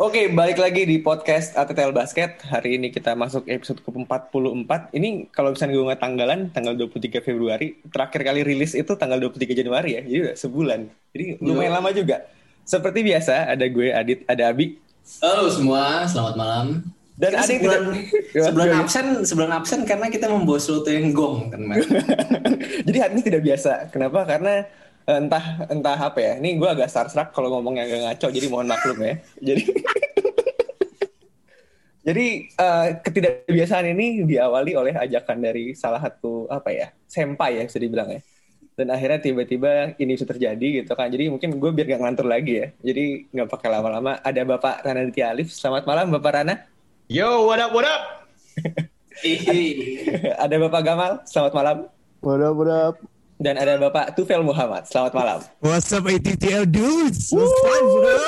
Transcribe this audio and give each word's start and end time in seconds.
Oke, 0.00 0.32
balik 0.32 0.56
lagi 0.56 0.88
di 0.88 0.96
podcast 1.04 1.52
ATTL 1.52 1.92
Basket. 1.92 2.40
Hari 2.48 2.80
ini 2.80 2.88
kita 2.88 3.12
masuk 3.12 3.44
episode 3.44 3.84
ke-44. 3.84 4.96
Ini 4.96 5.28
kalau 5.28 5.52
misalnya 5.52 5.76
gue 5.76 5.86
nggak 5.92 6.00
tanggalan, 6.00 6.40
tanggal 6.56 6.72
23 6.72 7.20
Februari. 7.20 7.76
Terakhir 7.92 8.24
kali 8.24 8.40
rilis 8.40 8.72
itu 8.72 8.96
tanggal 8.96 9.20
23 9.20 9.52
Januari 9.52 10.00
ya. 10.00 10.00
Jadi 10.00 10.18
udah 10.24 10.36
sebulan. 10.40 10.80
Jadi 11.12 11.24
lumayan 11.44 11.76
lama 11.76 11.92
juga. 11.92 12.24
Seperti 12.64 13.04
biasa, 13.04 13.52
ada 13.52 13.66
gue, 13.68 13.92
Adit, 13.92 14.24
ada 14.24 14.42
Abi. 14.48 14.80
Halo 15.20 15.52
semua, 15.52 16.08
selamat 16.08 16.34
malam. 16.40 16.66
Dan 17.20 17.36
Adit 17.36 17.60
sebulan, 17.60 17.82
tidak... 17.92 18.44
sebulan 18.48 18.70
absen, 18.80 19.06
sebulan 19.28 19.52
absen 19.52 19.80
karena 19.84 20.08
kita 20.08 20.32
membawa 20.32 20.56
sesuatu 20.56 20.88
yang 20.88 21.12
gong 21.12 21.52
kan, 21.52 21.60
Mas. 21.60 21.84
Jadi 22.88 22.98
hari 23.04 23.12
ini 23.20 23.22
tidak 23.22 23.44
biasa. 23.44 23.92
Kenapa? 23.92 24.24
Karena 24.24 24.64
entah 25.18 25.66
entah 25.66 25.98
apa 25.98 26.20
ya. 26.20 26.32
Ini 26.38 26.60
gue 26.60 26.68
agak 26.68 26.92
starstruck 26.92 27.34
kalau 27.34 27.58
ngomongnya 27.58 27.88
agak 27.88 28.00
ngaco. 28.06 28.26
Jadi 28.30 28.46
mohon 28.46 28.70
maklum 28.70 28.98
ya. 29.02 29.14
Jadi 29.48 29.62
Jadi 32.06 32.48
eh, 32.48 32.86
ketidakbiasaan 33.04 33.92
ini 33.92 34.24
diawali 34.24 34.72
oleh 34.72 34.96
ajakan 34.96 35.44
dari 35.44 35.76
salah 35.76 36.00
satu 36.00 36.48
apa 36.48 36.72
ya 36.72 36.88
senpai 37.04 37.60
ya 37.60 37.62
bisa 37.68 37.76
dibilang 37.76 38.08
ya. 38.08 38.20
Dan 38.80 38.88
akhirnya 38.96 39.20
tiba-tiba 39.20 39.92
ini 40.00 40.16
bisa 40.16 40.24
terjadi 40.24 40.80
gitu 40.80 40.96
kan. 40.96 41.12
Jadi 41.12 41.28
mungkin 41.28 41.60
gue 41.60 41.68
biar 41.68 41.84
gak 41.84 42.00
ngelantur 42.00 42.24
lagi 42.24 42.64
ya. 42.64 42.66
Jadi 42.80 43.28
nggak 43.28 43.48
pakai 43.52 43.68
lama-lama. 43.68 44.16
Ada 44.24 44.40
Bapak 44.48 44.80
Rana 44.80 45.04
Ditya 45.04 45.36
Alif. 45.36 45.52
Selamat 45.52 45.84
malam 45.84 46.08
Bapak 46.08 46.40
Rana. 46.40 46.64
Yo, 47.10 47.44
what 47.44 47.60
up, 47.60 47.76
what 47.76 47.84
up? 47.84 48.24
Ih, 49.20 50.08
ada 50.44 50.56
Bapak 50.56 50.80
Gamal. 50.80 51.12
Selamat 51.28 51.52
malam. 51.52 51.76
What 52.24 52.40
up, 52.40 52.54
what 52.56 52.72
up? 52.72 53.19
Dan 53.40 53.56
ada 53.56 53.80
Bapak 53.80 54.12
Tufel 54.12 54.44
Muhammad. 54.44 54.84
Selamat 54.84 55.16
malam. 55.16 55.38
What's 55.64 55.88
up 55.96 56.04
ATTL 56.04 56.68
dudes? 56.68 57.32
What's 57.32 57.48
up, 57.48 57.84
bro? 57.88 58.20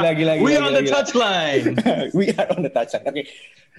Lagi-lagi. 0.00 0.40
We 0.40 0.56
on 0.56 0.72
the 0.72 0.80
lagi-lagi. 0.80 0.88
touchline. 0.88 1.64
We 2.16 2.32
are 2.32 2.48
on 2.56 2.64
the 2.64 2.72
touchline. 2.72 3.04
Oke. 3.04 3.28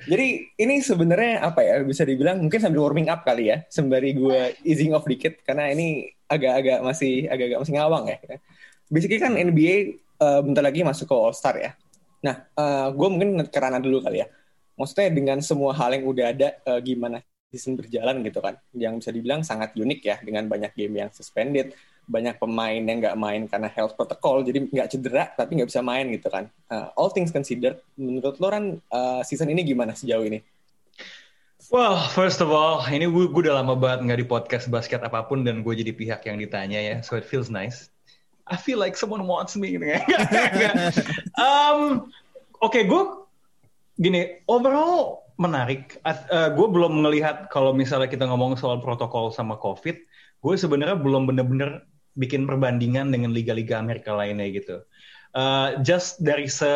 Jadi 0.06 0.54
ini 0.62 0.86
sebenarnya 0.86 1.42
apa 1.42 1.66
ya 1.66 1.82
bisa 1.82 2.06
dibilang 2.06 2.46
mungkin 2.46 2.62
sambil 2.62 2.86
warming 2.86 3.10
up 3.10 3.26
kali 3.26 3.50
ya 3.50 3.66
sembari 3.74 4.14
gue 4.14 4.54
easing 4.62 4.94
off 4.94 5.06
dikit 5.10 5.42
karena 5.42 5.74
ini 5.74 6.14
agak-agak 6.30 6.86
masih 6.86 7.26
agak-agak 7.26 7.60
masih 7.66 7.74
ngawang 7.82 8.06
ya. 8.06 8.18
Basically 8.86 9.18
kan 9.18 9.34
NBA 9.34 9.98
eh, 9.98 10.42
bentar 10.46 10.62
lagi 10.62 10.86
masuk 10.86 11.10
ke 11.10 11.16
All 11.18 11.34
Star 11.34 11.58
ya. 11.58 11.74
Nah, 12.22 12.38
eh, 12.38 12.88
gue 12.94 13.08
mungkin 13.10 13.50
ke 13.50 13.58
Rana 13.58 13.82
dulu 13.82 14.06
kali 14.06 14.22
ya. 14.22 14.30
Maksudnya 14.78 15.10
dengan 15.10 15.42
semua 15.42 15.74
hal 15.74 15.98
yang 15.98 16.06
udah 16.06 16.26
ada 16.30 16.54
eh, 16.70 16.80
gimana 16.86 17.18
season 17.52 17.76
berjalan 17.76 18.24
gitu 18.24 18.40
kan, 18.40 18.56
yang 18.72 18.98
bisa 18.98 19.12
dibilang 19.12 19.44
sangat 19.44 19.76
unik 19.76 20.00
ya 20.02 20.16
dengan 20.24 20.48
banyak 20.48 20.72
game 20.74 21.04
yang 21.04 21.10
suspended, 21.12 21.76
banyak 22.08 22.40
pemain 22.40 22.80
yang 22.80 22.98
nggak 23.04 23.20
main 23.20 23.46
karena 23.52 23.68
health 23.68 24.00
protocol, 24.00 24.42
jadi 24.42 24.66
nggak 24.72 24.88
cedera 24.88 25.30
tapi 25.36 25.60
nggak 25.60 25.70
bisa 25.70 25.84
main 25.84 26.08
gitu 26.10 26.32
kan. 26.32 26.48
Uh, 26.72 26.88
all 26.96 27.12
things 27.12 27.30
considered, 27.30 27.84
menurut 28.00 28.40
lo 28.40 28.48
Ran, 28.48 28.80
uh, 28.90 29.22
season 29.28 29.52
ini 29.52 29.68
gimana 29.68 29.92
sejauh 29.92 30.24
ini? 30.24 30.40
Well, 31.70 32.00
first 32.12 32.42
of 32.42 32.52
all, 32.52 32.84
ini 32.88 33.08
gue, 33.08 33.32
gue 33.32 33.42
udah 33.48 33.62
lama 33.64 33.76
banget 33.76 34.00
nggak 34.08 34.20
di 34.24 34.28
podcast 34.28 34.66
basket 34.72 35.04
apa 35.04 35.24
pun 35.28 35.44
dan 35.44 35.62
gue 35.62 35.74
jadi 35.76 35.92
pihak 35.92 36.24
yang 36.26 36.40
ditanya 36.40 36.80
ya, 36.80 36.96
so 37.04 37.20
it 37.20 37.28
feels 37.28 37.52
nice. 37.52 37.92
I 38.48 38.58
feel 38.60 38.82
like 38.82 39.00
someone 39.00 39.24
wants 39.28 39.56
me 39.60 39.76
gitu 39.76 39.86
kan. 39.92 40.04
um, 41.46 42.12
Oke, 42.62 42.86
gue 42.86 43.04
gini, 43.98 44.38
overall 44.46 45.26
menarik. 45.42 45.98
gue 46.30 46.68
belum 46.70 47.02
melihat 47.02 47.50
kalau 47.50 47.74
misalnya 47.74 48.06
kita 48.06 48.30
ngomong 48.30 48.54
soal 48.54 48.78
protokol 48.78 49.34
sama 49.34 49.58
COVID, 49.58 49.98
gue 50.42 50.54
sebenarnya 50.54 50.98
belum 51.02 51.26
bener-bener 51.26 51.90
bikin 52.16 52.46
perbandingan 52.46 53.10
dengan 53.10 53.32
liga-liga 53.32 53.80
Amerika 53.80 54.14
lainnya 54.14 54.48
gitu. 54.52 54.84
Uh, 55.32 55.80
just 55.80 56.20
dari 56.20 56.52
se 56.52 56.68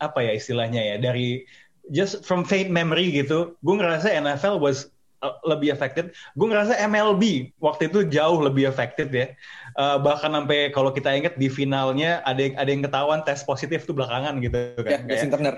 apa 0.00 0.18
ya 0.24 0.32
istilahnya 0.32 0.80
ya 0.80 0.96
dari 0.96 1.44
just 1.92 2.24
from 2.24 2.48
faint 2.48 2.72
memory 2.72 3.12
gitu, 3.12 3.58
gue 3.60 3.74
ngerasa 3.76 4.08
NFL 4.08 4.56
was 4.56 4.88
uh, 5.20 5.36
lebih 5.44 5.74
affected. 5.74 6.16
Gue 6.32 6.48
ngerasa 6.48 6.80
MLB 6.80 7.52
waktu 7.60 7.92
itu 7.92 8.08
jauh 8.08 8.40
lebih 8.40 8.72
affected 8.72 9.12
ya. 9.12 9.36
Uh, 9.76 10.00
bahkan 10.00 10.32
sampai 10.32 10.72
kalau 10.72 10.96
kita 10.96 11.12
ingat 11.12 11.36
di 11.36 11.52
finalnya 11.52 12.24
ada 12.24 12.40
yang, 12.40 12.54
ada 12.56 12.70
yang 12.72 12.82
ketahuan 12.88 13.20
tes 13.20 13.44
positif 13.44 13.84
tuh 13.84 13.92
belakangan 13.92 14.40
gitu 14.40 14.58
Ya, 14.88 15.04
kan. 15.04 15.28
Turner. 15.28 15.56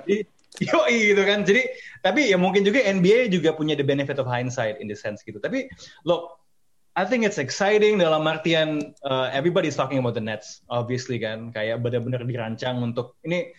Yo 0.62 0.86
gitu 0.86 1.22
kan. 1.26 1.42
Jadi 1.42 1.66
tapi 2.04 2.30
ya 2.30 2.38
mungkin 2.38 2.62
juga 2.62 2.78
NBA 2.78 3.32
juga 3.34 3.50
punya 3.54 3.74
the 3.74 3.82
benefit 3.82 4.22
of 4.22 4.26
hindsight 4.30 4.78
in 4.78 4.86
the 4.86 4.94
sense 4.94 5.24
gitu. 5.26 5.42
Tapi 5.42 5.66
look, 6.06 6.38
I 6.94 7.02
think 7.02 7.26
it's 7.26 7.42
exciting 7.42 7.98
dalam 7.98 8.22
artian 8.30 8.94
uh, 9.02 9.26
everybody's 9.34 9.74
talking 9.74 9.98
about 9.98 10.14
the 10.14 10.22
Nets 10.22 10.62
obviously 10.70 11.18
kan 11.18 11.50
kayak 11.50 11.82
benar-benar 11.82 12.22
dirancang 12.22 12.78
untuk 12.86 13.18
ini 13.26 13.50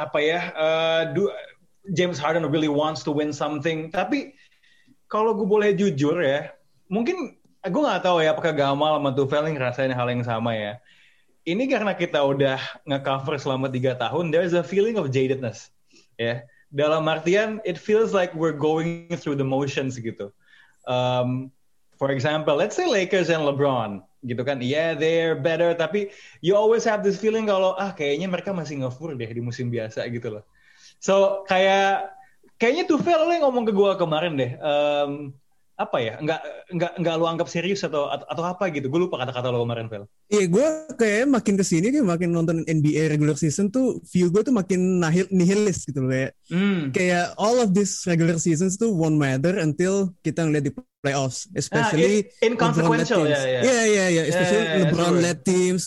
apa 0.00 0.16
ya 0.16 0.40
uh, 0.56 1.02
do, 1.12 1.28
James 1.92 2.16
Harden 2.16 2.48
really 2.48 2.72
wants 2.72 3.04
to 3.04 3.12
win 3.12 3.36
something 3.36 3.92
tapi 3.92 4.32
kalau 5.12 5.36
gue 5.36 5.44
boleh 5.44 5.76
jujur 5.76 6.24
ya 6.24 6.56
mungkin 6.88 7.36
gue 7.60 7.82
nggak 7.84 8.00
tahu 8.00 8.24
ya 8.24 8.32
apakah 8.32 8.56
Gamal 8.56 8.96
sama 8.96 9.12
Tufel 9.12 9.44
yang 9.52 9.60
ngerasain 9.60 9.92
hal 9.92 10.08
yang 10.08 10.24
sama 10.24 10.56
ya 10.56 10.80
ini 11.44 11.68
karena 11.68 11.92
kita 11.92 12.24
udah 12.24 12.56
nge-cover 12.88 13.36
selama 13.36 13.68
tiga 13.68 13.92
tahun 13.92 14.32
there's 14.32 14.56
a 14.56 14.64
feeling 14.64 14.96
of 14.96 15.12
jadedness 15.12 15.68
ya. 16.20 16.44
Dalam 16.68 17.08
artian 17.08 17.64
it 17.64 17.80
feels 17.80 18.12
like 18.12 18.30
we're 18.36 18.54
going 18.54 19.08
through 19.16 19.40
the 19.40 19.46
motions 19.46 19.96
gitu. 19.96 20.28
Um, 20.84 21.48
for 21.96 22.12
example, 22.12 22.54
let's 22.54 22.76
say 22.76 22.84
Lakers 22.84 23.32
and 23.32 23.42
LeBron, 23.42 24.04
gitu 24.22 24.44
kan, 24.44 24.60
yeah 24.60 24.92
they're 24.92 25.34
better, 25.34 25.72
tapi 25.72 26.12
you 26.44 26.52
always 26.52 26.84
have 26.84 27.00
this 27.00 27.16
feeling 27.16 27.48
kalau 27.48 27.72
ah 27.80 27.96
kayaknya 27.96 28.28
mereka 28.28 28.52
masih 28.52 28.84
ngefur 28.84 29.16
deh 29.16 29.28
di 29.32 29.40
musim 29.40 29.72
biasa 29.72 30.04
gitu 30.12 30.28
loh. 30.38 30.44
So 31.00 31.42
kayak 31.48 32.12
kayaknya 32.60 32.84
Tufel 32.84 33.16
lo 33.16 33.32
yang 33.32 33.48
ngomong 33.48 33.64
ke 33.64 33.72
gue 33.72 33.90
kemarin 33.96 34.36
deh, 34.36 34.52
um, 34.60 35.32
apa 35.80 35.96
ya, 35.96 36.20
nggak 36.20 36.40
nggak 36.76 36.92
nggak 37.00 37.14
lu 37.16 37.24
anggap 37.24 37.48
serius 37.48 37.80
atau 37.80 38.12
atau, 38.12 38.44
apa 38.44 38.68
gitu, 38.68 38.92
gue 38.92 39.00
lupa 39.00 39.16
kata-kata 39.16 39.48
lo 39.48 39.64
kemarin, 39.64 39.88
Vel. 39.88 40.04
Iya, 40.28 40.44
gue 40.44 40.66
kayak 40.92 41.24
makin 41.24 41.56
ke 41.56 41.64
sini 41.64 41.88
kayak 41.88 42.04
makin 42.04 42.30
nonton 42.36 42.60
NBA 42.68 43.08
regular 43.08 43.32
season 43.34 43.72
tuh 43.72 44.04
view 44.12 44.28
gue 44.28 44.44
tuh 44.44 44.52
makin 44.52 45.00
nihil 45.00 45.24
nihilis 45.32 45.88
gitu 45.88 46.04
loh 46.04 46.12
kayak 46.12 46.32
Hmm. 46.52 46.92
kayak 46.92 47.32
all 47.40 47.56
of 47.58 47.72
this 47.72 48.04
regular 48.04 48.36
seasons 48.36 48.76
tuh 48.76 48.92
won't 48.92 49.16
matter 49.16 49.56
until 49.56 50.12
kita 50.20 50.44
ngeliat 50.44 50.68
di 50.68 50.72
playoffs, 51.00 51.48
especially 51.56 52.28
Ah, 52.28 52.44
in- 52.44 52.52
inconsequential, 52.52 53.24
ya, 53.24 53.40
ya. 53.40 53.60
Iya, 53.64 53.82
iya, 53.88 54.04
iya, 54.12 54.22
especially 54.28 54.60
Ya, 54.60 54.68
ya, 54.68 54.76
ya, 54.76 54.80
LeBron 54.84 55.12
sure. 55.16 55.22
led 55.24 55.40
teams. 55.40 55.84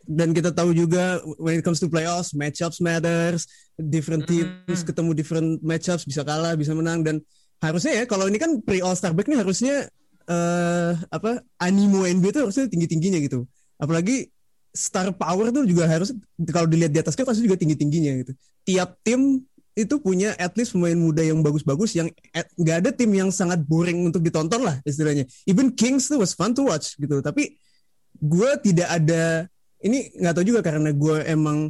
Dan 0.00 0.32
kita 0.32 0.48
tahu 0.48 0.72
juga 0.72 1.20
when 1.36 1.60
it 1.60 1.64
comes 1.66 1.76
to 1.76 1.92
playoffs, 1.92 2.32
matchups 2.32 2.80
matters, 2.80 3.44
different 3.76 4.24
Hmm. 4.24 4.64
teams 4.64 4.80
ketemu 4.80 5.12
different 5.12 5.60
matchups 5.60 6.08
bisa 6.08 6.24
kalah, 6.24 6.56
bisa 6.56 6.72
menang 6.72 7.04
dan 7.04 7.20
harusnya 7.62 8.02
ya 8.02 8.04
kalau 8.08 8.26
ini 8.26 8.38
kan 8.40 8.58
pre 8.62 8.80
All 8.82 8.96
Star 8.96 9.12
break 9.14 9.30
nih 9.30 9.40
harusnya 9.40 9.86
eh 10.24 10.92
apa 11.12 11.44
animo 11.60 12.08
NBA 12.08 12.32
itu 12.32 12.40
harusnya 12.40 12.64
tinggi 12.66 12.88
tingginya 12.88 13.20
gitu. 13.20 13.44
Apalagi 13.76 14.32
star 14.74 15.14
power 15.14 15.54
tuh 15.54 15.62
juga 15.68 15.86
harus 15.86 16.10
kalau 16.50 16.66
dilihat 16.66 16.90
di 16.90 16.98
atas 16.98 17.14
pasti 17.14 17.44
juga 17.44 17.60
tinggi 17.60 17.76
tingginya 17.78 18.12
gitu. 18.24 18.32
Tiap 18.66 18.98
tim 19.04 19.44
itu 19.74 19.94
punya 19.98 20.38
at 20.38 20.54
least 20.54 20.74
pemain 20.74 20.94
muda 20.94 21.22
yang 21.22 21.42
bagus-bagus 21.42 21.98
yang 21.98 22.06
nggak 22.54 22.76
ada 22.82 22.90
tim 22.94 23.10
yang 23.10 23.34
sangat 23.34 23.58
boring 23.66 24.06
untuk 24.06 24.22
ditonton 24.22 24.62
lah 24.62 24.78
istilahnya. 24.86 25.26
Even 25.50 25.74
Kings 25.74 26.06
tuh 26.06 26.22
was 26.22 26.32
fun 26.32 26.54
to 26.54 26.66
watch 26.66 26.94
gitu. 26.96 27.18
Tapi 27.20 27.58
gue 28.18 28.50
tidak 28.62 28.88
ada 28.88 29.50
ini 29.82 30.14
nggak 30.14 30.34
tahu 30.34 30.46
juga 30.46 30.60
karena 30.62 30.94
gue 30.94 31.16
emang 31.26 31.68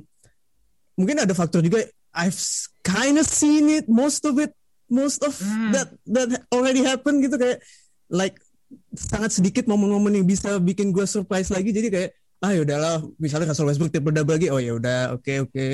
mungkin 0.94 1.16
ada 1.24 1.34
faktor 1.34 1.64
juga 1.64 1.82
I've 2.14 2.38
kind 2.86 3.18
of 3.18 3.26
seen 3.26 3.66
it 3.72 3.90
most 3.90 4.22
of 4.28 4.38
it 4.38 4.54
most 4.88 5.24
of 5.24 5.32
Hmm. 5.36 5.72
that 5.72 5.88
that 6.04 6.28
already 6.50 6.84
happened 6.84 7.24
gitu 7.24 7.36
kayak 7.36 7.58
like 8.12 8.36
sangat 8.94 9.30
sedikit 9.30 9.64
momen-momen 9.64 10.20
yang 10.22 10.26
bisa 10.26 10.58
bikin 10.58 10.90
gue 10.90 11.06
surprise 11.06 11.48
lagi 11.48 11.70
jadi 11.70 11.88
kayak 11.90 12.10
ah 12.44 12.52
yaudahlah 12.52 13.00
misalnya 13.16 13.48
Russell 13.48 13.70
Westbrook 13.70 13.88
triple 13.94 14.12
double 14.12 14.36
lagi 14.36 14.52
oh 14.52 14.60
ya 14.60 14.76
udah 14.76 15.16
oke 15.16 15.48
oke 15.48 15.66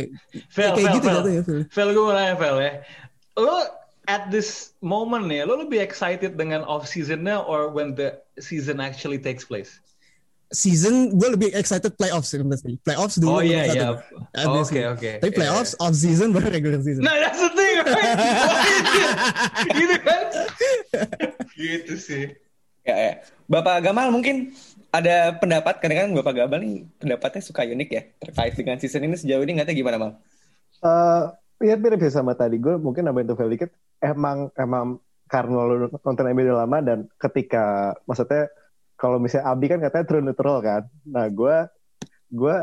Vel, 0.54 0.70
kayak 0.76 0.86
Vel, 0.86 0.94
gitu 1.00 1.06
jatuh 1.10 1.32
ya 1.32 1.42
Phil. 1.42 1.60
Vel 1.66 1.90
gue 1.90 2.04
nanya 2.14 2.34
Vel 2.38 2.56
ya. 2.62 2.72
Lo 3.34 3.56
at 4.06 4.26
this 4.30 4.74
moment 4.82 5.26
nih, 5.30 5.46
lo 5.46 5.54
lebih 5.62 5.78
excited 5.78 6.34
dengan 6.34 6.66
off 6.66 6.86
seasonnya 6.86 7.38
or 7.42 7.70
when 7.70 7.94
the 7.94 8.14
season 8.42 8.82
actually 8.82 9.18
takes 9.18 9.46
place? 9.46 9.78
Season 10.50 11.14
gue 11.14 11.28
lebih 11.30 11.48
excited 11.54 11.94
playoffs 11.94 12.34
honestly 12.34 12.74
playoffs 12.82 13.22
dulu 13.22 13.38
Oh 13.38 13.42
iya 13.42 13.70
iya. 13.70 13.88
Obviously. 14.34 14.82
Oke 14.82 14.98
oke. 14.98 15.10
tapi 15.22 15.30
Iya, 15.30 15.38
playoffs 15.38 15.72
off 15.78 15.94
season 15.94 16.34
baru 16.34 16.50
regular 16.50 16.82
iya. 16.82 16.86
season 16.90 17.02
Nah 17.06 17.14
that's 17.22 17.38
the 17.38 17.50
thing, 17.54 17.74
right? 17.86 18.14
Oh, 18.18 18.58
iya. 18.98 19.10
gitu 19.78 19.96
kan? 20.02 20.22
gitu 21.54 21.94
sih. 21.94 22.24
Ya, 22.82 22.96
ya. 22.98 23.12
Bapak 23.46 23.86
Gamal 23.86 24.10
mungkin 24.10 24.50
ada 24.90 25.38
pendapat 25.38 25.78
karena 25.78 26.06
kan 26.06 26.08
Bapak 26.18 26.34
Gamal 26.34 26.58
nih 26.58 26.74
pendapatnya 26.98 27.42
suka 27.46 27.62
unik 27.62 27.88
ya 27.94 28.02
terkait 28.18 28.52
dengan 28.58 28.76
season 28.82 29.06
ini 29.06 29.14
sejauh 29.14 29.42
ini 29.46 29.54
nggak 29.58 29.70
tahu 29.70 29.78
gimana 29.78 29.96
Mal? 30.02 30.12
Eh, 30.82 31.24
ya 31.70 31.74
mirip 31.78 32.02
ya 32.02 32.10
sama 32.10 32.34
tadi 32.34 32.58
gue 32.58 32.74
mungkin 32.74 33.06
nambahin 33.06 33.30
tuh 33.30 33.46
dikit 33.46 33.70
emang 34.02 34.50
emang 34.58 34.98
karena 35.30 35.62
lu 35.62 35.86
nonton 35.86 36.26
NBA 36.26 36.50
lama 36.50 36.82
dan 36.82 37.06
ketika 37.22 37.94
maksudnya 38.10 38.50
kalau 39.00 39.16
misalnya 39.16 39.48
Abi 39.48 39.66
kan 39.66 39.80
katanya 39.80 40.04
true 40.04 40.20
neutral 40.20 40.60
kan. 40.60 40.84
Nah 41.08 41.24
gue 41.32 41.56
gue 42.28 42.56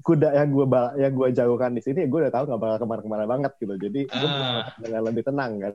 kuda 0.00 0.28
yang 0.32 0.48
gue 0.48 0.66
yang 0.96 1.12
gue 1.12 1.28
jagokan 1.30 1.76
di 1.76 1.82
sini 1.84 2.08
gue 2.08 2.18
udah 2.24 2.32
tahu 2.32 2.48
nggak 2.48 2.60
bakal 2.60 2.76
ke 2.80 2.86
mana-kemana 2.88 3.24
banget 3.28 3.52
gitu. 3.60 3.74
Jadi 3.76 4.00
gue 4.08 4.28
Ah. 4.32 4.64
dengan 4.80 5.04
lebih 5.04 5.22
tenang 5.22 5.52
kan. 5.60 5.74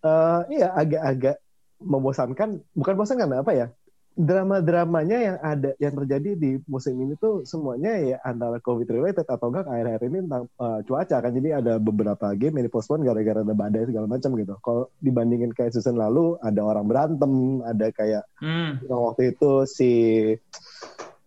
Eh 0.00 0.40
iya 0.58 0.74
agak-agak 0.74 1.38
membosankan 1.78 2.58
bukan 2.74 2.94
bosankan 2.98 3.40
apa 3.40 3.52
ya 3.54 3.66
drama-dramanya 4.12 5.18
yang 5.18 5.36
ada 5.38 5.70
yang 5.76 5.94
terjadi 5.94 6.30
di 6.34 6.50
musim 6.64 6.98
ini 6.98 7.14
tuh 7.14 7.42
semuanya 7.42 7.94
ya 7.96 8.16
antara 8.20 8.58
covid 8.58 8.84
related 8.86 9.24
atau 9.24 9.48
enggak 9.48 9.64
akhir-akhir 9.64 10.02
ini 10.04 10.18
tentang 10.22 10.44
eh, 10.50 10.80
cuaca 10.82 11.16
kan 11.18 11.32
jadi 11.32 11.48
ada 11.56 11.72
beberapa 11.76 12.26
game 12.32 12.54
yang 12.54 12.66
dipostpone 12.66 13.02
gara-gara 13.02 13.40
ada 13.40 13.52
badai 13.52 13.84
segala 13.84 14.06
macam 14.06 14.30
gitu 14.34 14.54
kalau 14.60 14.82
dibandingin 14.98 15.50
kayak 15.50 15.70
season 15.70 15.94
lalu 15.94 16.34
ada 16.38 16.60
orang 16.60 16.84
berantem 16.84 17.32
ada 17.62 17.86
kayak 17.90 18.22
Hmm. 18.36 18.80
yang 18.82 19.00
waktu 19.04 19.30
itu 19.30 19.50
si 19.64 19.90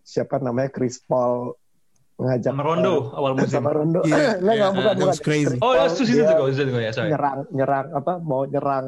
siapa 0.02 0.38
namanya 0.38 0.68
Chris 0.68 1.00
Paul 1.00 1.54
ngajak 2.16 2.46
Sama 2.48 2.62
Rondo 2.62 3.10
awal 3.10 3.32
eh, 3.32 3.36
musim. 3.40 3.54
sama 3.54 3.70
Rondo 3.70 4.00
nggak 4.06 4.38
nggak 4.38 4.54
iya, 4.54 4.68
bukan 4.70 4.84
that 4.86 4.98
bukan 5.00 5.18
crazy. 5.18 5.56
Oh, 5.58 5.72
that's 5.72 5.94
two 5.94 6.04
seasons 6.04 6.26
Dia 6.26 6.36
ago, 6.36 6.46
season 6.46 6.68
ago 6.68 6.78
ya, 6.78 6.90
sorry. 6.90 7.10
nyerang 7.10 7.38
nyerang 7.50 7.86
apa 7.90 8.12
mau 8.18 8.42
nyerang 8.44 8.86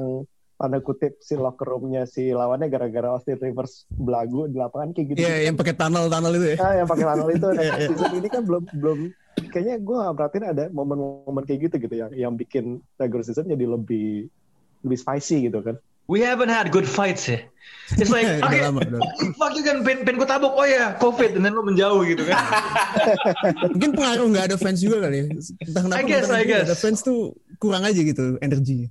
tanda 0.57 0.81
kutip 0.81 1.21
si 1.21 1.37
locker 1.37 1.69
roomnya 1.69 2.09
si 2.09 2.33
lawannya 2.33 2.73
gara-gara 2.73 3.13
Austin 3.13 3.37
Rivers 3.37 3.85
belagu 3.93 4.49
di 4.49 4.57
lapangan 4.57 4.97
kayak 4.97 5.07
gitu 5.13 5.19
Iya, 5.21 5.53
yang 5.53 5.57
pakai 5.61 5.77
tunnel-tunnel 5.77 6.33
itu 6.41 6.47
ya. 6.53 6.57
ah 6.65 6.73
yang 6.81 6.89
pakai 6.89 7.05
tunnel 7.05 7.29
itu 7.29 7.49
nah, 7.57 7.63
Iya, 7.63 7.75
iya. 7.77 7.89
season 7.93 8.13
ini 8.17 8.29
kan 8.33 8.43
belum 8.49 8.63
belum 8.81 8.99
kayaknya 9.53 9.75
gue 9.85 9.95
nggak 10.01 10.17
perhatiin 10.17 10.47
ada 10.49 10.65
momen-momen 10.73 11.45
kayak 11.45 11.61
gitu 11.69 11.77
gitu 11.85 11.95
yang 12.01 12.11
yang 12.17 12.33
bikin 12.35 12.81
regular 12.97 13.25
season 13.25 13.45
jadi 13.45 13.69
lebih 13.69 14.33
lebih 14.81 14.99
spicy 14.99 15.45
gitu 15.45 15.61
kan 15.61 15.77
We 16.07 16.23
haven't 16.23 16.55
had 16.55 16.71
good 16.71 16.87
fights 16.87 17.27
ya. 17.27 17.43
It's 17.99 18.15
like, 18.15 18.31
Udah 18.39 18.47
okay, 18.47 18.63
lama, 18.63 18.79
fuck 19.43 19.59
you 19.59 19.67
kan, 19.67 19.83
pen, 19.83 20.07
pen 20.07 20.23
tabok, 20.23 20.55
oh 20.55 20.63
ya, 20.63 20.95
covid, 21.03 21.35
dan 21.35 21.51
lo 21.51 21.67
menjauh 21.67 22.07
gitu 22.07 22.23
kan. 22.31 22.39
Mungkin 23.75 23.91
pengaruh 23.91 24.27
nggak 24.31 24.55
ada 24.55 24.57
fans 24.59 24.79
juga 24.79 25.03
kali 25.03 25.27
ya. 25.27 25.35
Entah 25.67 25.83
kenapa 25.83 25.99
I 25.99 26.03
guess, 26.07 26.31
I 26.31 26.47
guess. 26.47 26.71
ada 26.71 26.79
fans 26.79 27.03
tuh 27.03 27.35
kurang 27.59 27.83
aja 27.83 27.99
gitu 27.99 28.39
energinya. 28.39 28.87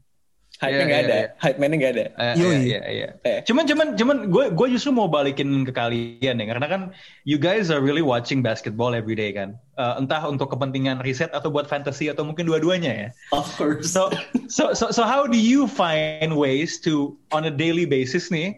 Hype-nya 0.56 0.80
Iya, 0.80 0.88
nggak 0.88 1.02
iya, 1.04 1.08
ada, 1.12 1.18
iya. 1.20 1.28
hype 1.44 1.58
man-nya 1.60 1.78
nggak 1.84 1.94
ada. 2.00 2.06
Eh, 2.16 2.34
iya, 2.40 2.56
iya, 2.56 2.80
iya. 2.88 3.10
Eh. 3.28 3.40
Cuman, 3.44 3.68
cuman, 3.68 3.88
cuman, 4.00 4.18
gue, 4.32 4.46
gue 4.56 4.68
justru 4.72 4.96
mau 4.96 5.12
balikin 5.12 5.68
ke 5.68 5.76
kalian 5.76 6.40
ya, 6.40 6.46
karena 6.48 6.68
kan 6.72 6.82
you 7.28 7.36
guys 7.36 7.68
are 7.68 7.84
really 7.84 8.00
watching 8.00 8.40
basketball 8.40 8.96
every 8.96 9.20
day 9.20 9.36
kan. 9.36 9.60
Eh, 9.76 9.94
entah 10.00 10.24
untuk 10.24 10.48
kepentingan 10.56 11.04
riset 11.04 11.28
atau 11.36 11.52
buat 11.52 11.68
fantasy 11.68 12.08
atau 12.08 12.24
mungkin 12.24 12.48
dua-duanya 12.48 12.92
ya. 12.96 13.10
Of 13.36 13.52
course. 13.60 13.92
So, 13.92 14.08
so, 14.48 14.72
so, 14.72 14.96
so 14.96 15.04
how 15.04 15.28
do 15.28 15.36
you 15.36 15.68
find 15.68 16.40
ways 16.40 16.80
to 16.88 17.20
on 17.36 17.44
a 17.44 17.52
daily 17.52 17.84
basis 17.84 18.32
nih 18.32 18.56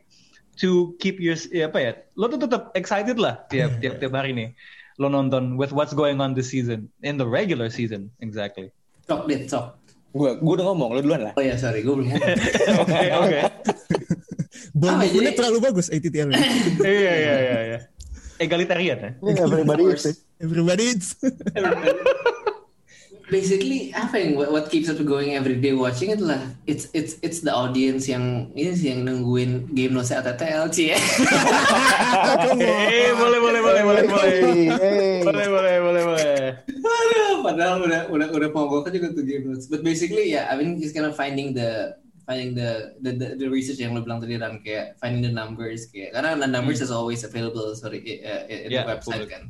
to 0.61 0.93
keep 1.01 1.17
your 1.17 1.33
ya 1.49 1.65
apa 1.65 1.79
ya? 1.81 1.91
Lo 2.13 2.29
tuh 2.29 2.45
tetap 2.45 2.69
excited 2.77 3.17
lah 3.17 3.41
tiap 3.49 3.81
tiap 3.81 3.97
tiap 3.97 4.13
hari 4.13 4.37
nih. 4.37 4.53
Lo 5.01 5.09
nonton 5.09 5.57
with 5.57 5.73
what's 5.73 5.97
going 5.97 6.21
on 6.21 6.37
this 6.37 6.53
season 6.53 6.89
in 7.01 7.17
the 7.17 7.25
regular 7.25 7.73
season 7.73 8.13
exactly. 8.21 8.69
Sok, 9.09 9.25
Dit, 9.25 9.49
sok. 9.49 9.86
Gue 10.17 10.31
gue 10.41 10.53
udah 10.57 10.65
ngomong, 10.73 10.89
lo 10.97 10.99
duluan 10.99 11.21
lah. 11.29 11.33
Oh 11.37 11.43
ya, 11.45 11.53
sorry, 11.55 11.85
gue 11.85 11.93
belum 11.93 12.09
ngomong. 12.09 12.29
Oke 12.83 13.05
oke. 13.13 13.37
Ya, 13.37 13.45
movementnya 14.73 15.31
jadi- 15.31 15.37
terlalu 15.37 15.57
bagus 15.61 15.87
ATTR. 15.93 16.27
-nya. 16.27 16.37
Iya 16.81 17.13
iya 17.13 17.35
iya 17.37 17.57
iya. 17.63 17.79
Egalitarian 18.37 18.97
ya. 19.01 19.11
ini 19.17 19.33
everybody 19.41 19.83
sih 19.97 20.13
Everybody 20.45 20.85
Basically, 23.27 23.91
apa 23.91 24.23
yang 24.23 24.39
what, 24.39 24.55
what 24.55 24.65
keeps 24.71 24.87
us 24.87 24.95
going 25.03 25.35
every 25.35 25.59
day 25.59 25.75
watching 25.75 26.15
itulah 26.15 26.39
it's 26.63 26.87
it's 26.95 27.19
it's 27.19 27.43
the 27.43 27.51
audience 27.51 28.07
yang 28.07 28.47
ini 28.55 28.71
sih 28.71 28.95
yang 28.95 29.03
nungguin 29.03 29.67
game 29.75 29.91
no 29.91 29.99
ATTL 29.99 30.71
sih 30.71 30.95
ya. 30.95 30.99
Eh 32.55 33.11
boleh 33.11 33.39
boleh 33.43 33.59
boleh 33.59 33.83
boleh 33.83 34.03
boleh. 34.07 34.37
Boleh 35.27 35.47
boleh 35.51 35.75
boleh 35.83 36.03
boleh. 36.07 36.39
Padahal 37.43 37.83
udah 37.83 38.01
udah 38.07 38.27
udah 38.31 38.49
mau 38.55 38.79
kan 38.79 38.95
juga 38.95 39.11
tuh 39.11 39.27
game 39.27 39.51
notes. 39.51 39.67
But 39.67 39.83
basically 39.83 40.31
ya, 40.31 40.47
I 40.47 40.55
mean 40.55 40.79
just 40.79 40.95
kind 40.95 41.03
of 41.03 41.11
finding 41.19 41.51
the 41.51 41.99
finding 42.23 42.55
the 42.55 42.95
the, 43.03 43.11
the, 43.11 43.27
the 43.39 43.47
research 43.51 43.79
yang 43.79 43.95
lo 43.95 44.03
bilang 44.03 44.19
tadi 44.23 44.35
dan 44.39 44.59
kayak 44.63 44.95
finding 44.99 45.23
the 45.23 45.31
numbers 45.31 45.87
kayak 45.91 46.11
karena 46.15 46.35
the 46.35 46.47
numbers 46.47 46.83
is 46.83 46.91
always 46.91 47.23
available 47.23 47.71
sorry 47.75 48.03
uh, 48.23 48.43
in 48.51 48.71
Yeah, 48.71 48.83
the 48.83 48.99
website 48.99 49.23
public. 49.23 49.31
kan. 49.31 49.43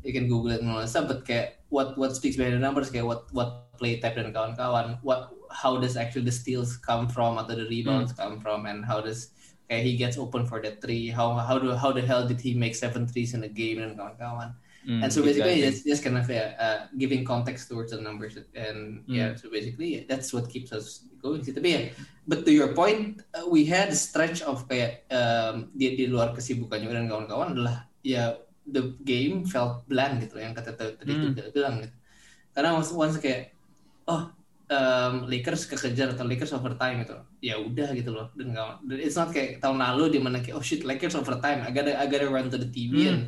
You 0.00 0.12
can 0.12 0.28
Google 0.28 0.56
it 0.56 0.60
and 0.64 0.70
all 0.70 0.80
that 0.80 0.88
stuff, 0.88 1.08
but 1.08 1.24
kayak 1.28 1.60
what 1.68 1.96
what 2.00 2.16
speaks 2.16 2.36
behind 2.36 2.56
the 2.56 2.62
numbers 2.62 2.88
kayak 2.88 3.04
what 3.04 3.28
what 3.36 3.72
play 3.76 4.00
type 4.00 4.16
dan 4.16 4.32
kawan-kawan, 4.32 4.98
what 5.04 5.32
how 5.50 5.76
does 5.76 5.96
actually 5.96 6.24
the 6.24 6.32
steals 6.32 6.76
come 6.76 7.08
from 7.08 7.36
atau 7.36 7.56
the 7.56 7.68
rebounds 7.68 8.12
come 8.12 8.40
from 8.40 8.64
and 8.64 8.84
how 8.84 9.00
does 9.00 9.34
kayak 9.68 9.82
he 9.84 9.94
gets 9.96 10.16
open 10.16 10.44
for 10.48 10.58
the 10.60 10.72
three, 10.82 11.08
how 11.08 11.36
how 11.36 11.60
do 11.60 11.72
how 11.76 11.92
the 11.92 12.02
hell 12.02 12.24
did 12.26 12.40
he 12.40 12.56
make 12.56 12.74
seven 12.74 13.06
threes 13.06 13.36
in 13.36 13.44
a 13.44 13.50
game 13.50 13.78
dan 13.78 13.92
kawan-kawan. 13.94 14.56
Hmm, 14.80 15.04
and 15.04 15.12
so 15.12 15.20
basically 15.20 15.60
exactly. 15.60 15.68
it's 15.68 15.84
just 15.84 16.00
kind 16.00 16.16
of 16.16 16.24
yeah, 16.24 16.56
uh, 16.56 16.78
giving 16.96 17.20
context 17.20 17.68
towards 17.68 17.92
the 17.92 18.00
numbers 18.00 18.40
and 18.56 19.04
Hmm. 19.04 19.12
yeah 19.12 19.30
so 19.36 19.52
basically 19.52 20.00
yeah, 20.00 20.04
that's 20.08 20.32
what 20.32 20.48
keeps 20.48 20.72
us 20.72 21.04
going 21.20 21.44
sih 21.44 21.52
tapi 21.52 21.68
ya 21.76 21.80
but 22.24 22.48
to 22.48 22.52
your 22.52 22.72
point 22.72 23.20
uh, 23.36 23.44
we 23.44 23.68
had 23.68 23.92
a 23.92 23.98
stretch 23.98 24.40
of 24.40 24.64
kayak 24.72 25.04
um, 25.12 25.68
di, 25.76 26.00
di 26.00 26.08
luar 26.08 26.32
kesibukannya 26.32 26.88
dan 26.88 27.12
kawan-kawan 27.12 27.52
adalah 27.52 27.84
ya 28.00 28.40
the 28.70 28.94
game 29.02 29.42
felt 29.44 29.82
bland 29.86 30.22
gitu 30.22 30.38
yang 30.38 30.54
kata 30.54 30.74
tadi 30.74 30.94
tadi 30.96 31.12
Hmm. 31.12 31.34
itu 31.34 31.50
bilang 31.52 31.74
gitu 31.82 31.94
karena 32.50 32.70
once, 32.74 32.90
once 32.90 33.16
kayak 33.18 33.54
oh 34.06 34.30
um, 34.70 35.26
Lakers 35.26 35.66
kekejar 35.66 36.14
atau 36.14 36.26
Lakers 36.26 36.54
overtime 36.54 37.02
gitu 37.02 37.14
ya 37.42 37.58
udah 37.58 37.90
gitu 37.94 38.10
loh 38.14 38.30
dan 38.34 38.54
dan 38.54 38.98
it's 38.98 39.18
not 39.18 39.30
kayak 39.30 39.58
tahun 39.58 39.78
lalu 39.78 40.18
di 40.18 40.20
mana 40.22 40.38
kayak 40.38 40.56
oh 40.58 40.64
shit 40.64 40.82
Lakers 40.82 41.14
overtime 41.14 41.62
I 41.62 41.70
gotta 41.70 41.94
I 41.98 42.06
gotta 42.06 42.30
run 42.30 42.50
to 42.50 42.58
the 42.58 42.70
TV 42.70 43.06
Hmm. 43.06 43.10
and 43.10 43.20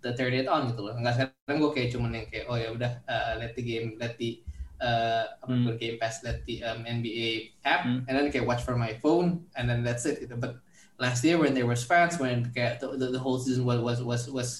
to 0.00 0.16
turn 0.16 0.32
it 0.32 0.48
on 0.48 0.70
gitu 0.72 0.80
loh 0.80 0.94
nggak 0.96 1.12
sekarang 1.12 1.56
gue 1.60 1.70
kayak 1.76 1.88
cuman 1.92 2.10
yang 2.16 2.26
kayak 2.30 2.44
oh 2.48 2.56
ya 2.56 2.68
udah 2.72 2.92
uh, 3.04 3.32
let 3.36 3.52
the 3.52 3.64
game 3.64 3.94
let 4.00 4.16
the 4.16 4.40
uh, 4.80 5.28
Hmm. 5.44 5.66
game 5.76 6.00
pass 6.00 6.24
let 6.24 6.40
the 6.48 6.62
um, 6.64 6.86
NBA 6.88 7.52
app 7.66 7.84
Hmm. 7.84 8.06
and 8.08 8.12
then 8.16 8.26
kayak 8.32 8.48
watch 8.48 8.62
from 8.64 8.80
my 8.80 8.96
phone 8.98 9.44
and 9.58 9.68
then 9.68 9.84
that's 9.84 10.06
it 10.08 10.24
gitu 10.24 10.38
but 10.40 10.56
last 10.96 11.20
year 11.20 11.36
when 11.36 11.52
there 11.52 11.68
was 11.68 11.84
fans 11.84 12.16
when 12.16 12.48
kayak 12.54 12.80
the, 12.80 12.96
the, 12.96 13.12
the 13.12 13.20
whole 13.20 13.36
season 13.36 13.66
was 13.68 13.80
was 13.82 14.00
was 14.00 14.22
was 14.32 14.50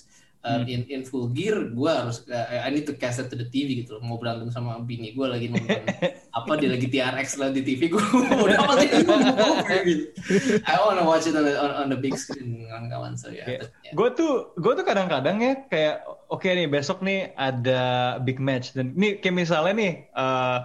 um, 0.41 0.65
Hmm. 0.65 0.73
in 0.73 0.81
in 0.89 1.03
full 1.05 1.29
gear 1.31 1.69
gue 1.71 1.91
harus 1.91 2.25
uh, 2.29 2.65
I 2.65 2.73
need 2.73 2.89
to 2.89 2.97
cast 2.97 3.21
it 3.21 3.29
to 3.29 3.37
the 3.37 3.49
TV 3.49 3.85
gitu 3.85 3.97
loh. 3.99 4.03
Mau 4.05 4.17
berantem 4.17 4.49
sama 4.49 4.81
bini 4.81 5.13
gue 5.13 5.27
lagi 5.29 5.53
nonton 5.53 5.85
apa 6.39 6.53
dia 6.57 6.71
lagi 6.73 6.87
TRX 6.89 7.37
lah 7.37 7.49
di 7.53 7.61
TV 7.61 7.91
gue 7.93 8.01
udah 8.01 8.59
pasti 8.65 8.87
gitu 8.89 9.13
I 10.65 10.77
wanna 10.81 11.05
watch 11.05 11.29
it 11.29 11.37
on 11.37 11.45
the 11.45 11.55
on, 11.59 11.71
on 11.77 11.87
the 11.93 11.99
big 11.99 12.17
screen 12.17 12.65
kawan-kawan. 12.71 13.19
So 13.19 13.29
yeah, 13.29 13.47
Kayak, 13.47 13.61
but, 13.61 13.71
yeah. 13.85 13.93
Gue 13.93 14.09
tuh, 14.15 14.33
gue 14.57 14.73
tuh 14.79 14.85
kadang-kadang 14.87 15.37
ya 15.43 15.53
kayak, 15.69 15.97
oke 16.31 16.47
nih 16.47 16.67
besok 16.71 17.03
nih 17.05 17.35
ada 17.37 18.17
big 18.23 18.39
match. 18.39 18.73
Dan 18.73 18.97
ini 18.97 19.19
kayak 19.21 19.37
misalnya 19.37 19.75
nih 19.77 19.93
uh, 20.17 20.59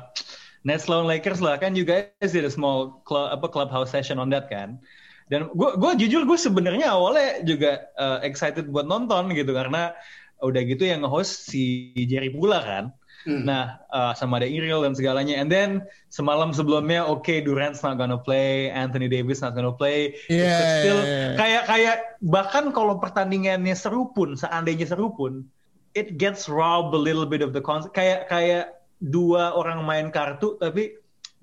Nets 0.66 0.90
lawan 0.90 1.06
Lakers 1.06 1.42
lah. 1.44 1.62
Kan 1.62 1.78
you 1.78 1.86
guys 1.86 2.10
did 2.34 2.46
a 2.46 2.54
small 2.54 3.02
club, 3.06 3.34
apa 3.34 3.46
clubhouse 3.50 3.94
session 3.94 4.18
on 4.18 4.32
that 4.34 4.50
kan. 4.50 4.82
Dan 5.26 5.50
gue, 5.50 5.70
gue 5.82 5.92
jujur 6.06 6.22
gue 6.30 6.38
sebenarnya 6.38 6.94
awalnya 6.94 7.42
juga 7.42 7.90
uh, 7.98 8.22
excited 8.22 8.70
buat 8.70 8.86
nonton 8.86 9.34
gitu 9.34 9.58
karena 9.58 9.98
udah 10.44 10.62
gitu 10.68 10.86
yang 10.86 11.02
nge-host 11.02 11.50
si 11.50 11.92
Jerry 12.06 12.30
Pula 12.30 12.62
kan. 12.62 12.86
Hmm. 13.26 13.42
Nah, 13.42 13.82
uh, 13.90 14.14
sama 14.14 14.38
ada 14.38 14.46
Iriel 14.46 14.86
dan 14.86 14.94
segalanya. 14.94 15.42
And 15.42 15.50
then 15.50 15.82
semalam 16.14 16.54
sebelumnya, 16.54 17.02
oke 17.10 17.42
Durant's 17.42 17.82
not 17.82 17.98
gonna 17.98 18.22
play, 18.22 18.70
Anthony 18.70 19.10
Davis 19.10 19.42
not 19.42 19.58
gonna 19.58 19.74
play. 19.74 20.14
But 20.30 20.62
still, 20.86 21.02
iya, 21.02 21.10
iya. 21.10 21.30
kayak 21.34 21.64
kayak 21.66 21.98
bahkan 22.22 22.70
kalau 22.70 23.02
pertandingannya 23.02 23.74
seru 23.74 24.14
pun, 24.14 24.38
seandainya 24.38 24.86
seru 24.86 25.10
pun, 25.18 25.50
it 25.98 26.22
gets 26.22 26.46
robbed 26.46 26.94
a 26.94 27.02
little 27.02 27.26
bit 27.26 27.42
of 27.42 27.50
the 27.50 27.64
concept. 27.66 27.98
Kayak 27.98 28.30
kayak 28.30 28.78
dua 29.02 29.58
orang 29.58 29.82
main 29.90 30.14
kartu, 30.14 30.62
tapi 30.62 30.94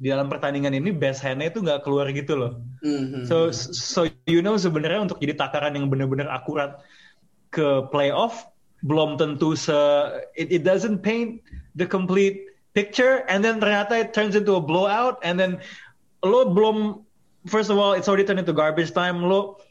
di 0.02 0.10
dalam 0.10 0.26
pertandingan 0.26 0.74
ini 0.74 0.90
best 0.90 1.22
hand-nya 1.22 1.54
itu 1.54 1.62
nggak 1.62 1.86
keluar 1.86 2.10
gitu 2.10 2.34
loh. 2.34 2.58
Mhm. 2.82 3.22
So 3.30 3.54
so 3.54 4.10
you 4.26 4.42
know 4.42 4.58
sebenarnya 4.58 5.06
untuk 5.06 5.22
jadi 5.22 5.38
takaran 5.38 5.78
yang 5.78 5.86
benar-benar 5.86 6.26
akurat 6.26 6.82
ke 7.54 7.86
playoff 7.94 8.50
belum 8.82 9.14
tentu 9.14 9.54
se 9.54 9.78
it, 10.34 10.50
it 10.50 10.62
doesn't 10.66 11.06
paint 11.06 11.38
the 11.78 11.86
complete 11.86 12.50
picture 12.74 13.22
and 13.30 13.46
then 13.46 13.62
ternyata 13.62 13.94
it 13.94 14.10
turns 14.10 14.34
into 14.34 14.58
a 14.58 14.62
blowout 14.62 15.22
and 15.22 15.38
then 15.38 15.62
lo 16.26 16.50
belum 16.50 17.06
first 17.46 17.70
of 17.70 17.78
all 17.78 17.94
it's 17.94 18.10
already 18.10 18.26
turned 18.26 18.42
into 18.42 18.50
garbage 18.50 18.90
time 18.90 19.22
lo 19.22 19.62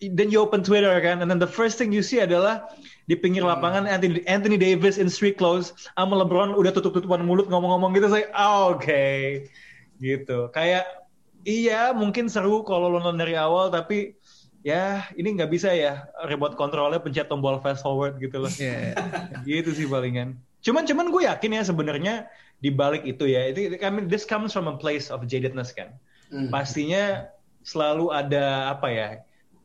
then 0.00 0.32
you 0.32 0.40
open 0.40 0.64
Twitter 0.64 0.96
kan 1.04 1.20
and 1.20 1.28
then 1.28 1.36
the 1.36 1.48
first 1.48 1.76
thing 1.76 1.92
you 1.92 2.00
see 2.00 2.24
adalah 2.24 2.64
di 3.10 3.18
pinggir 3.18 3.42
lapangan 3.42 3.90
Anthony, 3.90 4.22
Anthony 4.30 4.54
Davis 4.54 4.94
in 4.94 5.10
street 5.10 5.34
clothes 5.34 5.74
sama 5.98 6.14
LeBron 6.22 6.54
udah 6.54 6.70
tutup-tutupan 6.70 7.26
mulut 7.26 7.50
ngomong-ngomong 7.50 7.90
gitu 7.98 8.06
saya 8.06 8.30
oh, 8.38 8.78
oke. 8.78 9.02
Gitu. 9.98 10.38
Kayak 10.54 10.86
iya 11.42 11.90
mungkin 11.90 12.30
seru 12.30 12.62
kalau 12.62 12.86
lo 12.86 13.02
nonton 13.02 13.18
dari 13.18 13.34
awal 13.34 13.66
tapi 13.74 14.14
ya 14.62 15.02
ini 15.18 15.34
nggak 15.34 15.50
bisa 15.50 15.74
ya 15.74 16.06
remote 16.30 16.54
controlnya 16.54 17.02
pencet 17.02 17.26
tombol 17.26 17.58
fast 17.58 17.82
forward 17.82 18.22
gitu 18.22 18.46
loh. 18.46 18.52
Iya. 18.54 18.94
gitu 19.48 19.74
sih 19.74 19.90
palingan. 19.90 20.38
Cuman 20.62 20.86
cuman 20.86 21.10
gue 21.10 21.26
yakin 21.26 21.58
ya 21.58 21.62
sebenarnya 21.66 22.14
di 22.62 22.70
balik 22.70 23.02
itu 23.02 23.26
ya 23.26 23.50
itu 23.50 23.74
I 23.74 23.90
mean, 23.90 24.06
this 24.06 24.22
comes 24.22 24.54
from 24.54 24.70
a 24.70 24.78
place 24.78 25.10
of 25.10 25.26
jadedness 25.26 25.74
kan. 25.74 25.98
Hmm. 26.30 26.46
pastinya 26.46 27.26
selalu 27.66 28.14
ada 28.14 28.70
apa 28.70 28.88
ya 28.88 29.08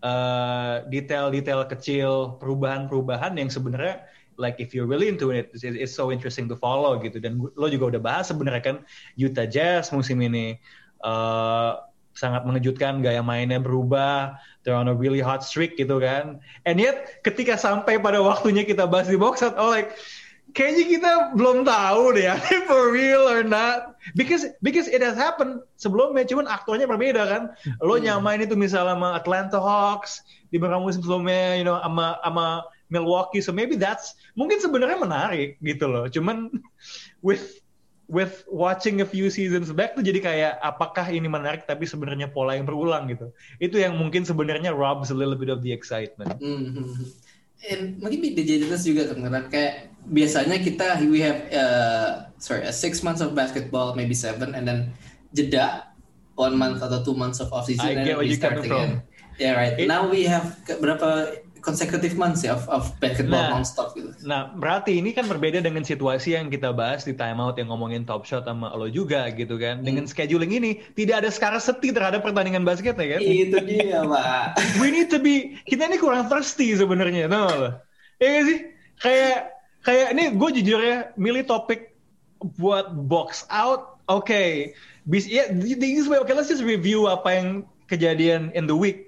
uh, 0.06 0.86
detail-detail 0.94 1.66
kecil, 1.66 2.38
perubahan-perubahan 2.38 3.34
yang 3.42 3.50
sebenarnya 3.50 4.06
like 4.38 4.60
if 4.60 4.76
you're 4.76 4.88
really 4.88 5.08
into 5.08 5.32
it, 5.32 5.50
it's, 5.56 5.64
it's 5.64 5.96
so 5.96 6.12
interesting 6.12 6.46
to 6.52 6.56
follow 6.56 7.00
gitu. 7.02 7.18
Dan 7.18 7.42
lo 7.42 7.68
juga 7.72 7.98
udah 7.98 8.02
bahas 8.04 8.30
sebenarnya 8.30 8.64
kan 8.64 8.78
Utah 9.18 9.48
Jazz 9.48 9.90
musim 9.96 10.22
ini 10.22 10.60
uh, 11.04 11.82
sangat 12.16 12.48
mengejutkan 12.48 13.04
gaya 13.04 13.20
mainnya 13.20 13.60
berubah, 13.60 14.40
they're 14.64 14.78
on 14.78 14.88
a 14.88 14.96
really 14.96 15.20
hot 15.20 15.44
streak 15.44 15.76
gitu 15.76 16.00
kan. 16.00 16.40
And 16.64 16.80
yet 16.80 17.24
ketika 17.28 17.60
sampai 17.60 18.00
pada 18.00 18.24
waktunya 18.24 18.64
kita 18.64 18.88
bahas 18.88 19.12
di 19.12 19.20
box 19.20 19.44
out, 19.44 19.60
oh 19.60 19.68
like 19.68 19.96
kayaknya 20.56 20.86
kita 20.88 21.12
belum 21.36 21.68
tahu 21.68 22.16
deh 22.16 22.32
ya 22.32 22.40
for 22.70 22.90
real 22.96 23.28
or 23.28 23.44
not 23.44 24.00
because 24.16 24.48
because 24.64 24.88
it 24.88 25.04
has 25.04 25.20
happened 25.20 25.60
sebelumnya 25.76 26.24
cuman 26.24 26.48
aktornya 26.48 26.88
berbeda 26.88 27.28
kan 27.28 27.44
lo 27.84 28.00
hmm. 28.00 28.08
nyamain 28.08 28.40
itu 28.40 28.56
misalnya 28.56 28.96
sama 28.96 29.20
Atlanta 29.20 29.60
Hawks 29.60 30.24
di 30.50 30.58
beberapa 30.58 30.80
musim 30.80 31.04
sebelumnya 31.04 31.60
you 31.60 31.68
know 31.68 31.78
sama 31.84 32.16
sama 32.24 32.46
Milwaukee 32.88 33.44
so 33.44 33.52
maybe 33.52 33.76
that's 33.76 34.16
mungkin 34.40 34.64
sebenarnya 34.64 34.96
menarik 34.96 35.60
gitu 35.60 35.92
loh 35.92 36.08
cuman 36.08 36.48
with 37.28 37.60
with 38.08 38.46
watching 38.48 39.02
a 39.02 39.08
few 39.08 39.34
seasons 39.34 39.74
back 39.74 39.98
tuh 39.98 40.06
jadi 40.06 40.20
kayak 40.22 40.54
apakah 40.62 41.10
ini 41.10 41.26
menarik 41.26 41.66
tapi 41.66 41.90
sebenarnya 41.90 42.30
pola 42.30 42.54
yang 42.54 42.70
berulang 42.70 43.10
gitu. 43.10 43.34
Itu 43.58 43.82
yang 43.82 43.98
mungkin 43.98 44.22
sebenarnya 44.22 44.78
robs 44.78 45.10
a 45.10 45.18
little 45.18 45.34
bit 45.34 45.50
of 45.50 45.66
the 45.66 45.74
excitement. 45.74 46.38
Mm 46.38 46.70
-hmm. 46.70 47.25
And 47.66 47.98
mungkin 47.98 48.22
di 48.22 48.44
Jaditas 48.44 48.84
juga 48.86 49.10
karena 49.10 49.48
kayak 49.48 49.96
biasanya 50.06 50.62
kita 50.62 51.02
we 51.10 51.18
have 51.24 51.40
uh, 51.50 52.30
sorry 52.38 52.62
a 52.68 52.74
six 52.74 53.02
months 53.02 53.26
of 53.26 53.34
basketball 53.34 53.98
maybe 53.98 54.14
seven 54.14 54.54
and 54.54 54.70
then 54.70 54.94
jeda 55.34 55.90
one 56.38 56.54
month 56.54 56.84
atau 56.84 57.02
two 57.02 57.18
months 57.18 57.42
of 57.42 57.50
off 57.50 57.66
season 57.66 57.90
I 57.90 57.98
and 57.98 58.06
get 58.06 58.22
you 58.22 58.38
start 58.38 58.62
again. 58.62 59.02
Yeah 59.42 59.58
right. 59.58 59.76
It, 59.76 59.88
Now 59.92 60.08
we 60.08 60.24
have 60.30 60.56
berapa 60.80 61.44
consecutive 61.66 62.14
months 62.14 62.46
ya 62.46 62.54
of, 62.54 62.70
of 62.70 62.94
basketball 63.02 63.42
nah, 63.42 63.58
non-stop 63.58 63.98
gitu. 63.98 64.14
Nah, 64.22 64.54
berarti 64.54 65.02
ini 65.02 65.18
kan 65.18 65.26
berbeda 65.26 65.66
dengan 65.66 65.82
situasi 65.82 66.38
yang 66.38 66.54
kita 66.54 66.70
bahas 66.70 67.02
di 67.02 67.18
timeout 67.18 67.58
yang 67.58 67.74
ngomongin 67.74 68.06
top 68.06 68.30
shot 68.30 68.46
sama 68.46 68.70
lo 68.78 68.86
juga 68.86 69.34
gitu 69.34 69.58
kan. 69.58 69.82
Hmm. 69.82 69.86
Dengan 69.90 70.06
scheduling 70.06 70.54
ini 70.54 70.86
tidak 70.94 71.26
ada 71.26 71.30
scarcity 71.34 71.90
terhadap 71.90 72.22
pertandingan 72.22 72.62
basket 72.62 72.94
ya 72.94 73.18
kan? 73.18 73.20
Itu 73.26 73.58
dia, 73.66 74.06
Pak. 74.06 74.62
We 74.86 74.94
need 74.94 75.10
to 75.10 75.18
be 75.18 75.58
kita 75.66 75.90
ini 75.90 75.98
kurang 75.98 76.30
thirsty 76.30 76.78
sebenarnya, 76.78 77.26
lo? 77.26 77.82
Iya 78.22 78.40
sih? 78.46 78.60
Kayak 79.02 79.40
kayak 79.82 80.08
ini 80.14 80.24
gue 80.38 80.50
jujur 80.62 80.80
ya 80.80 81.10
milih 81.18 81.50
topik 81.50 81.98
buat 82.62 82.94
box 82.94 83.50
out. 83.50 83.98
Oke. 84.06 84.30
Okay. 84.30 84.50
Bis 85.06 85.30
ya, 85.30 85.50
way. 85.50 86.18
Oke, 86.18 86.30
okay, 86.30 86.34
let's 86.34 86.50
just 86.50 86.66
review 86.66 87.06
apa 87.06 87.30
yang 87.34 87.50
kejadian 87.86 88.50
in 88.58 88.66
the 88.66 88.74
week 88.74 89.05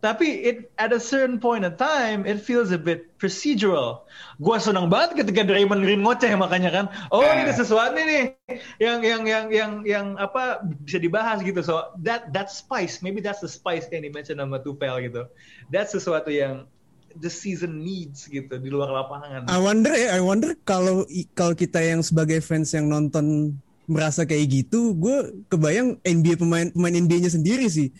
tapi 0.00 0.48
it 0.48 0.72
at 0.80 0.96
a 0.96 1.00
certain 1.00 1.36
point 1.36 1.60
in 1.60 1.76
time 1.76 2.24
it 2.24 2.40
feels 2.40 2.72
a 2.72 2.80
bit 2.80 3.12
procedural. 3.20 4.08
Gua 4.40 4.56
senang 4.56 4.88
banget 4.88 5.20
ketika 5.24 5.44
Draymond 5.44 5.84
Green 5.84 6.00
ngoceh 6.00 6.32
makanya 6.40 6.72
kan, 6.72 6.84
oh 7.12 7.20
ini 7.20 7.44
ada 7.44 7.52
sesuatu 7.52 8.00
nih 8.00 8.32
yang 8.80 9.04
yang 9.04 9.22
yang 9.28 9.44
yang 9.52 9.72
yang 9.84 10.06
apa 10.16 10.64
bisa 10.64 10.96
dibahas 10.96 11.44
gitu. 11.44 11.60
So 11.60 11.92
that 12.00 12.32
that 12.32 12.48
spice, 12.48 13.04
maybe 13.04 13.20
that's 13.20 13.44
the 13.44 13.52
spice 13.52 13.92
yang 13.92 14.00
dimention 14.00 14.40
sama 14.40 14.64
Tupel 14.64 15.04
gitu. 15.04 15.28
That's 15.68 15.92
sesuatu 15.92 16.32
yang 16.32 16.64
the 17.12 17.28
season 17.28 17.84
needs 17.84 18.24
gitu 18.24 18.56
di 18.56 18.72
luar 18.72 18.88
lapangan. 18.88 19.52
I 19.52 19.60
wonder 19.60 19.92
ya, 19.92 20.16
I 20.16 20.24
wonder 20.24 20.56
kalau 20.64 21.04
kalau 21.36 21.52
kita 21.52 21.84
yang 21.84 22.00
sebagai 22.00 22.40
fans 22.40 22.72
yang 22.72 22.88
nonton 22.88 23.52
merasa 23.84 24.24
kayak 24.24 24.48
gitu, 24.48 24.96
gue 24.96 25.44
kebayang 25.52 26.00
NBA 26.00 26.40
pemain 26.40 26.72
pemain 26.72 26.94
NBA-nya 26.94 27.36
sendiri 27.36 27.68
sih 27.68 27.92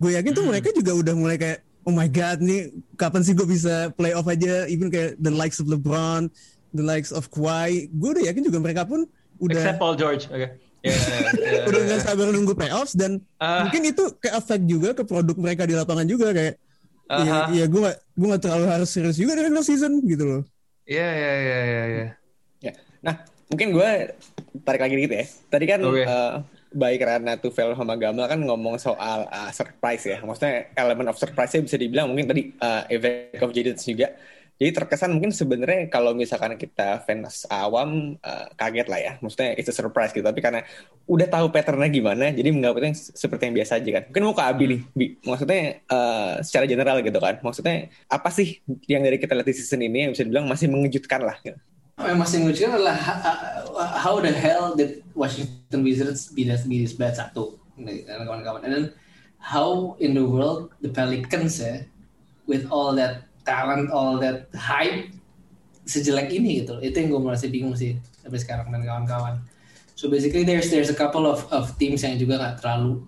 gue 0.00 0.10
yakin 0.16 0.32
tuh 0.32 0.42
hmm. 0.42 0.50
mereka 0.56 0.68
juga 0.72 0.92
udah 0.96 1.14
mulai 1.14 1.36
kayak 1.36 1.60
oh 1.84 1.92
my 1.92 2.08
god 2.08 2.40
nih 2.40 2.72
kapan 2.96 3.20
sih 3.20 3.36
gue 3.36 3.44
bisa 3.44 3.92
play 3.94 4.16
off 4.16 4.26
aja 4.26 4.64
even 4.66 4.88
kayak 4.88 5.16
the 5.20 5.28
likes 5.32 5.60
of 5.60 5.68
LeBron 5.68 6.32
the 6.72 6.84
likes 6.84 7.12
of 7.12 7.28
Kawhi 7.28 7.92
gue 7.92 8.08
udah 8.16 8.24
yakin 8.24 8.42
juga 8.48 8.58
mereka 8.58 8.82
pun 8.88 9.04
udah 9.40 9.60
except 9.60 9.80
Paul 9.80 9.94
George 9.96 10.26
oke 10.32 10.40
okay. 10.40 10.50
Yeah, 10.80 10.96
yeah, 11.36 11.64
udah 11.68 11.80
nggak 11.92 12.00
sabar 12.08 12.32
nunggu 12.32 12.56
playoffs 12.56 12.96
dan 12.96 13.20
uh, 13.36 13.68
mungkin 13.68 13.92
itu 13.92 14.16
kayak 14.16 14.40
efek 14.40 14.64
juga 14.64 14.96
ke 14.96 15.04
produk 15.04 15.36
mereka 15.36 15.68
di 15.68 15.76
lapangan 15.76 16.08
juga 16.08 16.32
kayak 16.32 16.56
uh 17.04 17.20
-huh. 17.20 17.44
ya, 17.52 17.60
ya 17.60 17.64
gue 17.68 17.80
gak 17.84 17.98
gue 18.00 18.26
gak 18.32 18.42
terlalu 18.48 18.66
harus 18.72 18.88
serius 18.88 19.20
juga 19.20 19.36
dengan 19.36 19.60
season 19.60 20.00
gitu 20.08 20.24
loh. 20.24 20.42
Iya 20.88 21.08
iya 21.12 21.32
iya 21.36 21.58
iya. 21.60 22.06
Ya, 22.64 22.72
nah 23.04 23.28
mungkin 23.52 23.76
gue 23.76 23.90
tarik 24.64 24.80
lagi 24.80 24.94
gitu 25.04 25.14
ya. 25.20 25.26
Tadi 25.52 25.64
kan 25.68 25.80
okay. 25.84 26.04
uh, 26.08 26.40
baik 26.70 27.02
karena 27.02 27.34
Tufel 27.34 27.74
sama 27.74 27.98
Gamal 27.98 28.30
kan 28.30 28.38
ngomong 28.38 28.78
soal 28.78 29.26
uh, 29.26 29.50
surprise 29.50 30.06
ya. 30.06 30.18
Maksudnya 30.22 30.70
elemen 30.78 31.10
of 31.10 31.18
surprise-nya 31.18 31.66
bisa 31.66 31.76
dibilang 31.76 32.10
mungkin 32.10 32.30
tadi 32.30 32.54
uh, 32.62 32.86
effect 32.86 33.42
of 33.42 33.50
Jadis 33.50 33.82
juga. 33.82 34.14
Jadi 34.60 34.76
terkesan 34.76 35.16
mungkin 35.16 35.32
sebenarnya 35.32 35.88
kalau 35.88 36.12
misalkan 36.12 36.52
kita 36.60 37.00
fans 37.08 37.48
awam 37.48 38.20
uh, 38.20 38.46
kaget 38.60 38.86
lah 38.92 39.00
ya. 39.00 39.12
Maksudnya 39.24 39.56
itu 39.56 39.72
surprise 39.72 40.12
gitu. 40.12 40.20
Tapi 40.20 40.40
karena 40.44 40.60
udah 41.08 41.26
tahu 41.32 41.48
patternnya 41.48 41.88
gimana, 41.88 42.28
jadi 42.28 42.52
menganggapnya 42.52 42.92
seperti 42.92 43.48
yang 43.48 43.56
biasa 43.56 43.80
aja 43.80 43.90
kan. 43.98 44.02
Mungkin 44.12 44.22
mau 44.28 44.36
ke 44.36 44.44
Abi 44.44 44.64
nih, 44.68 44.80
Bi. 44.92 45.06
Maksudnya 45.24 45.80
uh, 45.88 46.44
secara 46.44 46.68
general 46.68 47.00
gitu 47.00 47.16
kan. 47.16 47.40
Maksudnya 47.40 47.88
apa 48.12 48.28
sih 48.28 48.60
yang 48.84 49.00
dari 49.00 49.16
kita 49.16 49.32
lihat 49.32 49.48
di 49.48 49.56
season 49.56 49.80
ini 49.80 50.06
yang 50.06 50.12
bisa 50.12 50.28
dibilang 50.28 50.44
masih 50.44 50.68
mengejutkan 50.68 51.24
lah 51.24 51.40
gitu 51.40 51.56
yang 52.08 52.18
masih 52.20 52.36
menunjukkan 52.40 52.72
adalah 52.80 52.98
how 53.76 54.20
the 54.20 54.32
hell 54.32 54.74
did 54.74 55.02
Washington 55.14 55.84
Wizards 55.84 56.28
be 56.32 56.44
this, 56.44 56.66
be 56.66 56.82
this 56.82 56.94
bad 56.94 57.14
satu 57.14 57.58
dan 57.78 58.26
kawan-kawan. 58.26 58.62
And 58.66 58.72
then 58.72 58.84
how 59.40 59.96
in 59.98 60.12
the 60.12 60.24
world 60.24 60.74
the 60.84 60.92
Pelicans 60.92 61.60
ya 61.60 61.84
with 62.44 62.68
all 62.68 62.92
that 62.98 63.26
talent, 63.46 63.90
all 63.90 64.20
that 64.20 64.50
hype 64.52 65.10
sejelek 65.88 66.30
ini 66.30 66.64
gitu. 66.64 66.78
Itu 66.84 66.96
yang 67.00 67.08
gue 67.16 67.20
merasa 67.22 67.46
bingung 67.48 67.74
sih 67.74 67.96
sampai 68.20 68.38
sekarang 68.38 68.68
dan 68.70 68.84
kawan-kawan. 68.84 69.40
So 69.96 70.08
basically 70.08 70.44
there's 70.44 70.72
there's 70.72 70.92
a 70.92 70.96
couple 70.96 71.28
of 71.28 71.44
of 71.52 71.76
teams 71.76 72.00
yang 72.04 72.16
juga 72.16 72.40
nggak 72.40 72.54
terlalu 72.64 73.04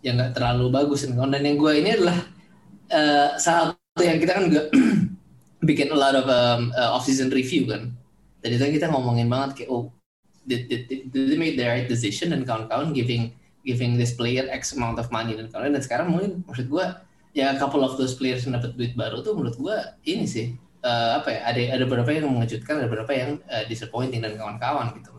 yang 0.00 0.16
nggak 0.16 0.32
terlalu 0.36 0.64
bagus 0.72 1.04
dan 1.04 1.16
kawan. 1.16 1.32
Dan 1.32 1.42
yang 1.44 1.56
gue 1.56 1.72
ini 1.76 1.90
adalah 1.96 2.18
uh, 2.92 3.28
salah 3.40 3.76
satu 3.76 4.02
yang 4.04 4.18
kita 4.20 4.32
kan 4.36 4.44
juga 4.48 4.62
bikin 5.68 5.92
a 5.92 5.98
lot 5.98 6.16
of 6.16 6.24
um, 6.28 6.72
uh, 6.72 6.96
off 6.96 7.04
season 7.04 7.28
review 7.28 7.68
kan 7.68 7.92
dari 8.40 8.56
itu 8.56 8.80
kita 8.80 8.88
ngomongin 8.88 9.28
banget 9.28 9.64
kayak 9.64 9.70
oh 9.70 9.92
did, 10.46 10.68
did, 10.68 10.88
did, 10.88 11.10
they 11.12 11.36
make 11.36 11.56
the 11.56 11.66
right 11.66 11.88
decision 11.88 12.32
dan 12.32 12.44
kawan-kawan 12.44 12.92
giving 12.96 13.32
giving 13.60 14.00
this 14.00 14.16
player 14.16 14.48
X 14.48 14.72
amount 14.72 14.96
of 14.96 15.12
money 15.12 15.36
dan 15.36 15.52
kawan 15.52 15.76
dan 15.76 15.84
sekarang 15.84 16.08
mungkin 16.12 16.40
maksud 16.48 16.72
gue 16.72 16.86
ya 17.36 17.54
couple 17.60 17.84
of 17.84 17.94
those 18.00 18.16
players 18.16 18.42
yang 18.48 18.56
dapat 18.56 18.74
duit 18.74 18.96
baru 18.96 19.20
tuh 19.20 19.36
menurut 19.36 19.56
gue 19.60 19.76
ini 20.08 20.26
sih 20.26 20.56
uh, 20.82 21.20
apa 21.20 21.28
ya 21.30 21.40
ada 21.46 21.60
ada 21.78 21.84
beberapa 21.86 22.10
yang 22.10 22.32
mengejutkan 22.32 22.80
ada 22.80 22.88
beberapa 22.88 23.12
yang 23.12 23.30
uh, 23.46 23.64
disappointing 23.68 24.24
dan 24.24 24.34
kawan-kawan 24.34 24.96
gitu. 24.98 25.14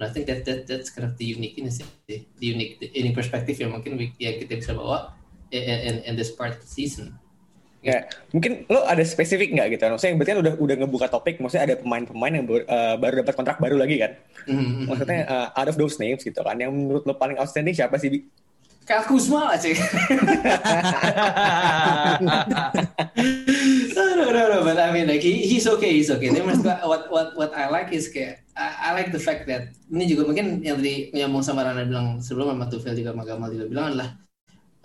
And 0.00 0.08
I 0.08 0.10
think 0.14 0.24
that 0.32 0.48
that 0.48 0.64
that's 0.64 0.88
kind 0.88 1.04
of 1.04 1.20
the 1.20 1.26
unique 1.28 1.60
ini 1.60 1.68
sih 1.68 1.84
the 2.08 2.24
unique 2.40 2.80
the, 2.80 2.88
ini 2.96 3.12
perspektif 3.12 3.60
yang 3.60 3.76
mungkin 3.76 4.00
ya 4.16 4.40
kita 4.40 4.56
bisa 4.56 4.72
bawa 4.72 5.12
in, 5.52 5.60
in, 5.60 5.94
in 6.08 6.14
this 6.16 6.32
part 6.32 6.56
of 6.56 6.60
the 6.64 6.70
season 6.70 7.19
Ya, 7.80 8.04
mungkin 8.36 8.68
lo 8.68 8.84
ada 8.84 9.00
spesifik 9.00 9.56
nggak 9.56 9.80
gitu? 9.80 9.88
Maksudnya 9.88 10.12
berarti 10.20 10.32
kan 10.36 10.40
udah 10.44 10.54
udah 10.60 10.76
ngebuka 10.84 11.08
topik, 11.08 11.40
maksudnya 11.40 11.64
ada 11.64 11.76
pemain-pemain 11.80 12.32
yang 12.36 12.44
baru, 12.44 12.62
uh, 12.68 12.96
baru 13.00 13.14
dapat 13.24 13.34
kontrak 13.40 13.56
baru 13.56 13.80
lagi 13.80 13.96
kan? 13.96 14.12
Mm-hmm. 14.44 14.84
Maksudnya 14.84 15.20
uh, 15.24 15.48
out 15.56 15.68
of 15.72 15.80
those 15.80 15.96
names 15.96 16.20
gitu 16.20 16.44
kan, 16.44 16.60
yang 16.60 16.68
menurut 16.76 17.08
lo 17.08 17.16
paling 17.16 17.40
outstanding 17.40 17.72
siapa 17.72 17.96
sih? 17.96 18.12
Bi? 18.12 18.20
Kyle 18.84 19.06
Kuzma 19.06 19.54
lah 19.54 19.58
sih. 19.60 19.72
no, 23.94 24.02
no, 24.18 24.26
no, 24.28 24.42
no, 24.50 24.58
but 24.66 24.76
I 24.82 24.90
mean 24.90 25.06
like 25.06 25.22
he, 25.22 25.46
he's 25.46 25.70
okay, 25.70 25.94
he's 25.94 26.10
okay. 26.10 26.28
Tapi 26.28 26.42
maksud 26.42 26.66
what 26.84 27.06
what 27.06 27.32
what 27.38 27.54
I 27.54 27.70
like 27.70 27.94
is 27.94 28.10
kayak 28.10 28.42
I, 28.58 28.90
I 28.90 28.98
like 28.98 29.14
the 29.14 29.22
fact 29.22 29.46
that 29.46 29.70
ini 29.88 30.10
juga 30.10 30.26
mungkin 30.26 30.58
yang 30.66 30.82
tadi 30.82 31.14
ngomong 31.14 31.46
sama 31.46 31.62
Rana 31.62 31.86
bilang 31.86 32.18
sebelum 32.18 32.50
sama 32.50 32.66
Tufel 32.66 32.98
juga 32.98 33.14
sama 33.14 33.22
Gamal 33.22 33.54
juga 33.54 33.70
bilang 33.70 33.94
adalah 33.94 34.18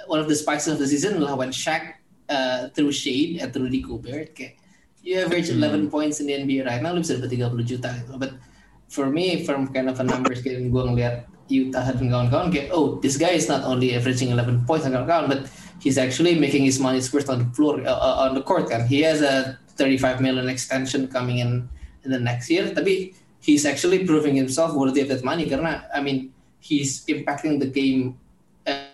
one 0.06 0.22
of 0.22 0.30
the 0.30 0.38
spices 0.38 0.70
of 0.70 0.78
the 0.78 0.86
season 0.86 1.18
adalah 1.18 1.34
when 1.34 1.50
Shaq 1.50 2.05
uh, 2.30 2.70
through 2.74 2.92
Shade 2.92 3.42
and 3.42 3.54
through 3.54 3.70
Rico 3.70 3.98
Gobert 3.98 4.34
kayak 4.34 4.58
you 5.06 5.22
average 5.22 5.54
11 5.54 5.86
hmm. 5.86 5.94
points 5.94 6.20
in 6.20 6.26
the 6.26 6.34
NBA 6.34 6.66
right 6.66 6.82
now 6.82 6.92
lu 6.92 7.06
bisa 7.06 7.22
dapat 7.22 7.38
30 7.38 7.62
juta 7.62 7.90
gitu. 7.94 8.18
But 8.18 8.42
for 8.90 9.10
me 9.10 9.46
from 9.46 9.70
kind 9.70 9.88
of 9.88 10.02
a 10.02 10.06
numbers 10.06 10.42
kayak 10.42 10.66
gue 10.66 10.84
ngeliat 10.84 11.30
Utah 11.46 11.86
dan 11.94 12.10
kawan-kawan 12.10 12.50
kayak 12.50 12.74
oh 12.74 12.98
this 13.06 13.22
guy 13.22 13.38
is 13.38 13.46
not 13.46 13.62
only 13.70 13.94
averaging 13.94 14.34
11 14.34 14.66
points 14.66 14.90
dan 14.90 14.98
kawan-kawan 14.98 15.30
but 15.30 15.42
he's 15.78 16.02
actually 16.02 16.34
making 16.34 16.66
his 16.66 16.82
money 16.82 16.98
worth 17.14 17.30
on 17.30 17.46
the 17.46 17.50
floor 17.54 17.78
uh, 17.86 17.94
uh, 17.94 18.26
on 18.26 18.34
the 18.34 18.42
court 18.42 18.66
kan. 18.66 18.90
He 18.90 19.06
has 19.06 19.22
a 19.22 19.62
35 19.78 20.26
million 20.26 20.50
extension 20.50 21.06
coming 21.06 21.38
in 21.38 21.70
in 22.02 22.10
the 22.10 22.22
next 22.22 22.50
year 22.50 22.66
tapi 22.74 23.14
he's 23.46 23.70
actually 23.70 24.10
proving 24.10 24.34
himself 24.34 24.74
worthy 24.74 25.06
of 25.06 25.10
that 25.14 25.22
money 25.22 25.46
karena 25.46 25.86
I 25.94 26.02
mean 26.02 26.34
he's 26.58 27.06
impacting 27.06 27.62
the 27.62 27.70
game 27.70 28.18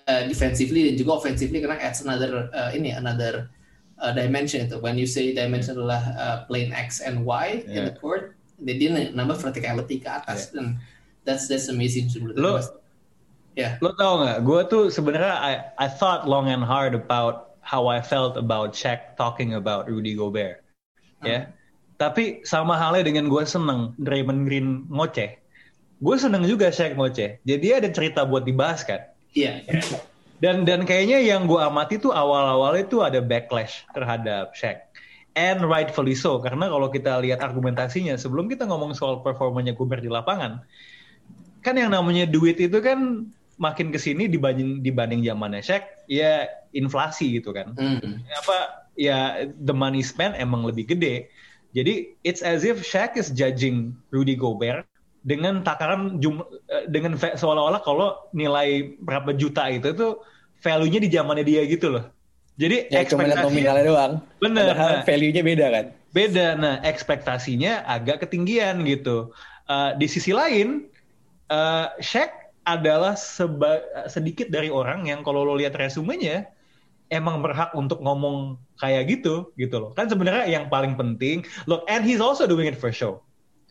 uh, 0.07 0.23
defensively 0.25 0.89
dan 0.89 0.95
juga 0.97 1.21
offensively 1.21 1.59
karena 1.61 1.77
adds 1.81 2.01
another 2.01 2.49
uh, 2.53 2.71
ini 2.73 2.95
another 2.95 3.49
uh, 4.01 4.13
dimension 4.13 4.65
itu. 4.65 4.81
When 4.81 4.97
you 4.97 5.05
say 5.05 5.33
dimension 5.35 5.77
adalah 5.77 6.01
uh, 6.17 6.37
plane 6.49 6.73
X 6.73 7.01
and 7.01 7.25
Y 7.27 7.65
yeah. 7.65 7.75
in 7.77 7.81
the 7.89 7.95
court, 7.97 8.37
dia, 8.61 8.75
dia 8.77 8.89
nambah 9.13 9.37
verticality 9.37 10.01
ke 10.01 10.09
atas 10.09 10.49
yeah. 10.49 10.53
dan 10.57 10.65
that's 11.25 11.45
that's 11.45 11.69
amazing 11.69 12.09
menurut 12.17 12.37
lo, 12.37 12.53
Ya. 13.51 13.75
Yeah. 13.75 13.83
Lo 13.83 13.91
tau 13.99 14.23
nggak? 14.23 14.47
Gue 14.47 14.61
tuh 14.71 14.87
sebenarnya 14.87 15.35
I, 15.35 15.53
I 15.75 15.87
thought 15.91 16.23
long 16.23 16.47
and 16.47 16.63
hard 16.63 16.95
about 16.95 17.59
how 17.59 17.91
I 17.91 17.99
felt 17.99 18.39
about 18.39 18.71
Shaq 18.71 19.19
talking 19.19 19.59
about 19.59 19.91
Rudy 19.91 20.15
Gobert. 20.15 20.63
Ya. 21.19 21.51
Tapi 21.99 22.41
sama 22.47 22.79
halnya 22.79 23.05
dengan 23.05 23.27
gue 23.27 23.43
seneng 23.43 23.91
Draymond 23.99 24.47
Green 24.47 24.87
ngoceh. 24.87 25.35
Gue 25.99 26.15
seneng 26.15 26.47
juga 26.47 26.71
Shaq 26.71 26.95
ngoceh. 26.95 27.43
Jadi 27.43 27.67
ada 27.75 27.91
cerita 27.91 28.23
buat 28.23 28.47
dibahas 28.47 28.87
kan. 28.87 29.03
Iya. 29.31 29.63
Dan 30.41 30.65
dan 30.65 30.83
kayaknya 30.89 31.21
yang 31.21 31.45
gue 31.45 31.61
amati 31.61 32.01
tuh 32.01 32.11
awal-awalnya 32.11 32.85
tuh 32.89 33.05
ada 33.05 33.21
backlash 33.21 33.85
terhadap 33.93 34.57
Shaq. 34.57 34.89
And 35.31 35.63
rightfully 35.63 36.17
so, 36.17 36.43
karena 36.43 36.67
kalau 36.67 36.91
kita 36.91 37.23
lihat 37.23 37.39
argumentasinya, 37.39 38.19
sebelum 38.19 38.51
kita 38.51 38.67
ngomong 38.67 38.91
soal 38.91 39.23
performanya 39.23 39.71
Gobert 39.71 40.03
di 40.03 40.11
lapangan, 40.11 40.59
kan 41.63 41.75
yang 41.79 41.95
namanya 41.95 42.27
duit 42.27 42.59
itu 42.59 42.83
kan 42.83 43.31
makin 43.55 43.93
ke 43.93 43.99
sini 44.01 44.27
dibanding 44.27 44.83
dibanding 44.83 45.23
zamannya 45.23 45.63
Shaq, 45.63 45.87
ya 46.11 46.51
inflasi 46.75 47.39
gitu 47.39 47.55
kan. 47.55 47.71
Hmm. 47.79 48.19
Apa 48.43 48.89
ya 48.99 49.47
the 49.63 49.71
money 49.71 50.03
spent 50.03 50.35
emang 50.35 50.67
lebih 50.67 50.91
gede. 50.91 51.31
Jadi 51.71 52.11
it's 52.27 52.43
as 52.43 52.67
if 52.67 52.83
Shaq 52.83 53.15
is 53.15 53.31
judging 53.31 53.95
Rudy 54.11 54.35
Gobert 54.35 54.83
dengan 55.21 55.61
takaran 55.61 56.17
jum, 56.17 56.41
eh, 56.69 56.89
dengan 56.89 57.13
seolah-olah 57.17 57.81
kalau 57.85 58.17
nilai 58.33 58.97
berapa 59.01 59.37
juta 59.37 59.69
itu 59.69 59.93
tuh 59.93 60.21
value-nya 60.65 60.99
di 61.01 61.09
zamannya 61.09 61.45
dia 61.45 61.61
gitu 61.69 61.93
loh. 61.93 62.05
Jadi 62.57 62.89
Ya 62.93 63.01
ekspektasinya 63.01 63.47
nominalnya 63.47 63.85
doang. 63.85 64.13
Bener, 64.37 64.73
Padahal 64.73 64.91
nah. 65.01 65.03
value-nya 65.05 65.41
beda 65.41 65.67
kan. 65.71 65.85
beda. 66.11 66.47
Nah, 66.59 66.75
ekspektasinya 66.83 67.87
agak 67.87 68.27
ketinggian 68.27 68.83
gitu. 68.83 69.31
Uh, 69.71 69.95
di 69.95 70.05
sisi 70.11 70.35
lain, 70.35 70.91
uh, 71.47 71.87
Shaq 72.03 72.51
adalah 72.67 73.15
seba- 73.15 73.81
sedikit 74.11 74.51
dari 74.51 74.67
orang 74.67 75.07
yang 75.07 75.23
kalau 75.23 75.47
lo 75.47 75.55
lihat 75.55 75.73
resumenya 75.73 76.51
emang 77.09 77.39
berhak 77.39 77.71
untuk 77.73 78.03
ngomong 78.03 78.59
kayak 78.77 79.07
gitu 79.07 79.49
gitu 79.55 79.75
loh. 79.79 79.91
Kan 79.95 80.11
sebenarnya 80.11 80.45
yang 80.51 80.67
paling 80.67 80.99
penting, 80.99 81.47
look, 81.65 81.87
and 81.87 82.03
he's 82.03 82.19
also 82.19 82.43
doing 82.43 82.67
it 82.67 82.75
for 82.75 82.91
show. 82.91 83.23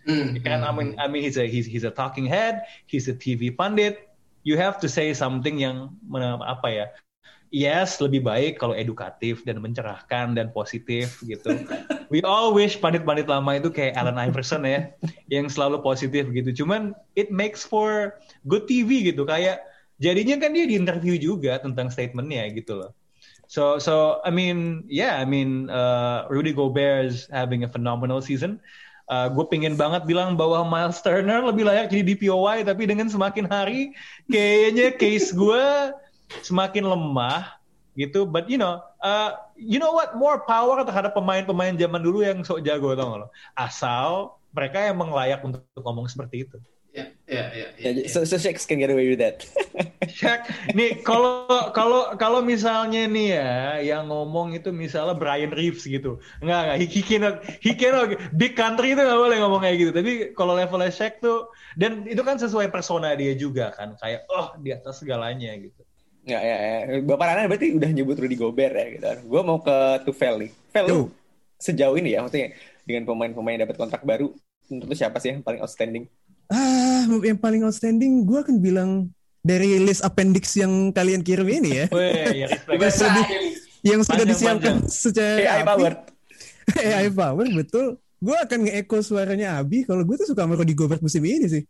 Hmm. 0.09 0.37
Kan 0.41 0.65
I 0.65 0.73
mean, 0.73 0.97
I 0.97 1.07
mean 1.09 1.23
he's 1.25 1.37
a 1.37 1.45
he's 1.45 1.69
he's 1.69 1.85
a 1.85 1.93
talking 1.93 2.25
head, 2.25 2.65
he's 2.89 3.09
a 3.09 3.17
TV 3.17 3.53
pundit. 3.53 4.09
You 4.41 4.57
have 4.57 4.81
to 4.81 4.89
say 4.89 5.13
something 5.13 5.61
yang 5.61 5.93
mana- 6.09 6.41
apa 6.41 6.69
ya? 6.73 6.87
Yes, 7.51 7.99
lebih 7.99 8.23
baik 8.23 8.63
kalau 8.63 8.79
edukatif 8.79 9.43
dan 9.43 9.59
mencerahkan 9.59 10.39
dan 10.39 10.55
positif 10.55 11.19
gitu. 11.27 11.67
We 12.15 12.23
all 12.23 12.55
wish 12.55 12.79
pandit-pandit 12.79 13.27
lama 13.27 13.59
itu 13.59 13.75
kayak 13.75 13.99
Allen 13.99 14.23
Iverson 14.23 14.63
ya, 14.63 14.95
yang 15.27 15.51
selalu 15.51 15.83
positif 15.83 16.31
gitu. 16.31 16.63
Cuman 16.63 16.95
it 17.19 17.35
makes 17.35 17.67
for 17.67 18.23
good 18.47 18.71
TV 18.71 19.03
gitu. 19.03 19.27
Kayak 19.27 19.67
jadinya 19.99 20.39
kan 20.39 20.55
dia 20.55 20.65
di 20.65 20.79
interview 20.79 21.19
juga 21.19 21.59
tentang 21.59 21.91
statementnya 21.91 22.49
gitu 22.55 22.81
loh. 22.81 22.91
So 23.51 23.83
so 23.83 24.23
I 24.23 24.31
mean 24.31 24.87
yeah 24.87 25.19
I 25.19 25.27
mean 25.27 25.67
uh, 25.75 26.31
Rudy 26.31 26.55
Gobert 26.55 27.11
is 27.11 27.27
having 27.35 27.67
a 27.67 27.71
phenomenal 27.71 28.23
season. 28.23 28.63
Uh, 29.11 29.27
gue 29.27 29.43
pengen 29.51 29.75
banget 29.75 30.07
bilang 30.07 30.39
bahwa 30.39 30.63
Miles 30.63 31.03
Turner 31.03 31.43
lebih 31.43 31.67
layak 31.67 31.91
jadi 31.91 32.15
DPOY 32.15 32.63
tapi 32.63 32.87
dengan 32.87 33.11
semakin 33.11 33.51
hari 33.51 33.91
kayaknya 34.31 34.95
case 34.95 35.35
gue 35.35 35.91
semakin 36.47 36.87
lemah 36.87 37.59
gitu. 37.99 38.23
But 38.23 38.47
you 38.47 38.55
know, 38.55 38.79
uh, 39.03 39.35
you 39.59 39.83
know 39.83 39.91
what? 39.91 40.15
More 40.15 40.47
power 40.47 40.87
terhadap 40.87 41.19
pemain-pemain 41.19 41.75
zaman 41.75 42.01
dulu 42.07 42.23
yang 42.23 42.47
sok 42.47 42.63
jago 42.63 42.95
tau 42.95 43.19
gak 43.19 43.21
lo? 43.27 43.29
Asal 43.59 44.39
mereka 44.55 44.79
emang 44.87 45.11
layak 45.11 45.43
untuk 45.43 45.67
ngomong 45.75 46.07
seperti 46.07 46.47
itu. 46.47 46.59
Ya, 46.91 47.07
ya, 47.31 47.45
ya, 47.55 47.67
ya, 47.79 47.87
Ya, 47.87 47.91
ya. 48.03 48.11
so, 48.11 48.27
so 48.27 48.35
Shaq 48.35 48.59
can 48.67 48.83
get 48.83 48.91
away 48.91 49.15
with 49.15 49.23
that. 49.23 49.47
Shaq, 50.19 50.43
nih 50.75 50.99
kalau 51.07 51.47
kalau 51.71 52.19
kalau 52.19 52.43
misalnya 52.43 53.07
nih 53.07 53.39
ya 53.39 53.51
yang 53.95 54.11
ngomong 54.11 54.59
itu 54.59 54.75
misalnya 54.75 55.15
Brian 55.15 55.55
Reeves 55.55 55.87
gitu, 55.87 56.19
nggak 56.43 56.61
nggak, 56.67 56.77
he, 56.83 56.87
he 56.91 57.03
cannot, 57.07 57.37
he 57.63 57.73
cannot, 57.79 58.19
big 58.35 58.59
country 58.59 58.99
itu 58.99 58.99
nggak 58.99 59.21
boleh 59.23 59.39
ngomong 59.39 59.63
kayak 59.63 59.77
gitu. 59.79 59.93
Tapi 59.95 60.13
kalau 60.35 60.59
levelnya 60.59 60.91
Shaq 60.91 61.23
tuh, 61.23 61.55
dan 61.79 62.03
itu 62.11 62.27
kan 62.27 62.43
sesuai 62.43 62.75
persona 62.75 63.15
dia 63.15 63.39
juga 63.39 63.71
kan, 63.71 63.95
kayak 64.03 64.27
oh 64.27 64.51
di 64.59 64.75
atas 64.75 64.99
segalanya 64.99 65.55
gitu. 65.63 65.87
Ya, 66.27 66.43
ya, 66.43 66.57
ya. 66.59 67.01
Bapak 67.07 67.33
Rana 67.33 67.49
berarti 67.49 67.73
udah 67.73 67.91
nyebut 67.95 68.19
Rudy 68.19 68.37
Gobert 68.37 68.75
ya 68.77 68.87
gitu. 68.93 69.07
Gue 69.31 69.41
mau 69.47 69.63
ke 69.63 70.05
Tufel 70.05 70.37
nih. 70.47 70.51
Fel, 70.69 71.09
sejauh 71.57 71.97
ini 71.97 72.13
ya, 72.13 72.21
maksudnya 72.27 72.53
dengan 72.85 73.07
pemain-pemain 73.09 73.57
yang 73.57 73.65
dapat 73.65 73.79
kontrak 73.79 74.03
baru, 74.05 74.35
menurut 74.69 74.89
lu 74.91 74.97
siapa 74.99 75.17
sih 75.23 75.33
yang 75.33 75.41
paling 75.41 75.63
outstanding? 75.65 76.05
Ah, 76.51 77.07
yang 77.07 77.39
paling 77.39 77.63
outstanding 77.63 78.27
gue 78.27 78.39
akan 78.43 78.59
bilang 78.59 78.91
dari 79.41 79.79
list 79.81 80.03
appendix 80.03 80.53
yang 80.59 80.91
kalian 80.91 81.23
kirim 81.25 81.49
ini 81.49 81.71
ya, 81.85 81.87
Weh, 81.95 82.45
ya 82.45 82.47
respect. 82.51 82.77
Yang 82.83 82.95
sudah, 83.01 83.25
yang 83.81 84.01
sudah 84.05 84.25
disiapkan 84.29 84.75
panjang. 84.85 84.93
secara 84.93 85.41
AI. 85.41 85.63
Power. 85.65 85.93
AI 86.93 87.09
Power 87.09 87.47
betul. 87.49 87.87
Gue 88.21 88.37
akan 88.37 88.59
nge-echo 88.69 88.99
suaranya 89.01 89.57
Abi 89.57 89.89
kalau 89.89 90.05
gue 90.05 90.13
tuh 90.21 90.29
suka 90.29 90.45
sama 90.45 90.61
Rudy 90.61 90.77
Gobert 90.77 91.01
musim 91.01 91.25
ini 91.25 91.49
sih. 91.49 91.65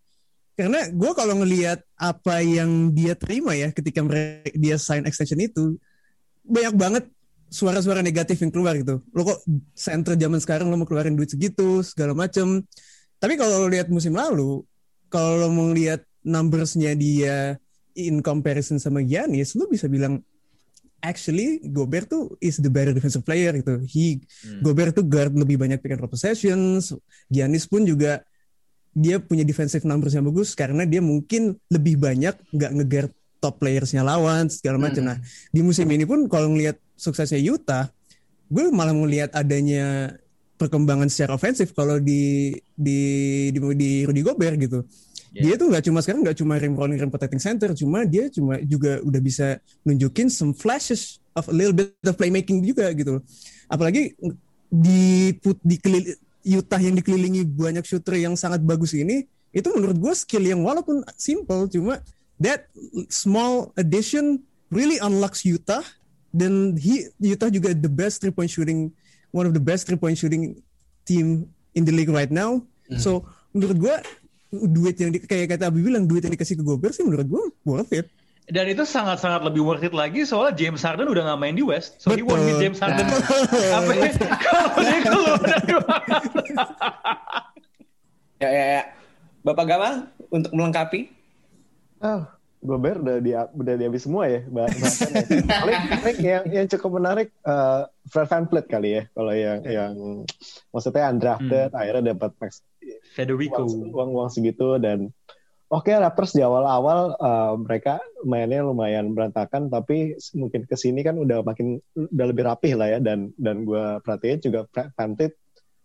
Karena 0.59 0.91
gue 0.91 1.11
kalau 1.15 1.39
ngelihat 1.39 1.79
apa 1.95 2.43
yang 2.43 2.91
dia 2.91 3.15
terima 3.15 3.55
ya 3.55 3.71
ketika 3.71 4.03
mere- 4.03 4.43
dia 4.59 4.75
sign 4.75 5.07
extension 5.07 5.39
itu 5.39 5.79
banyak 6.43 6.75
banget 6.75 7.05
suara-suara 7.47 8.03
negatif 8.03 8.43
yang 8.43 8.51
keluar 8.51 8.75
gitu. 8.75 8.99
Lo 9.15 9.23
kok 9.23 9.47
center 9.79 10.19
zaman 10.19 10.43
sekarang 10.43 10.67
lo 10.67 10.75
mau 10.75 10.89
keluarin 10.91 11.15
duit 11.15 11.31
segitu 11.31 11.87
segala 11.87 12.19
macem. 12.19 12.67
Tapi 13.23 13.39
kalau 13.39 13.71
lihat 13.71 13.87
musim 13.87 14.19
lalu, 14.19 14.67
kalau 15.11 15.43
lo 15.43 15.49
mau 15.51 15.69
lihat 15.75 16.07
numbersnya 16.23 16.95
dia 16.95 17.59
in 17.99 18.23
comparison 18.23 18.79
sama 18.79 19.03
Giannis, 19.03 19.59
lo 19.59 19.67
bisa 19.67 19.91
bilang 19.91 20.23
actually 21.03 21.65
Gobert 21.65 22.13
tuh 22.13 22.37
is 22.39 22.61
the 22.61 22.71
better 22.71 22.95
defensive 22.95 23.27
player 23.27 23.57
gitu. 23.59 23.83
He 23.85 24.23
Gobert 24.63 24.95
tuh 24.95 25.05
guard 25.05 25.35
lebih 25.35 25.59
banyak 25.59 25.81
pick 25.83 25.97
and 25.97 26.01
roll 26.01 26.13
possessions. 26.13 26.95
Giannis 27.27 27.67
pun 27.67 27.85
juga 27.85 28.23
dia 28.91 29.23
punya 29.23 29.47
defensive 29.47 29.87
numbers 29.87 30.15
yang 30.15 30.27
bagus 30.27 30.53
karena 30.55 30.83
dia 30.87 30.99
mungkin 31.03 31.57
lebih 31.71 31.99
banyak 31.99 32.35
nggak 32.53 32.73
ngeguard 32.75 33.13
top 33.41 33.57
playersnya 33.59 34.05
lawan 34.05 34.47
segala 34.53 34.77
macam. 34.77 35.03
Nah 35.11 35.19
di 35.51 35.61
musim 35.65 35.89
ini 35.89 36.05
pun 36.05 36.29
kalau 36.29 36.53
ngelihat 36.53 36.77
suksesnya 36.95 37.41
Utah, 37.41 37.89
gue 38.53 38.69
malah 38.69 38.93
melihat 38.93 39.33
adanya 39.33 40.15
perkembangan 40.61 41.09
secara 41.09 41.41
ofensif 41.41 41.73
kalau 41.73 41.97
di 41.97 42.53
di 42.77 43.01
di, 43.49 43.59
di 43.73 43.91
Rudy 44.05 44.21
Gobert 44.21 44.61
gitu. 44.61 44.85
Dia 45.31 45.55
tuh 45.55 45.71
nggak 45.71 45.87
cuma 45.87 46.03
sekarang 46.03 46.27
nggak 46.27 46.39
cuma 46.43 46.59
rim 46.59 46.75
rolling 46.75 46.99
rim 46.99 47.09
protecting 47.09 47.39
center, 47.39 47.71
cuma 47.73 48.03
dia 48.03 48.27
cuma 48.29 48.59
juga 48.67 48.99
udah 49.01 49.21
bisa 49.23 49.63
nunjukin 49.87 50.27
some 50.27 50.51
flashes 50.51 51.23
of 51.39 51.47
a 51.47 51.55
little 51.55 51.73
bit 51.73 51.95
of 52.03 52.19
playmaking 52.19 52.67
juga 52.67 52.91
gitu. 52.91 53.23
Apalagi 53.71 54.19
di 54.67 55.31
put 55.39 55.55
di 55.63 55.79
Utah 56.41 56.83
yang 56.83 56.99
dikelilingi 56.99 57.47
banyak 57.47 57.87
shooter 57.87 58.19
yang 58.19 58.35
sangat 58.35 58.65
bagus 58.67 58.91
ini, 58.97 59.23
itu 59.55 59.69
menurut 59.71 60.03
gue 60.03 60.15
skill 60.19 60.43
yang 60.43 60.67
walaupun 60.67 61.07
simple, 61.15 61.71
cuma 61.71 62.03
that 62.43 62.67
small 63.07 63.71
addition 63.79 64.43
really 64.75 64.99
unlocks 64.99 65.47
Utah 65.47 65.85
dan 66.35 66.75
he 66.75 67.07
Utah 67.23 67.51
juga 67.55 67.71
the 67.71 67.91
best 67.91 68.19
three 68.19 68.35
point 68.35 68.51
shooting 68.51 68.91
one 69.31 69.47
of 69.47 69.55
the 69.55 69.63
best 69.63 69.87
three 69.87 69.99
point 69.99 70.19
shooting 70.19 70.59
team 71.07 71.51
in 71.75 71.83
the 71.87 71.95
league 71.95 72.11
right 72.11 72.31
now. 72.31 72.63
So 72.99 73.23
menurut 73.55 73.79
gua 73.79 73.97
duit 74.51 74.99
yang 74.99 75.15
di, 75.15 75.23
kayak 75.23 75.55
kata 75.55 75.71
Abi 75.71 75.87
bilang 75.87 76.11
duit 76.11 76.27
yang 76.27 76.35
dikasih 76.35 76.59
ke 76.59 76.65
Gobert 76.67 76.95
sih 76.99 77.07
menurut 77.07 77.27
gua 77.31 77.43
worth 77.63 77.95
it. 77.95 78.11
Dan 78.51 78.67
itu 78.67 78.83
sangat-sangat 78.83 79.47
lebih 79.47 79.63
worth 79.63 79.87
it 79.87 79.95
lagi 79.95 80.27
soalnya 80.27 80.59
James 80.59 80.83
Harden 80.83 81.07
udah 81.07 81.23
nggak 81.23 81.39
main 81.39 81.55
di 81.55 81.63
West, 81.63 82.03
so 82.03 82.11
he 82.11 82.19
won't 82.19 82.43
Betul. 82.43 82.59
need 82.59 82.59
James 82.67 82.79
Harden. 82.83 83.07
Apa 83.79 83.93
ya? 83.95 84.11
kalau 84.43 84.83
dia 84.83 85.01
keluar 85.07 85.39
dari 85.39 85.71
Ya, 88.41 88.49
ya, 88.51 88.65
ya. 88.81 88.83
Bapak 89.47 89.65
Gamal, 89.69 89.95
untuk 90.35 90.51
melengkapi. 90.51 91.13
Ah, 92.61 92.67
Gobert 92.69 93.01
udah 93.01 93.17
di 93.25 93.33
udah 93.33 93.75
dihabis 93.81 94.05
semua 94.05 94.29
ya 94.29 94.45
bah- 94.53 94.69
bahasannya. 94.81 95.25
paling, 95.49 95.79
paling 95.97 96.19
yang 96.21 96.45
yang 96.53 96.67
cukup 96.69 97.01
menarik 97.01 97.29
eh, 97.41 97.81
Fred 98.13 98.29
VanVleet 98.29 98.67
kali 98.69 98.89
ya 99.01 99.03
kalau 99.17 99.33
yang 99.33 99.59
yang 99.65 99.93
maksudnya 100.69 101.09
undrafted 101.09 101.73
akhirnya 101.73 102.13
dapat 102.13 102.31
max 102.37 102.61
Federico. 103.17 103.65
uang, 103.65 103.97
uang 103.97 104.11
uang 104.13 104.29
segitu 104.29 104.77
dan 104.77 105.09
oke 105.73 105.89
Raptors 105.89 106.37
di 106.37 106.45
awal-awal 106.45 107.17
eh, 107.17 107.55
mereka 107.65 107.97
mainnya 108.29 108.61
lumayan 108.61 109.17
berantakan 109.17 109.73
tapi 109.73 110.21
mungkin 110.37 110.69
ke 110.69 110.77
sini 110.77 111.01
kan 111.01 111.17
udah 111.17 111.41
makin 111.41 111.81
udah 111.97 112.27
lebih 112.29 112.45
rapih 112.45 112.77
lah 112.77 112.93
ya 112.93 112.99
dan 113.01 113.33
dan 113.41 113.65
gue 113.65 114.05
perhatiin 114.05 114.45
juga 114.45 114.69
Fred 114.69 114.93
VanVleet 115.01 115.33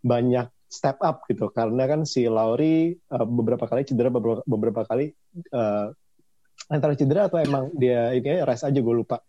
banyak 0.04 0.48
step 0.68 1.00
up 1.00 1.24
gitu 1.32 1.48
karena 1.56 1.88
kan 1.88 2.04
si 2.04 2.28
Lowry 2.28 3.00
eh, 3.00 3.26
beberapa 3.26 3.64
kali 3.64 3.88
cedera 3.88 4.12
beberapa, 4.12 4.44
beberapa 4.44 4.84
kali 4.84 5.16
eh, 5.40 5.88
antara 6.65 6.94
cedera 6.94 7.28
atau 7.28 7.38
emang 7.38 7.70
dia 7.74 8.12
ini 8.12 8.26
aja 8.32 8.44
rest 8.44 8.65
aja 8.65 8.80
gue 8.80 8.96
lupa 8.96 9.22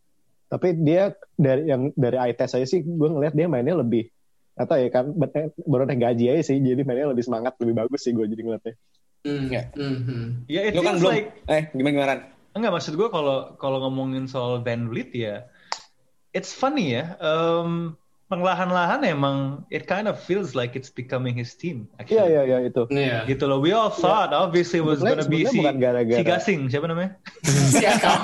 tapi 0.46 0.78
dia 0.78 1.10
dari 1.34 1.66
yang 1.66 1.90
dari 1.92 2.16
eye 2.16 2.32
test 2.32 2.54
aja 2.54 2.64
sih 2.64 2.80
gue 2.80 3.08
ngeliat 3.08 3.34
dia 3.34 3.46
mainnya 3.46 3.76
lebih 3.76 4.08
atau 4.54 4.78
ya 4.78 4.88
kan 4.88 5.12
bet- 5.12 5.52
baru 5.58 5.84
naik 5.84 6.00
gaji 6.00 6.32
aja 6.32 6.42
sih 6.46 6.56
jadi 6.58 6.80
mainnya 6.80 7.12
lebih 7.12 7.22
semangat 7.22 7.58
lebih 7.60 7.76
bagus 7.76 8.00
sih 8.02 8.12
gue 8.12 8.24
jadi 8.24 8.42
ngeliatnya 8.42 8.74
Hmm, 9.26 9.50
Ya. 9.50 9.74
hmm, 9.74 9.98
hmm. 10.06 10.26
Ya, 10.46 10.60
it 10.70 10.78
Lu 10.78 10.86
kan 10.86 11.02
belum. 11.02 11.10
like 11.10 11.34
Eh, 11.50 11.66
gimana 11.74 11.92
gimana? 11.92 12.14
Enggak 12.54 12.72
maksud 12.72 12.94
gue 12.94 13.08
kalau 13.10 13.58
kalau 13.58 13.82
ngomongin 13.82 14.30
soal 14.30 14.62
Van 14.62 14.86
Vliet 14.86 15.10
ya 15.10 15.50
it's 16.30 16.54
funny 16.54 16.94
ya. 16.94 17.18
Um, 17.18 17.98
perlahan-lahan 18.26 19.06
emang 19.06 19.36
it 19.70 19.86
kind 19.86 20.04
of 20.04 20.18
feels 20.18 20.52
like 20.52 20.74
it's 20.74 20.90
becoming 20.90 21.32
his 21.32 21.54
team. 21.54 21.86
Actually. 21.96 22.18
Iya 22.18 22.24
iya 22.26 22.42
iya 22.42 22.58
itu. 22.66 22.82
Iya. 22.90 23.18
Gitu 23.24 23.46
loh. 23.46 23.62
We 23.62 23.70
all 23.70 23.88
thought 23.88 24.34
obviously 24.34 24.82
it 24.82 24.86
was 24.86 24.98
gonna 24.98 25.22
be 25.22 25.46
si, 25.46 25.62
bukan 25.62 25.78
gara-gara- 25.78 26.18
si 26.18 26.26
Gasing. 26.26 26.60
Siapa 26.66 26.90
namanya? 26.90 27.14
Siakam. 27.74 28.20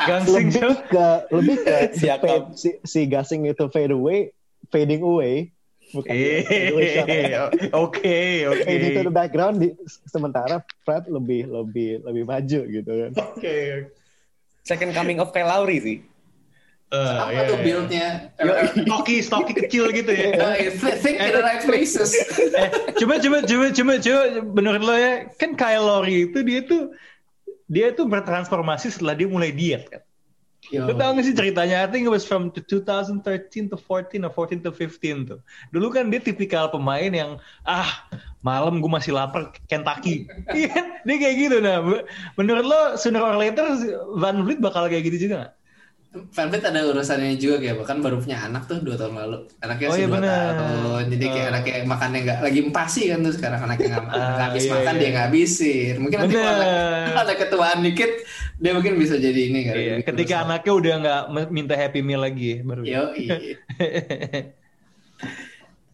Gangsing 0.00 0.48
Lebih 0.48 0.54
siapa? 0.54 0.74
ke 0.86 1.06
lebih 1.34 1.56
ke 1.60 1.76
Siakam. 2.00 2.40
si, 2.54 2.68
si 2.82 3.00
gasing 3.04 3.44
itu 3.44 3.66
fade 3.68 3.90
away, 3.90 4.30
fading 4.70 5.02
away, 5.02 5.50
bukan. 5.90 6.10
Eh, 6.10 7.34
Oke, 7.74 8.46
oke. 8.46 8.62
Fade 8.62 8.84
into 8.86 9.02
the 9.04 9.12
background 9.12 9.58
di, 9.58 9.74
sementara 10.06 10.62
Fred 10.82 11.06
lebih 11.06 11.50
lebih 11.50 12.02
lebih 12.02 12.24
maju 12.24 12.60
gitu 12.64 12.90
kan. 12.90 13.10
Oke. 13.18 13.58
Second 14.62 14.92
coming 14.92 15.18
of 15.18 15.32
Kyle 15.32 15.48
Lowry 15.48 15.78
sih. 15.80 15.98
Eh, 16.90 16.98
Apa 17.22 17.30
iya, 17.30 17.42
tuh 17.46 17.54
iya. 17.54 17.62
build-nya? 17.62 18.06
Stocky, 18.82 19.16
stocky 19.22 19.54
kecil 19.54 19.94
gitu 19.94 20.10
ya. 20.10 20.34
Uh, 20.34 20.58
think 20.98 21.22
in 21.22 21.30
the 21.30 21.38
right 21.38 21.62
places. 21.62 22.18
eh, 22.58 22.66
coba 22.98 23.22
coba 23.22 23.46
coba 23.46 23.66
coba 23.70 23.92
coba 24.02 24.22
menurut 24.42 24.82
lo 24.82 24.94
ya 24.98 25.30
kan 25.38 25.54
Kyle 25.54 25.86
Lowry 25.86 26.26
itu 26.26 26.42
dia 26.42 26.66
tuh 26.66 26.90
dia 27.70 27.94
tuh 27.94 28.10
bertransformasi 28.10 28.90
setelah 28.90 29.14
dia 29.14 29.30
mulai 29.30 29.54
diet 29.54 29.86
kan. 29.86 30.02
Yo. 30.74 30.90
Lo 30.90 30.98
tau 30.98 31.14
gak 31.14 31.22
sih 31.22 31.34
ceritanya? 31.34 31.86
I 31.86 31.88
think 31.94 32.10
it 32.10 32.12
was 32.12 32.26
from 32.26 32.50
2013 32.50 33.22
to 33.70 33.78
14 33.78 34.26
or 34.26 34.32
14 34.34 34.66
to 34.66 34.74
15 34.74 35.30
tuh. 35.30 35.40
Dulu 35.70 35.94
kan 35.94 36.10
dia 36.10 36.18
tipikal 36.18 36.74
pemain 36.74 37.10
yang 37.14 37.38
ah 37.62 37.86
malam 38.42 38.82
gue 38.82 38.90
masih 38.90 39.14
lapar 39.14 39.54
Kentucky. 39.70 40.26
Iya 40.58 40.68
kan? 40.74 40.86
dia 41.06 41.16
kayak 41.22 41.36
gitu 41.38 41.56
nah. 41.62 41.78
Menurut 42.34 42.66
lo 42.66 42.80
sooner 42.98 43.22
or 43.22 43.38
later 43.38 43.78
Van 44.18 44.42
Vliet 44.42 44.58
bakal 44.58 44.90
kayak 44.90 45.06
gitu 45.06 45.30
juga 45.30 45.46
gak? 45.46 45.52
Fanbet 46.10 46.58
ada 46.66 46.82
urusannya 46.82 47.38
juga 47.38 47.62
kayak 47.62 47.76
bahkan 47.78 48.02
baru 48.02 48.18
punya 48.18 48.42
anak 48.42 48.66
tuh 48.66 48.82
dua 48.82 48.98
tahun 48.98 49.14
lalu 49.14 49.46
anaknya 49.62 49.86
Oh, 49.86 49.94
iya 49.94 50.06
dua 50.10 50.18
tahun 50.18 51.02
jadi 51.06 51.24
kayak 51.24 51.46
Oh. 51.46 51.52
anaknya 51.54 51.74
makannya 51.86 52.18
nggak 52.26 52.38
lagi 52.42 52.58
empasi 52.66 53.02
kan 53.06 53.18
tuh 53.22 53.32
sekarang 53.38 53.60
anaknya 53.62 53.88
nggak 53.88 54.04
nggak 54.10 54.46
habis 54.50 54.64
iya, 54.66 54.72
makan 54.74 54.90
iya. 54.90 54.98
dia 54.98 55.08
nggak 55.08 55.26
habisin 55.30 55.94
mungkin 56.02 56.18
nanti 56.18 56.34
kalau 56.34 56.50
anak- 56.50 57.22
ada 57.22 57.34
ketuaan 57.38 57.78
dikit 57.80 58.10
dia 58.58 58.72
mungkin 58.74 58.92
bisa 58.98 59.14
jadi 59.16 59.40
ini 59.40 59.60
kali 59.64 59.78
Iya, 59.80 59.94
ketika 60.02 60.34
usaha. 60.34 60.46
anaknya 60.50 60.72
udah 60.74 60.94
nggak 60.98 61.20
minta 61.48 61.74
happy 61.74 62.00
meal 62.02 62.20
lagi 62.20 62.46
ya, 62.52 62.58
baru. 62.60 62.82
Yo, 62.82 63.02
iya. 63.14 63.36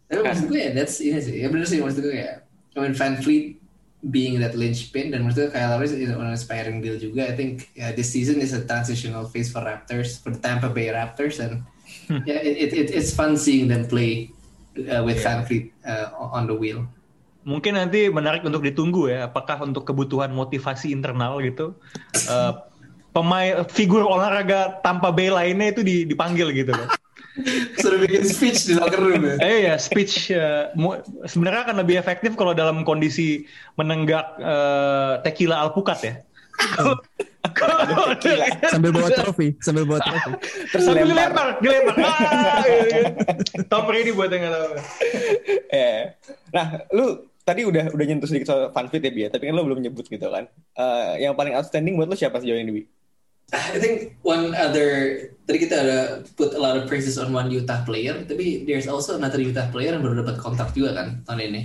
Tapi 0.07 0.19
maksud 0.23 0.45
gue 0.47 0.59
ya, 0.59 0.71
that's 0.71 0.97
ini 0.97 1.19
sih. 1.19 1.35
Ya 1.37 1.47
bener 1.47 1.67
sih 1.67 1.77
maksud 1.77 1.99
gue 1.99 2.09
kayak, 2.09 2.47
I 2.73 2.79
mean, 2.79 2.93
Van 2.95 3.15
Fleet 3.19 3.59
being 4.05 4.37
that 4.37 4.53
linchpin 4.53 5.09
dan 5.09 5.25
maksud 5.25 5.49
gue 5.49 5.51
Kyle 5.51 5.73
Lowry 5.73 5.89
is 5.89 5.97
an 5.97 6.21
inspiring 6.29 6.79
deal 6.79 7.01
juga. 7.01 7.25
I 7.25 7.33
think 7.33 7.73
yeah, 7.73 7.89
this 7.89 8.13
season 8.13 8.37
is 8.39 8.53
a 8.53 8.61
transitional 8.61 9.25
phase 9.25 9.49
for 9.49 9.65
Raptors, 9.65 10.21
for 10.21 10.29
the 10.29 10.39
Tampa 10.39 10.69
Bay 10.69 10.93
Raptors, 10.93 11.41
and 11.41 11.65
yeah, 12.23 12.37
it, 12.37 12.55
it, 12.57 12.71
it- 12.73 12.93
it's 12.93 13.11
fun 13.11 13.33
seeing 13.35 13.65
them 13.65 13.89
play 13.89 14.29
uh, 14.85 15.01
with 15.01 15.17
Van 15.19 15.41
Fleet 15.43 15.73
uh, 15.81 16.13
on 16.13 16.45
the 16.45 16.53
wheel. 16.53 16.85
Mungkin 17.41 17.79
nanti 17.79 18.11
menarik 18.11 18.43
untuk 18.43 18.59
ditunggu 18.59 19.07
ya, 19.07 19.31
apakah 19.31 19.63
untuk 19.63 19.87
kebutuhan 19.87 20.29
motivasi 20.29 20.91
internal 20.91 21.39
gitu, 21.39 21.79
eh, 22.27 22.53
pemain 23.15 23.63
figur 23.65 24.03
olahraga 24.03 24.77
tanpa 24.83 25.09
Bay 25.09 25.31
lainnya 25.31 25.71
itu 25.71 25.81
di- 25.81 26.03
dipanggil 26.05 26.51
gitu 26.51 26.75
loh. 26.75 26.91
Suruh 27.77 27.99
bikin 28.01 28.23
speech 28.25 28.65
di 28.65 28.73
locker 28.73 28.97
room 28.97 29.21
ya. 29.23 29.35
Eh 29.39 29.57
ya 29.65 29.75
speech 29.77 30.29
eh, 30.29 30.73
mu- 30.73 30.97
sebenarnya 31.23 31.69
akan 31.69 31.77
lebih 31.81 31.95
efektif 31.95 32.33
kalau 32.33 32.51
dalam 32.51 32.81
kondisi 32.81 33.45
menenggak 33.75 34.25
eh, 34.39 35.13
tequila 35.21 35.61
alpukat 35.61 35.99
ya. 36.01 36.13
Sambil 38.69 38.91
bawa 38.91 39.09
trofi, 39.13 39.53
sambil 39.61 39.85
bawa 39.85 39.99
trofi. 40.01 40.31
Terus 40.73 40.83
Sambil 40.83 41.05
lempar. 41.09 41.57
dilempar, 41.61 41.93
dilempar. 41.93 41.95
Ah, 42.01 42.63
gitu 42.65 42.89
kan. 42.89 43.13
Tom 43.69 43.83
Brady 43.85 44.11
buat 44.11 44.29
yang 44.29 44.49
tahu. 44.49 44.69
Eh, 45.71 45.99
Nah, 46.49 46.67
lu 46.89 47.05
tadi 47.43 47.63
udah 47.63 47.93
udah 47.93 48.05
nyentuh 48.05 48.27
sedikit 48.27 48.47
soal 48.51 48.61
Van 48.73 48.87
Fleet 48.89 49.03
ya, 49.05 49.11
Bia, 49.13 49.27
tapi 49.29 49.47
kan 49.47 49.53
lu 49.55 49.63
belum 49.63 49.79
nyebut 49.79 50.05
gitu 50.07 50.27
kan. 50.27 50.49
Eh, 50.75 51.23
yang 51.23 51.37
paling 51.37 51.53
outstanding 51.55 51.95
buat 51.95 52.09
lu 52.09 52.17
siapa 52.17 52.41
sejauh 52.41 52.57
ini, 52.57 52.71
Bi? 52.73 52.83
I 53.55 53.79
think 53.79 54.19
one 54.27 54.51
other 54.51 55.31
tadi 55.47 55.57
kita 55.63 55.75
ada 55.79 55.99
put 56.35 56.51
a 56.51 56.59
lot 56.59 56.75
of 56.75 56.83
praises 56.83 57.15
on 57.15 57.31
one 57.31 57.47
Utah 57.47 57.79
player, 57.87 58.19
tapi 58.27 58.67
there's 58.67 58.91
also 58.91 59.15
another 59.15 59.39
Utah 59.39 59.71
player 59.71 59.95
yang 59.95 60.03
baru 60.03 60.19
dapat 60.19 60.35
kontrak 60.35 60.75
juga 60.75 60.99
kan 60.99 61.23
tahun 61.23 61.55
ini, 61.55 61.61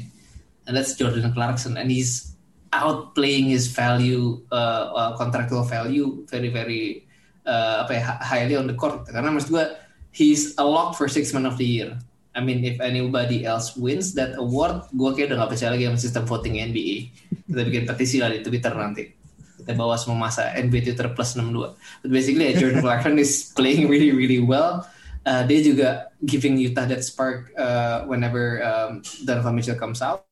and 0.70 0.78
that's 0.78 0.94
Jordan 0.94 1.34
Clarkson, 1.34 1.74
and 1.74 1.90
he's 1.90 2.38
outplaying 2.70 3.50
his 3.50 3.66
value, 3.66 4.38
uh, 4.54 4.94
uh, 4.94 5.10
contractual 5.18 5.66
value, 5.66 6.22
very 6.30 6.54
very 6.54 7.02
uh, 7.50 7.82
apa 7.82 7.98
ya 7.98 8.02
hi- 8.06 8.22
highly 8.22 8.54
on 8.54 8.70
the 8.70 8.78
court. 8.78 9.02
Karena 9.10 9.34
maksud 9.34 9.50
gue 9.50 9.66
he's 10.14 10.54
a 10.62 10.64
lock 10.64 10.94
for 10.94 11.10
six 11.10 11.34
man 11.34 11.50
of 11.50 11.58
the 11.58 11.66
year. 11.66 11.98
I 12.38 12.46
mean, 12.46 12.62
if 12.62 12.78
anybody 12.78 13.42
else 13.42 13.74
wins 13.74 14.14
that 14.14 14.38
award, 14.38 14.86
gue 14.94 15.10
kayak 15.18 15.34
udah 15.34 15.44
gak 15.44 15.58
percaya 15.58 15.74
lagi 15.74 15.84
sama 15.90 15.98
sistem 15.98 16.24
voting 16.30 16.62
NBA. 16.62 17.10
Kita 17.50 17.62
bikin 17.66 17.84
petisi 17.90 18.22
lah 18.22 18.30
di 18.30 18.38
Twitter 18.38 18.70
nanti 18.70 19.21
kita 19.62 19.78
bawa 19.78 19.94
semua 19.94 20.26
masa 20.26 20.50
NBA 20.58 20.90
Twitter 20.90 21.06
plus 21.14 21.38
62. 21.38 22.02
But 22.02 22.10
basically, 22.10 22.50
yeah, 22.50 22.58
Jordan 22.58 22.82
Clarkson 22.82 23.14
is 23.22 23.54
playing 23.54 23.86
really 23.86 24.10
really 24.10 24.42
well. 24.42 24.82
Uh, 25.22 25.46
dia 25.46 25.62
juga 25.62 26.10
giving 26.26 26.58
Utah 26.58 26.82
that 26.90 27.06
spark 27.06 27.54
uh, 27.54 28.02
whenever 28.10 28.58
um, 28.66 29.06
Donovan 29.22 29.54
Mitchell 29.54 29.78
comes 29.78 30.02
out. 30.02 30.26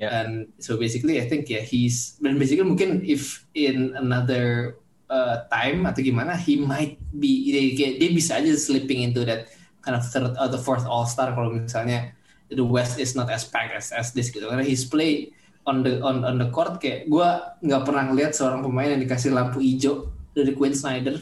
Yeah. 0.00 0.24
And 0.24 0.48
so 0.58 0.80
basically, 0.80 1.20
I 1.20 1.28
think 1.28 1.52
yeah 1.52 1.60
he's 1.60 2.16
dan 2.24 2.40
basically 2.40 2.64
mungkin 2.64 3.04
if 3.04 3.44
in 3.52 3.92
another 3.94 4.80
uh, 5.12 5.44
time 5.52 5.84
atau 5.84 6.00
gimana, 6.00 6.40
he 6.40 6.56
might 6.56 6.96
be 7.12 7.52
dia, 7.52 7.62
kayak- 7.76 7.98
dia 8.00 8.10
bisa 8.10 8.40
aja 8.40 8.50
slipping 8.56 9.04
into 9.04 9.22
that 9.28 9.52
kind 9.84 9.94
of 9.94 10.02
third 10.08 10.32
atau 10.40 10.56
fourth 10.56 10.88
All 10.88 11.04
Star 11.04 11.36
kalau 11.36 11.52
misalnya 11.52 12.16
the 12.48 12.64
West 12.64 12.96
is 12.96 13.12
not 13.12 13.28
as 13.28 13.44
packed 13.44 13.76
as, 13.76 13.92
as 13.92 14.16
this 14.16 14.32
gitu 14.32 14.48
karena 14.48 14.64
his 14.64 14.88
play 14.88 15.30
on 15.64 15.80
the 15.80 16.00
on 16.04 16.24
on 16.24 16.36
the 16.40 16.48
court 16.52 16.76
kayak 16.76 17.08
gue 17.08 17.28
nggak 17.64 17.82
pernah 17.84 18.04
ngeliat 18.12 18.32
seorang 18.36 18.60
pemain 18.60 18.92
yang 18.92 19.02
dikasih 19.02 19.32
lampu 19.32 19.64
hijau 19.64 20.12
dari 20.36 20.52
Quinn 20.52 20.76
Snyder 20.76 21.16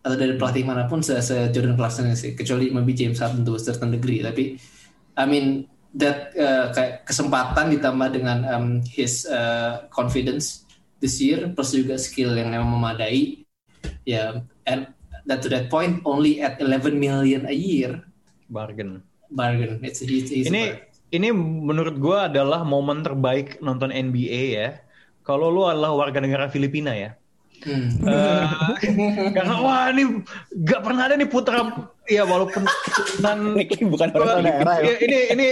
atau 0.00 0.16
dari 0.16 0.34
pelatih 0.40 0.64
mana 0.64 0.88
pun 0.88 1.04
se, 1.04 1.18
se 1.20 1.52
Jordan 1.52 1.76
Clarkson 1.76 2.08
sih 2.16 2.32
kecuali 2.32 2.72
maybe 2.72 2.96
James 2.96 3.20
Harden 3.20 3.44
to 3.44 3.58
a 3.58 3.60
certain 3.60 3.92
degree. 3.92 4.24
Tapi 4.24 4.56
I 5.18 5.24
mean 5.28 5.68
that 5.92 6.32
uh, 6.38 6.70
kayak 6.72 7.04
kesempatan 7.04 7.74
ditambah 7.74 8.08
dengan 8.14 8.38
um, 8.48 8.66
his 8.86 9.26
uh, 9.28 9.84
confidence 9.90 10.64
this 11.02 11.18
year 11.20 11.50
plus 11.52 11.74
juga 11.74 11.98
skill 11.98 12.32
yang 12.38 12.54
emang 12.54 12.78
memadai 12.78 13.42
ya 14.06 14.40
and 14.64 14.88
that 15.28 15.42
to 15.42 15.50
that 15.50 15.68
point 15.68 16.00
only 16.06 16.40
at 16.40 16.56
11 16.62 16.96
million 16.96 17.44
a 17.44 17.56
year. 17.56 18.00
Bargain. 18.50 19.04
bargain. 19.30 19.78
It's, 19.82 20.02
it's, 20.02 20.30
it's 20.30 20.50
Ini 20.50 20.89
ini 21.10 21.34
menurut 21.34 21.98
gua 21.98 22.30
adalah 22.30 22.62
momen 22.62 23.02
terbaik 23.02 23.58
nonton 23.58 23.90
NBA 23.90 24.42
ya. 24.54 24.68
Kalau 25.26 25.52
lu 25.52 25.62
adalah 25.66 25.94
warga 25.94 26.18
negara 26.18 26.50
Filipina 26.50 26.94
ya. 26.96 27.14
Hmm. 27.60 27.92
Eh, 28.08 28.44
karena 29.36 29.54
wah 29.64 29.92
ini 29.92 30.24
gak 30.64 30.80
pernah 30.80 31.12
ada 31.12 31.14
nih 31.20 31.28
putra 31.28 31.60
ya 32.08 32.24
walaupun 32.24 32.64
keturunan 32.88 33.60
Ini 33.60 33.84
bukan 33.84 34.08
orang 34.16 34.40
daerah 34.48 34.76
ya. 34.80 34.84
Ya, 34.88 34.94
ini 35.04 35.18
ini 35.36 35.46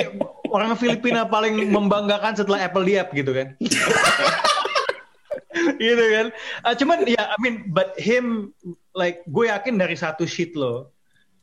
orang 0.49 0.73
Filipina 0.81 1.29
paling 1.29 1.69
membanggakan 1.69 2.33
setelah 2.33 2.65
Apple 2.65 2.89
Diap 2.89 3.13
gitu 3.13 3.37
kan. 3.37 3.53
gitu 5.85 6.05
kan. 6.17 6.27
Ah, 6.65 6.73
cuman 6.73 7.05
ya 7.05 7.29
I 7.29 7.37
mean 7.45 7.69
but 7.77 7.93
him 8.01 8.57
like 8.97 9.21
gue 9.29 9.53
yakin 9.53 9.77
dari 9.77 9.95
satu 9.95 10.25
sheet 10.25 10.57
lo 10.57 10.89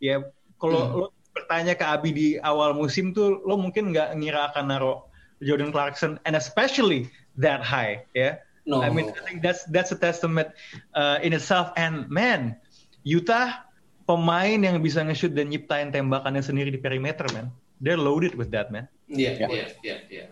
ya 0.02 0.26
kalau 0.58 0.82
Hmm. 0.82 0.98
lo 0.98 1.08
bertanya 1.36 1.76
ke 1.76 1.84
Abi 1.84 2.10
di 2.16 2.28
awal 2.40 2.72
musim 2.72 3.12
tuh 3.12 3.44
lo 3.44 3.60
mungkin 3.60 3.92
nggak 3.92 4.16
ngira 4.16 4.50
akan 4.50 4.72
naro 4.72 5.12
Jordan 5.44 5.70
Clarkson 5.70 6.16
and 6.24 6.34
especially 6.34 7.12
that 7.36 7.60
high 7.60 8.00
ya. 8.16 8.40
No. 8.66 8.82
I 8.82 8.90
mean 8.90 9.12
I 9.14 9.22
think 9.22 9.44
that's 9.44 9.68
that's 9.70 9.92
a 9.92 10.00
testament 10.00 10.50
uh, 10.96 11.20
in 11.22 11.36
itself 11.36 11.76
and 11.76 12.08
man 12.08 12.58
Utah 13.06 13.62
pemain 14.06 14.58
yang 14.58 14.82
bisa 14.82 15.06
nge-shoot 15.06 15.34
dan 15.34 15.54
nyiptain 15.54 15.94
tembakannya 15.94 16.42
sendiri 16.42 16.74
di 16.74 16.82
perimeter 16.82 17.26
man. 17.34 17.54
They're 17.78 18.00
loaded 18.00 18.34
with 18.34 18.50
that 18.56 18.74
man. 18.74 18.90
Iya, 19.06 19.38
Ya. 19.38 19.48
iya, 19.50 19.66
iya, 19.86 19.98
iya. 20.10 20.26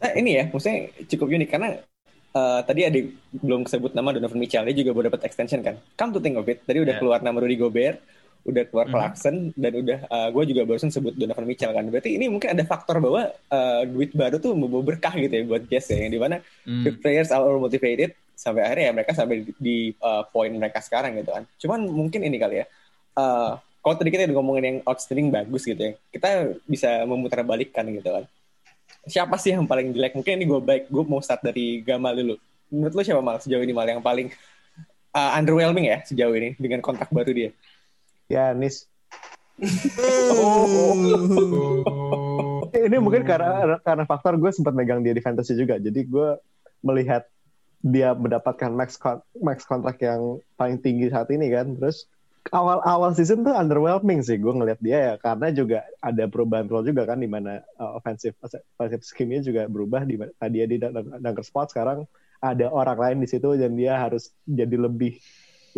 Nah, 0.00 0.10
ini 0.16 0.30
ya, 0.34 0.44
maksudnya 0.50 0.90
cukup 1.06 1.26
unik 1.30 1.48
karena 1.50 1.68
eh, 2.30 2.60
tadi 2.66 2.80
ada 2.86 2.98
belum 3.34 3.66
sebut 3.66 3.92
nama 3.94 4.14
Donovan 4.14 4.38
Mitchell, 4.38 4.66
dia 4.66 4.74
juga 4.74 4.90
baru 4.94 5.04
dapat 5.10 5.26
extension 5.26 5.60
kan. 5.60 5.78
Come 5.94 6.10
to 6.16 6.18
think 6.18 6.38
of 6.38 6.46
it, 6.46 6.62
tadi 6.66 6.82
udah 6.82 6.96
Ya. 6.96 7.00
keluar 7.02 7.18
nama 7.20 7.38
Rudy 7.38 7.54
Gobert, 7.54 7.98
udah 8.40 8.62
keluar 8.68 8.86
Mhm. 8.88 8.94
Clarkson, 8.94 9.36
dan 9.52 9.72
udah 9.76 9.98
gue 10.32 10.44
juga 10.48 10.62
barusan 10.64 10.88
sebut 10.88 11.12
Donovan 11.12 11.44
Mitchell 11.44 11.72
kan. 11.72 11.84
Berarti 11.88 12.16
ini 12.16 12.26
mungkin 12.32 12.56
ada 12.56 12.64
faktor 12.64 12.98
bahwa 12.98 13.28
eh, 13.30 13.82
duit 13.86 14.16
baru 14.16 14.40
tuh 14.40 14.56
membawa 14.56 14.82
berkah 14.94 15.12
gitu 15.14 15.30
ya 15.32 15.44
buat 15.44 15.62
Jazz 15.68 15.92
ya, 15.92 16.04
yang 16.08 16.12
di 16.12 16.20
mana 16.20 16.36
Hmm. 16.64 16.84
the 16.84 16.92
players 16.96 17.28
are 17.28 17.44
all 17.44 17.60
motivated 17.60 18.16
sampai 18.32 18.64
akhirnya 18.64 18.84
ya 18.88 18.92
mereka 18.96 19.12
sampai 19.12 19.44
di, 19.44 19.52
di, 19.60 19.76
uh, 20.00 20.24
poin 20.24 20.48
mereka 20.48 20.80
sekarang 20.80 21.12
gitu 21.20 21.28
kan. 21.28 21.44
Cuman 21.60 21.84
mungkin 21.84 22.24
ini 22.24 22.40
kali 22.40 22.64
ya. 22.64 22.66
uh, 23.20 23.60
kalau 23.84 23.94
tadi 24.00 24.08
kita 24.08 24.24
udah 24.28 24.36
ngomongin 24.40 24.64
yang 24.64 24.78
outstanding 24.88 25.28
bagus 25.28 25.64
gitu 25.64 25.76
ya, 25.76 25.92
kita 26.08 26.56
bisa 26.64 27.04
memutar 27.04 27.44
balikkan 27.44 27.84
gitu 27.92 28.08
kan. 28.08 28.24
Siapa 29.04 29.36
sih 29.36 29.52
yang 29.52 29.64
paling 29.64 29.92
jelek? 29.92 30.16
Mungkin 30.16 30.40
ini 30.40 30.44
gue 30.44 30.60
baik, 30.60 30.88
gue 30.88 31.04
mau 31.04 31.20
start 31.20 31.44
dari 31.44 31.80
Gamal 31.80 32.16
dulu. 32.16 32.34
Menurut 32.72 32.92
lo 32.96 33.02
siapa 33.04 33.20
mal 33.20 33.36
sejauh 33.40 33.60
ini 33.60 33.72
mal 33.72 33.88
yang 33.88 34.00
paling 34.00 34.28
uh, 35.12 35.30
underwhelming 35.36 35.88
ya 35.88 36.00
sejauh 36.04 36.32
ini 36.32 36.56
dengan 36.56 36.80
kontrak 36.80 37.08
baru 37.08 37.32
dia? 37.32 37.50
Ya, 38.30 38.54
Nis. 38.54 38.86
Oh. 40.32 40.94
ini 42.72 42.96
mungkin 42.96 43.26
karena 43.28 43.76
karena 43.84 44.04
faktor 44.08 44.40
gue 44.40 44.48
sempat 44.54 44.72
megang 44.72 45.04
dia 45.04 45.12
di 45.12 45.20
fantasy 45.20 45.52
juga 45.52 45.76
jadi 45.76 46.00
gue 46.00 46.28
melihat 46.80 47.28
dia 47.84 48.16
mendapatkan 48.16 48.72
max 48.72 48.96
con- 48.96 49.20
max 49.36 49.68
kontrak 49.68 50.00
yang 50.00 50.40
paling 50.56 50.80
tinggi 50.80 51.12
saat 51.12 51.28
ini 51.28 51.52
kan 51.52 51.76
terus 51.76 52.08
awal-awal 52.56 53.12
season 53.12 53.44
tuh 53.44 53.52
underwhelming 53.52 54.24
sih 54.24 54.40
gue 54.40 54.48
ngelihat 54.48 54.80
dia 54.80 54.98
ya 55.12 55.14
karena 55.20 55.52
juga 55.52 55.84
ada 56.00 56.24
perubahan 56.24 56.68
role 56.72 56.88
juga 56.88 57.04
kan 57.04 57.20
di 57.20 57.28
mana 57.28 57.60
uh, 57.76 58.00
offensive 58.00 58.32
offensive 58.80 59.04
scheme-nya 59.04 59.44
juga 59.44 59.68
berubah 59.68 60.08
di 60.08 60.16
tadi 60.40 60.56
dia 60.56 60.64
di 60.64 60.80
dun- 60.80 61.20
dunker 61.20 61.44
spot 61.44 61.68
sekarang 61.76 62.08
ada 62.40 62.72
orang 62.72 62.96
lain 62.96 63.18
di 63.20 63.28
situ 63.28 63.52
dan 63.60 63.76
dia 63.76 64.00
harus 64.00 64.32
jadi 64.48 64.76
lebih 64.80 65.20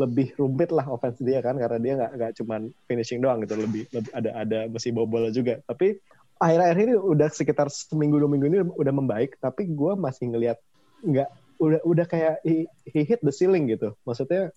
lebih 0.01 0.33
rumit 0.41 0.73
lah 0.73 0.89
offense 0.89 1.21
dia 1.21 1.45
kan 1.45 1.61
karena 1.61 1.79
dia 1.79 1.93
nggak 2.01 2.13
nggak 2.17 2.33
cuman 2.41 2.61
finishing 2.89 3.21
doang 3.21 3.45
gitu 3.45 3.61
lebih, 3.61 3.85
lebih 3.93 4.11
ada 4.17 4.31
ada 4.41 4.59
mesti 4.69 4.89
bawa 4.93 5.07
bola 5.09 5.29
juga. 5.29 5.61
Tapi 5.69 6.01
akhir-akhir 6.41 6.77
ini 6.89 6.95
udah 6.97 7.29
sekitar 7.29 7.69
seminggu 7.69 8.17
dua 8.19 8.31
minggu 8.31 8.47
ini 8.49 8.59
udah 8.65 8.93
membaik 8.93 9.39
tapi 9.39 9.69
gue 9.71 9.93
masih 9.95 10.33
ngelihat 10.33 10.59
nggak 11.05 11.29
udah 11.63 11.81
udah 11.87 12.07
kayak 12.09 12.43
he, 12.43 12.67
he 12.89 13.05
hit 13.05 13.21
the 13.21 13.31
ceiling 13.31 13.69
gitu. 13.69 13.93
Maksudnya 14.09 14.51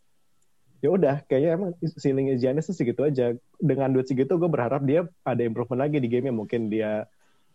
ya 0.79 0.89
udah 0.91 1.15
kayaknya 1.27 1.49
emang 1.57 1.71
ceilingnya 1.81 2.35
Giannis 2.39 2.71
tuh 2.71 2.75
segitu 2.77 3.03
aja. 3.03 3.35
Dengan 3.59 3.91
duit 3.91 4.07
segitu 4.07 4.39
gue 4.39 4.49
berharap 4.49 4.81
dia 4.87 5.03
ada 5.27 5.41
improvement 5.43 5.83
lagi 5.83 5.99
di 5.99 6.07
game 6.07 6.31
mungkin 6.31 6.71
dia 6.71 7.05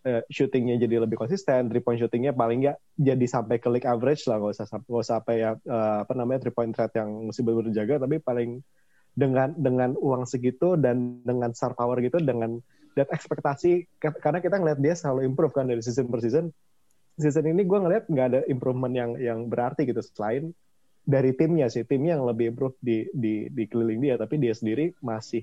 eh, 0.07 0.23
shootingnya 0.33 0.81
jadi 0.81 1.05
lebih 1.05 1.21
konsisten 1.21 1.69
three 1.69 1.85
point 1.85 2.01
shootingnya 2.01 2.33
paling 2.33 2.65
nggak 2.65 2.79
jadi 2.97 3.27
sampai 3.27 3.57
ke 3.61 3.69
league 3.69 3.89
average 3.89 4.25
lah 4.29 4.41
nggak 4.41 4.53
usah 4.57 4.67
nggak 4.69 5.03
usah 5.05 5.17
apa 5.21 5.33
ya 5.37 5.51
eh, 5.57 5.97
apa 6.05 6.13
namanya 6.17 6.47
three 6.47 6.55
point 6.55 6.73
threat 6.73 6.93
yang 6.97 7.29
mesti 7.29 7.41
benar 7.45 7.69
jaga 7.73 7.95
tapi 8.03 8.17
paling 8.21 8.61
dengan 9.15 9.51
dengan 9.59 9.91
uang 9.99 10.25
segitu 10.25 10.79
dan 10.79 11.21
dengan 11.27 11.51
star 11.53 11.75
power 11.75 11.99
gitu 12.01 12.23
dengan 12.23 12.63
dan 12.95 13.07
ekspektasi 13.07 13.87
ka- 14.03 14.19
karena 14.19 14.43
kita 14.43 14.59
ngeliat 14.59 14.81
dia 14.83 14.95
selalu 14.99 15.27
improve 15.27 15.55
kan 15.55 15.67
dari 15.67 15.83
season 15.83 16.11
per 16.11 16.23
season. 16.23 16.51
Season 17.21 17.45
ini 17.47 17.63
gue 17.63 17.79
ngeliat 17.79 18.09
nggak 18.09 18.27
ada 18.33 18.41
improvement 18.49 18.91
yang 18.91 19.11
yang 19.19 19.39
berarti 19.47 19.87
gitu 19.87 20.01
selain 20.03 20.51
dari 21.05 21.35
timnya 21.35 21.67
sih 21.69 21.83
timnya 21.85 22.17
yang 22.19 22.27
lebih 22.29 22.55
improve 22.55 22.77
di 22.81 23.09
di 23.13 23.51
di 23.51 23.65
keliling 23.67 24.01
dia 24.01 24.15
tapi 24.21 24.37
dia 24.37 24.55
sendiri 24.55 24.95
masih 25.01 25.43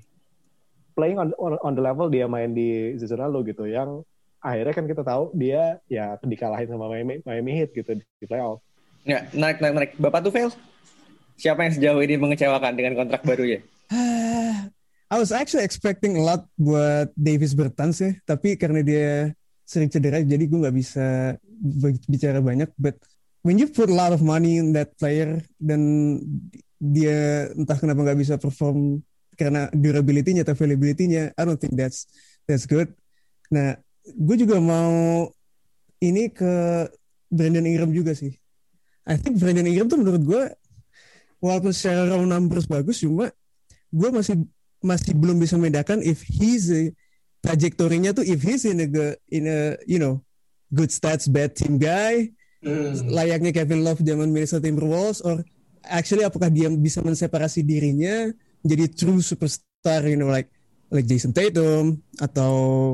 playing 0.93 1.17
on 1.19 1.29
on, 1.37 1.59
on 1.61 1.73
the 1.75 1.83
level 1.83 2.07
dia 2.09 2.25
main 2.25 2.53
di 2.53 2.95
season 2.97 3.21
lalu 3.21 3.53
gitu 3.53 3.67
yang 3.67 4.01
akhirnya 4.41 4.73
kan 4.73 4.85
kita 4.85 5.01
tahu 5.01 5.33
dia 5.33 5.81
ya 5.89 6.15
dikalahin 6.21 6.69
sama 6.69 6.87
Miami 6.87 7.19
Miami 7.25 7.51
Heat 7.57 7.73
gitu 7.73 7.97
di 7.97 8.25
playoff 8.25 8.61
Ya, 9.07 9.23
naik, 9.31 9.63
naik, 9.63 9.73
naik. 9.73 9.91
Bapak 9.95 10.19
tuh 10.19 10.35
fail. 10.35 10.51
Siapa 11.39 11.63
yang 11.63 11.71
sejauh 11.71 12.03
ini 12.03 12.19
mengecewakan 12.19 12.75
dengan 12.75 12.99
kontrak 12.99 13.23
barunya? 13.23 13.63
I 15.07 15.15
was 15.15 15.31
actually 15.31 15.63
expecting 15.63 16.19
a 16.19 16.23
lot 16.27 16.43
buat 16.59 17.15
Davis 17.15 17.55
Bertans 17.55 18.03
ya, 18.03 18.11
tapi 18.27 18.59
karena 18.59 18.83
dia 18.83 19.31
sering 19.63 19.87
cedera, 19.87 20.19
jadi 20.19 20.43
gue 20.43 20.59
nggak 20.59 20.75
bisa 20.75 21.39
bicara 22.11 22.43
banyak. 22.43 22.67
But 22.75 22.99
when 23.47 23.55
you 23.55 23.71
put 23.71 23.87
a 23.87 23.95
lot 23.95 24.11
of 24.11 24.19
money 24.19 24.59
in 24.59 24.75
that 24.75 24.91
player 24.99 25.39
dan 25.55 26.19
dia 26.75 27.47
entah 27.55 27.79
kenapa 27.79 28.03
nggak 28.03 28.19
bisa 28.19 28.35
perform 28.35 28.99
karena 29.39 29.71
durability-nya 29.71 30.43
atau 30.43 30.51
availability-nya, 30.51 31.31
I 31.31 31.41
don't 31.47 31.55
think 31.55 31.79
that's 31.79 32.11
that's 32.43 32.67
good. 32.67 32.91
Nah, 33.47 33.79
gue 34.15 34.35
juga 34.39 34.61
mau 34.61 35.27
ini 35.99 36.29
ke 36.31 36.85
Brandon 37.27 37.65
Ingram 37.65 37.91
juga 37.91 38.13
sih. 38.13 38.31
I 39.07 39.15
think 39.19 39.39
Brandon 39.39 39.67
Ingram 39.67 39.87
tuh 39.87 39.99
menurut 39.99 40.23
gue 40.23 40.43
walaupun 41.43 41.71
secara 41.71 42.07
raw 42.11 42.21
numbers 42.23 42.67
bagus, 42.67 43.03
cuma 43.03 43.31
gue 43.91 44.09
masih 44.11 44.43
masih 44.83 45.17
belum 45.17 45.41
bisa 45.41 45.57
membedakan 45.57 46.03
if 46.05 46.21
he's 46.21 46.69
a 46.69 46.93
trajektorinya 47.41 48.13
tuh 48.13 48.25
if 48.25 48.43
he's 48.43 48.67
in 48.67 48.83
a 48.83 48.87
in 49.31 49.49
a 49.49 49.79
you 49.89 49.97
know 49.97 50.21
good 50.69 50.91
stats 50.91 51.25
bad 51.25 51.55
team 51.55 51.79
guy 51.79 52.29
layaknya 53.07 53.53
Kevin 53.55 53.85
Love 53.85 54.03
zaman 54.03 54.29
Minnesota 54.29 54.67
Timberwolves 54.67 55.23
or 55.23 55.41
actually 55.87 56.27
apakah 56.27 56.51
dia 56.51 56.67
bisa 56.73 56.99
menseparasi 56.99 57.63
dirinya 57.63 58.27
menjadi 58.65 58.85
true 58.91 59.21
superstar 59.23 60.03
you 60.05 60.19
know 60.19 60.27
like 60.27 60.51
like 60.93 61.07
Jason 61.07 61.35
Tatum 61.35 61.99
atau 62.19 62.53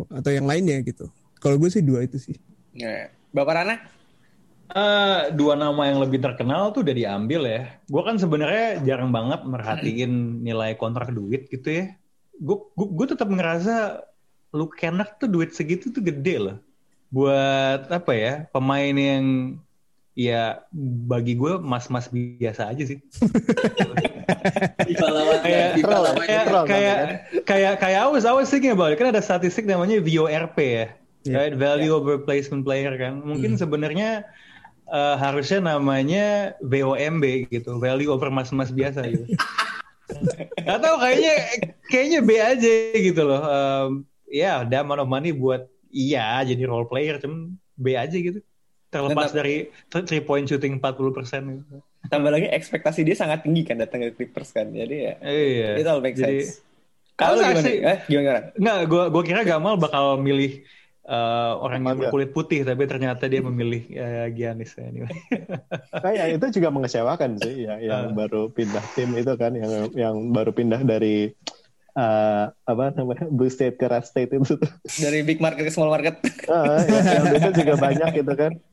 atau 0.09 0.31
yang 0.33 0.45
lainnya 0.49 0.81
gitu 0.81 1.09
kalau 1.37 1.59
gue 1.59 1.69
sih 1.69 1.83
dua 1.83 2.05
itu 2.05 2.17
sih 2.17 2.37
Ya. 2.73 3.13
Bapak 3.33 3.53
Rana? 3.53 3.75
Eh, 4.73 5.21
dua 5.37 5.53
nama 5.53 5.85
yang 5.85 6.01
lebih 6.01 6.17
terkenal 6.17 6.73
tuh 6.73 6.81
udah 6.81 6.95
diambil 6.97 7.45
ya. 7.45 7.61
Gue 7.85 8.01
kan 8.01 8.17
sebenarnya 8.17 8.81
jarang 8.81 9.13
banget 9.13 9.45
merhatiin 9.45 10.41
nilai 10.41 10.73
kontrak 10.73 11.13
duit 11.13 11.45
gitu 11.53 11.69
ya. 11.69 11.85
Gue 12.41 13.05
tetap 13.05 13.29
ngerasa 13.29 14.01
lu 14.53 14.65
Kennard 14.73 15.21
tuh 15.21 15.29
duit 15.29 15.53
segitu 15.53 15.93
tuh 15.93 16.01
gede 16.01 16.35
loh. 16.41 16.57
Buat 17.13 17.93
apa 17.93 18.11
ya 18.17 18.33
pemain 18.49 18.95
yang 18.97 19.25
ya 20.13 20.61
bagi 21.07 21.33
gue 21.33 21.57
mas-mas 21.57 22.05
biasa 22.09 22.69
aja 22.69 22.83
sih. 22.85 22.99
Kayak 25.43 25.75
kayak 26.23 26.45
kayak 26.65 26.97
kayak 27.43 27.73
kayak 27.81 27.99
I 27.99 28.07
was 28.07 28.23
I 28.23 28.33
was 28.33 28.47
thinking 28.47 28.71
about 28.71 28.93
it. 28.93 28.97
kan 28.97 29.11
ada 29.11 29.19
statistik 29.19 29.65
namanya 29.65 29.99
VORP 29.99 30.57
ya, 30.59 30.87
Yeah. 31.23 31.39
right? 31.39 31.55
Value 31.55 31.95
over 31.95 32.19
Replacement 32.19 32.67
Player 32.67 32.91
kan. 32.99 33.23
Mungkin 33.23 33.55
sebenarnya 33.55 34.27
eh, 34.85 35.15
harusnya 35.15 35.63
namanya 35.63 36.51
VOMB 36.59 37.47
gitu, 37.47 37.79
Value 37.79 38.11
over 38.11 38.27
mas-mas 38.27 38.75
biasa 38.75 39.07
gitu. 39.07 39.25
Gak 40.67 40.79
tau 40.83 40.99
kayaknya 40.99 41.33
kayaknya 41.87 42.19
B 42.21 42.29
aja 42.37 42.73
gitu 42.91 43.21
loh. 43.23 43.39
Em, 43.39 43.89
ya, 44.27 44.67
ada 44.67 44.83
amount 44.83 44.99
of 44.99 45.07
money 45.07 45.31
buat 45.31 45.63
iya 45.89 46.43
jadi 46.43 46.67
role 46.67 46.91
player, 46.91 47.15
cuman 47.23 47.55
B 47.79 47.95
aja 47.95 48.13
gitu. 48.13 48.43
Terlepas 48.93 49.27
Tetap- 49.27 49.37
dari 49.39 49.55
three 49.89 50.21
point 50.21 50.45
shooting 50.45 50.77
40% 50.77 51.17
gitu. 51.49 51.75
Tambah 52.03 52.29
lagi 52.29 52.47
ekspektasi 52.47 53.01
dia 53.01 53.15
sangat 53.15 53.41
tinggi 53.41 53.63
kan 53.63 53.75
datang 53.75 54.03
ke 54.03 54.13
Clippers 54.13 54.51
kan. 54.51 54.69
Jadi 54.69 54.95
ya, 55.01 55.13
Iya. 55.19 55.69
it 55.75 55.85
all 55.85 55.99
makes 55.99 56.17
Jadi- 56.17 56.45
sense. 56.45 56.61
Kalau 57.13 57.37
gimana? 57.37 57.49
actually- 57.51 57.81
Eh, 57.81 57.97
gimana? 58.05 58.39
Nggak, 58.53 58.77
gua 58.87 59.03
gua 59.07 59.23
kira 59.23 59.41
Gamal 59.43 59.75
bakal 59.75 60.17
milih 60.17 60.61
eh, 61.03 61.15
orang 61.57 61.79
yang 61.79 61.87
Enggak. 61.91 62.01
berkulit 62.07 62.29
putih, 62.31 62.63
tapi 62.63 62.83
ternyata 62.85 63.27
dia 63.27 63.39
memilih 63.39 63.83
eh, 63.89 64.31
Giannis 64.31 64.71
anyway. 64.77 65.11
kayak 65.93 66.25
itu 66.39 66.45
juga 66.53 66.69
mengecewakan 66.69 67.35
sih 67.37 67.67
ya 67.67 67.75
yang 67.77 68.13
baru 68.13 68.47
pindah 68.47 68.79
tim 68.93 69.11
itu 69.11 69.35
kan 69.35 69.51
yang 69.51 69.91
yang 69.91 70.15
baru 70.29 70.51
pindah 70.51 70.79
dari 70.81 71.35
eh, 71.93 72.43
apa 72.49 72.83
namanya 72.93 73.27
Blue 73.27 73.45
State 73.47 73.75
ke 73.75 73.85
Red 73.85 74.01
State 74.03 74.31
itu 74.31 74.55
tuh. 74.55 74.71
Dari 74.97 75.21
big 75.21 75.37
market 75.37 75.61
ke 75.61 75.69
small 75.69 75.91
market. 75.91 76.17
Ah, 76.45 76.81
yang, 76.81 77.03
yang 77.05 77.25
biasa 77.29 77.49
juga 77.53 77.73
banyak 77.77 78.09
gitu 78.15 78.33
kan 78.33 78.51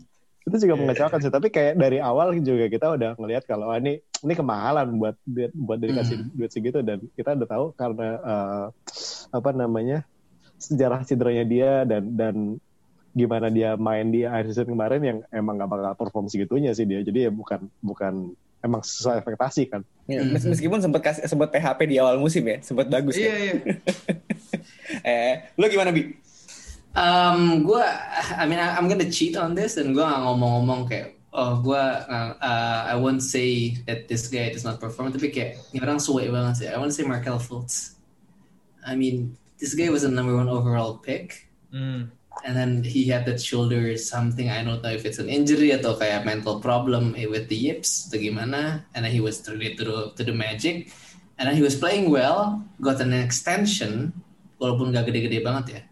itu 0.51 0.67
juga 0.67 0.75
mengecewakan 0.75 1.19
sih 1.23 1.31
tapi 1.31 1.49
kayak 1.55 1.79
dari 1.79 2.03
awal 2.03 2.35
juga 2.43 2.67
kita 2.67 2.87
udah 2.99 3.11
ngelihat 3.17 3.47
kalau 3.47 3.71
ah, 3.71 3.79
ini 3.79 4.03
ini 4.27 4.35
kemahalan 4.35 4.99
buat 4.99 5.15
buat 5.25 5.53
buat 5.55 5.79
dikasih 5.79 6.17
duit 6.35 6.51
segitu 6.51 6.83
dan 6.83 6.99
kita 7.15 7.39
udah 7.39 7.49
tahu 7.49 7.65
karena 7.79 8.09
eh, 8.19 8.67
apa 9.31 9.51
namanya 9.55 10.03
sejarah 10.61 11.07
cederanya 11.07 11.45
dia 11.47 11.71
dan 11.89 12.03
dan 12.13 12.37
gimana 13.11 13.51
dia 13.51 13.75
main 13.75 14.07
di 14.11 14.23
akhir 14.23 14.55
season 14.55 14.71
kemarin 14.71 15.03
yang 15.03 15.19
emang 15.35 15.59
gak 15.59 15.71
bakal 15.71 15.95
perform 15.99 16.27
segitunya 16.31 16.71
sih 16.75 16.87
dia 16.87 17.03
jadi 17.03 17.27
ya 17.27 17.31
bukan 17.33 17.67
bukan 17.83 18.35
emang 18.63 18.83
sesuai 18.85 19.23
ekspektasi 19.23 19.67
kan 19.71 19.83
Ya, 20.11 20.27
mes- 20.27 20.43
meskipun 20.43 20.83
sempat 20.83 21.07
kasih 21.07 21.23
sempat 21.31 21.55
PHP 21.55 21.87
di 21.87 21.97
awal 22.03 22.19
musim 22.19 22.43
ya, 22.43 22.59
sempat 22.67 22.91
bagus 22.91 23.15
Iya, 23.15 23.31
ya. 23.31 23.35
iya. 23.39 23.55
eh, 25.07 25.35
lo 25.55 25.71
gimana 25.71 25.95
bi? 25.95 26.19
Um, 26.91 27.63
gue, 27.63 27.85
I 28.35 28.45
mean, 28.51 28.59
I- 28.59 28.75
I'm 28.75 28.91
gonna 28.91 29.07
cheat 29.07 29.39
on 29.39 29.55
this 29.55 29.79
dan 29.79 29.95
gue 29.95 30.03
nggak 30.03 30.23
ngomong-ngomong 30.27 30.91
kayak, 30.91 31.15
oh 31.31 31.63
gue, 31.63 31.79
uh, 31.79 32.81
I 32.91 32.99
won't 32.99 33.23
say 33.23 33.79
that 33.87 34.11
this 34.11 34.27
guy 34.27 34.51
does 34.51 34.67
not 34.67 34.83
perform, 34.83 35.15
tapi 35.15 35.31
kayak 35.31 35.63
ini 35.71 35.79
orang 35.79 36.03
suwe 36.03 36.27
banget 36.27 36.55
sih. 36.59 36.67
I 36.67 36.75
want 36.83 36.91
to 36.91 36.97
say 36.99 37.07
Markel 37.07 37.39
Fultz. 37.39 37.95
I 38.83 38.99
mean, 38.99 39.39
this 39.63 39.79
guy 39.79 39.87
was 39.87 40.03
a 40.03 40.11
number 40.11 40.35
one 40.35 40.51
overall 40.51 40.99
pick, 40.99 41.47
Hmm. 41.71 42.11
and 42.43 42.53
then 42.59 42.83
he 42.83 43.07
had 43.07 43.23
that 43.31 43.39
shoulder 43.39 43.95
something. 43.95 44.51
I 44.51 44.67
don't 44.67 44.83
know 44.83 44.91
if 44.91 45.07
it's 45.07 45.23
an 45.23 45.31
injury 45.31 45.71
atau 45.71 45.95
kayak 45.95 46.27
mental 46.27 46.59
problem 46.59 47.15
eh, 47.15 47.31
with 47.31 47.47
the 47.47 47.55
yips 47.55 48.11
atau 48.11 48.19
gimana. 48.19 48.83
And 48.99 49.07
then 49.07 49.15
he 49.15 49.23
was 49.23 49.39
traded 49.39 49.79
to 49.79 49.85
the, 49.87 49.99
to 50.19 50.23
the 50.27 50.35
Magic, 50.35 50.91
and 51.39 51.47
then 51.47 51.55
he 51.55 51.63
was 51.63 51.79
playing 51.79 52.11
well, 52.11 52.67
got 52.83 52.99
an 52.99 53.15
extension, 53.15 54.11
walaupun 54.59 54.91
gak 54.91 55.07
gede-gede 55.07 55.39
banget 55.47 55.67
ya. 55.79 55.83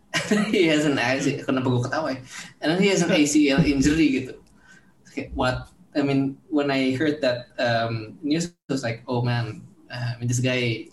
He 0.53 0.67
has 0.69 0.85
an 0.89 0.99
AC, 0.99 1.45
kenapa 1.45 1.69
gue 1.69 1.83
ketawa 1.85 2.09
ya? 2.17 2.21
And 2.61 2.69
then 2.73 2.81
he 2.81 2.89
has 2.89 3.05
an 3.05 3.13
ACL 3.13 3.61
injury 3.65 4.25
gitu. 4.25 4.35
Okay, 5.09 5.31
what? 5.37 5.69
I 5.97 6.05
mean, 6.05 6.39
when 6.49 6.71
I 6.71 6.97
heard 6.97 7.21
that 7.21 7.53
um, 7.61 8.17
news, 8.23 8.53
I 8.69 8.73
was 8.73 8.85
like, 8.85 9.05
oh 9.09 9.21
man, 9.21 9.65
uh, 9.91 10.15
I 10.15 10.21
mean 10.21 10.29
this 10.29 10.41
guy, 10.41 10.89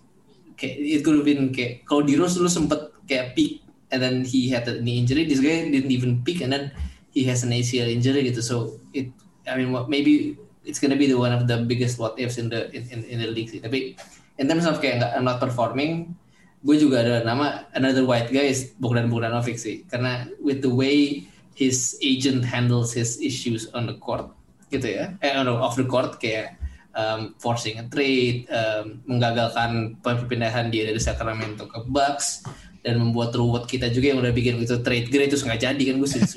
kayak, 0.59 0.75
it 0.79 1.01
could 1.03 1.19
have 1.19 1.27
been 1.27 1.51
kayak 1.51 1.87
kalau 1.87 2.03
di 2.03 2.15
Rose 2.19 2.35
dulu 2.35 2.49
sempet 2.51 2.91
kayak 3.07 3.35
peak, 3.37 3.63
and 3.91 4.01
then 4.03 4.25
he 4.25 4.51
had 4.51 4.67
a 4.67 4.81
knee 4.81 4.99
injury. 4.99 5.23
This 5.27 5.39
guy 5.39 5.67
didn't 5.67 5.91
even 5.91 6.23
peak, 6.23 6.43
and 6.43 6.51
then 6.51 6.71
he 7.15 7.23
has 7.27 7.43
an 7.47 7.55
ACL 7.55 7.87
injury 7.87 8.27
gitu. 8.27 8.41
So 8.43 8.55
it, 8.91 9.11
I 9.47 9.55
mean, 9.55 9.71
what 9.71 9.87
maybe 9.87 10.35
it's 10.65 10.81
gonna 10.81 10.97
be 10.97 11.07
the 11.07 11.19
one 11.19 11.31
of 11.31 11.45
the 11.47 11.63
biggest 11.63 12.01
what 12.01 12.17
ifs 12.17 12.41
in 12.41 12.49
the 12.49 12.67
in, 12.73 12.83
in, 12.89 12.99
in 13.05 13.17
the 13.21 13.29
league 13.29 13.51
sih. 13.53 13.61
Tapi 13.61 13.95
in 14.41 14.45
terms 14.49 14.65
of 14.65 14.81
kayak 14.81 14.99
nggak 14.99 15.13
not 15.21 15.37
performing, 15.37 16.17
gue 16.65 16.75
juga 16.75 16.99
ada 16.99 17.21
nama 17.21 17.69
another 17.71 18.01
white 18.03 18.27
guy 18.27 18.49
is 18.49 18.73
Bogdan 18.75 19.05
Bogdanovic 19.05 19.55
sih. 19.55 19.85
Karena 19.85 20.25
with 20.41 20.59
the 20.59 20.71
way 20.71 21.21
his 21.53 21.93
agent 22.01 22.41
handles 22.41 22.89
his 22.89 23.21
issues 23.21 23.69
on 23.71 23.85
the 23.85 23.93
court 23.95 24.25
gitu 24.67 24.89
ya. 24.89 25.13
Eh 25.21 25.31
on 25.31 25.45
the, 25.45 25.53
off 25.53 25.77
the 25.77 25.85
court 25.85 26.17
kayak 26.17 26.57
um, 26.91 27.37
forcing 27.37 27.77
a 27.77 27.85
trade 27.85 28.49
um, 28.49 28.97
menggagalkan 29.05 29.93
perpindahan 30.01 30.67
dia 30.67 30.89
dari 30.89 30.97
Sacramento 30.97 31.63
ke 31.65 31.85
Bucks 31.85 32.41
dan 32.81 32.97
membuat 32.97 33.33
ruwet 33.33 33.65
kita 33.65 33.89
juga 33.89 34.13
yang 34.13 34.19
udah 34.19 34.29
bikin 34.29 34.57
itu 34.57 34.77
trade 34.81 35.09
grade 35.09 35.29
terus 35.29 35.41
nggak 35.41 35.57
jadi 35.59 35.81
kan 35.85 35.95
gue 35.95 36.09
juga 36.09 36.25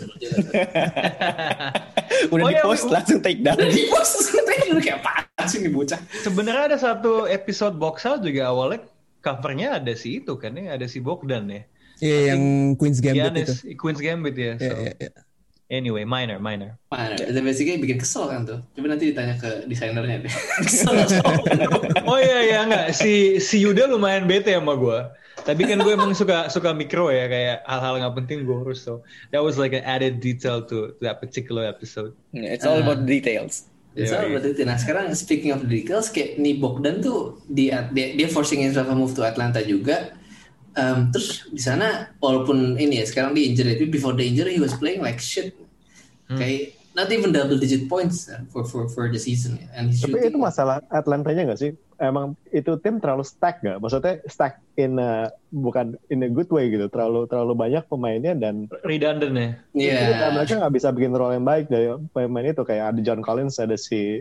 Udah 2.28 2.44
Oh, 2.44 2.50
di 2.50 2.56
iya, 2.56 2.62
post 2.62 2.84
bu- 2.84 2.92
langsung 2.92 3.20
take 3.20 3.40
down. 3.40 3.54
udah 3.54 3.68
di 3.70 3.84
post 3.86 4.10
terus 4.16 4.28
trade 4.44 4.68
udah 4.70 4.82
kayak 4.82 4.98
apaan 5.00 5.46
sih 5.46 5.58
nih 5.60 5.70
bocah? 5.70 6.00
Sebenarnya 6.20 6.64
ada 6.68 6.78
satu 6.78 7.24
episode 7.24 7.76
box 7.76 8.04
out 8.04 8.20
juga 8.20 8.48
awalnya 8.48 8.80
covernya 9.20 9.82
ada 9.82 9.92
si 9.94 10.22
itu 10.22 10.34
kan 10.38 10.54
ya, 10.54 10.74
ada 10.78 10.86
si 10.86 10.98
Bogdan 11.02 11.50
ya. 11.50 11.62
Iya 11.98 12.18
yang 12.34 12.42
Queen's 12.78 13.02
Gambit 13.02 13.18
itu. 13.18 13.54
Giannis, 13.54 13.54
Queen's 13.74 14.02
Gambit 14.02 14.36
ya. 14.38 14.52
So, 14.58 14.70
Iya, 14.70 14.76
iya, 14.78 14.94
iya. 15.02 15.10
Anyway, 15.68 16.08
minor, 16.08 16.40
minor. 16.40 16.80
Mana? 16.88 17.12
Itu 17.12 17.44
basically 17.44 17.76
bikin 17.76 18.00
kesel 18.00 18.24
kan 18.32 18.48
tuh. 18.48 18.64
Coba 18.72 18.96
nanti 18.96 19.12
ditanya 19.12 19.36
ke 19.36 19.68
desainernya 19.68 20.24
deh. 20.24 20.32
kesel? 20.64 20.96
Oh 22.08 22.16
iya 22.16 22.40
iya 22.40 22.58
enggak 22.64 22.96
si 22.96 23.36
si 23.36 23.60
Yuda 23.60 23.84
lumayan 23.84 24.24
bete 24.24 24.56
sama 24.56 24.80
gue. 24.80 24.98
Tapi 25.44 25.68
kan 25.68 25.84
gue 25.84 25.92
emang 25.92 26.16
suka 26.16 26.48
suka 26.48 26.72
mikro 26.72 27.12
ya 27.12 27.28
kayak 27.28 27.68
hal-hal 27.68 28.00
nggak 28.00 28.16
penting 28.24 28.48
gue 28.48 28.58
urus 28.64 28.80
so 28.80 29.04
that 29.28 29.44
was 29.44 29.60
like 29.60 29.76
an 29.76 29.84
added 29.84 30.24
detail 30.24 30.64
to, 30.64 30.96
to 30.96 31.00
that 31.04 31.20
particular 31.20 31.68
episode. 31.68 32.16
Yeah, 32.32 32.56
It's 32.56 32.64
all 32.64 32.80
about 32.80 33.04
details. 33.04 33.68
All 33.98 34.30
about 34.30 34.46
itu. 34.46 34.62
Nah 34.62 34.78
sekarang 34.78 35.10
speaking 35.18 35.50
of 35.50 35.66
the 35.66 35.70
details, 35.70 36.14
kayak 36.14 36.38
nih 36.38 36.54
Bogdan 36.62 37.02
tuh 37.02 37.42
dia 37.50 37.90
dia, 37.90 38.14
dia 38.14 38.28
forcing 38.30 38.62
himself 38.62 38.86
to 38.86 38.94
move 38.94 39.10
to 39.18 39.26
Atlanta 39.26 39.58
juga. 39.58 40.14
Um, 40.78 41.10
terus 41.10 41.50
di 41.50 41.58
sana 41.58 42.14
walaupun 42.22 42.78
ini 42.78 43.02
ya 43.02 43.06
sekarang 43.10 43.34
di 43.34 43.50
injury, 43.50 43.74
tapi 43.74 43.90
before 43.90 44.14
the 44.14 44.22
injury 44.22 44.54
he 44.54 44.62
was 44.62 44.78
playing 44.78 45.02
like 45.02 45.18
shit. 45.18 45.50
Kayak 46.30 46.77
not 46.98 47.06
even 47.14 47.30
double 47.30 47.54
digit 47.54 47.86
points 47.86 48.26
uh, 48.26 48.42
for 48.50 48.66
for 48.66 48.90
for 48.90 49.06
the 49.06 49.22
season. 49.22 49.62
ya. 49.62 49.70
And 49.78 49.94
he's 49.94 50.02
Tapi 50.02 50.18
shooting- 50.18 50.34
itu 50.34 50.38
masalah 50.42 50.82
Atlantanya 50.90 51.46
nggak 51.46 51.60
sih? 51.62 51.70
Emang 51.98 52.34
itu 52.50 52.74
tim 52.82 52.98
terlalu 52.98 53.22
stack 53.22 53.62
nggak? 53.62 53.78
Maksudnya 53.78 54.18
stack 54.26 54.58
in 54.74 54.98
a, 54.98 55.30
bukan 55.54 55.94
in 56.10 56.26
a 56.26 56.30
good 56.30 56.50
way 56.50 56.66
gitu. 56.70 56.90
Terlalu 56.90 57.30
terlalu 57.30 57.54
banyak 57.54 57.86
pemainnya 57.86 58.34
dan 58.34 58.66
Redundant 58.82 59.34
ya. 59.38 59.50
Iya. 59.78 59.98
Iya, 60.10 60.26
mereka 60.34 60.52
nggak 60.58 60.74
bisa 60.74 60.88
bikin 60.90 61.14
role 61.14 61.38
yang 61.38 61.46
baik 61.46 61.70
dari 61.70 61.86
pemain 62.10 62.50
itu 62.50 62.62
kayak 62.66 62.94
ada 62.94 63.00
John 63.06 63.22
Collins, 63.22 63.62
ada 63.62 63.78
si 63.78 64.18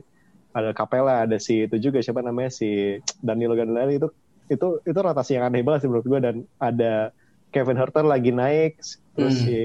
ada 0.54 0.74
Capella, 0.74 1.26
ada 1.26 1.38
si 1.42 1.66
itu 1.66 1.78
juga 1.82 2.02
siapa 2.02 2.22
namanya 2.22 2.54
si 2.54 2.98
Danilo 3.22 3.54
Gallinari 3.54 3.98
itu 3.98 4.10
itu 4.48 4.80
itu 4.82 4.98
rotasi 4.98 5.38
yang 5.38 5.50
aneh 5.50 5.62
banget 5.62 5.86
sih 5.86 5.90
menurut 5.92 6.08
gue 6.08 6.20
dan 6.24 6.36
ada 6.58 7.14
Kevin 7.54 7.78
Herter 7.80 8.04
lagi 8.04 8.32
naik, 8.34 8.82
terus 9.18 9.34
Hmm. 9.36 9.44
si 9.44 9.60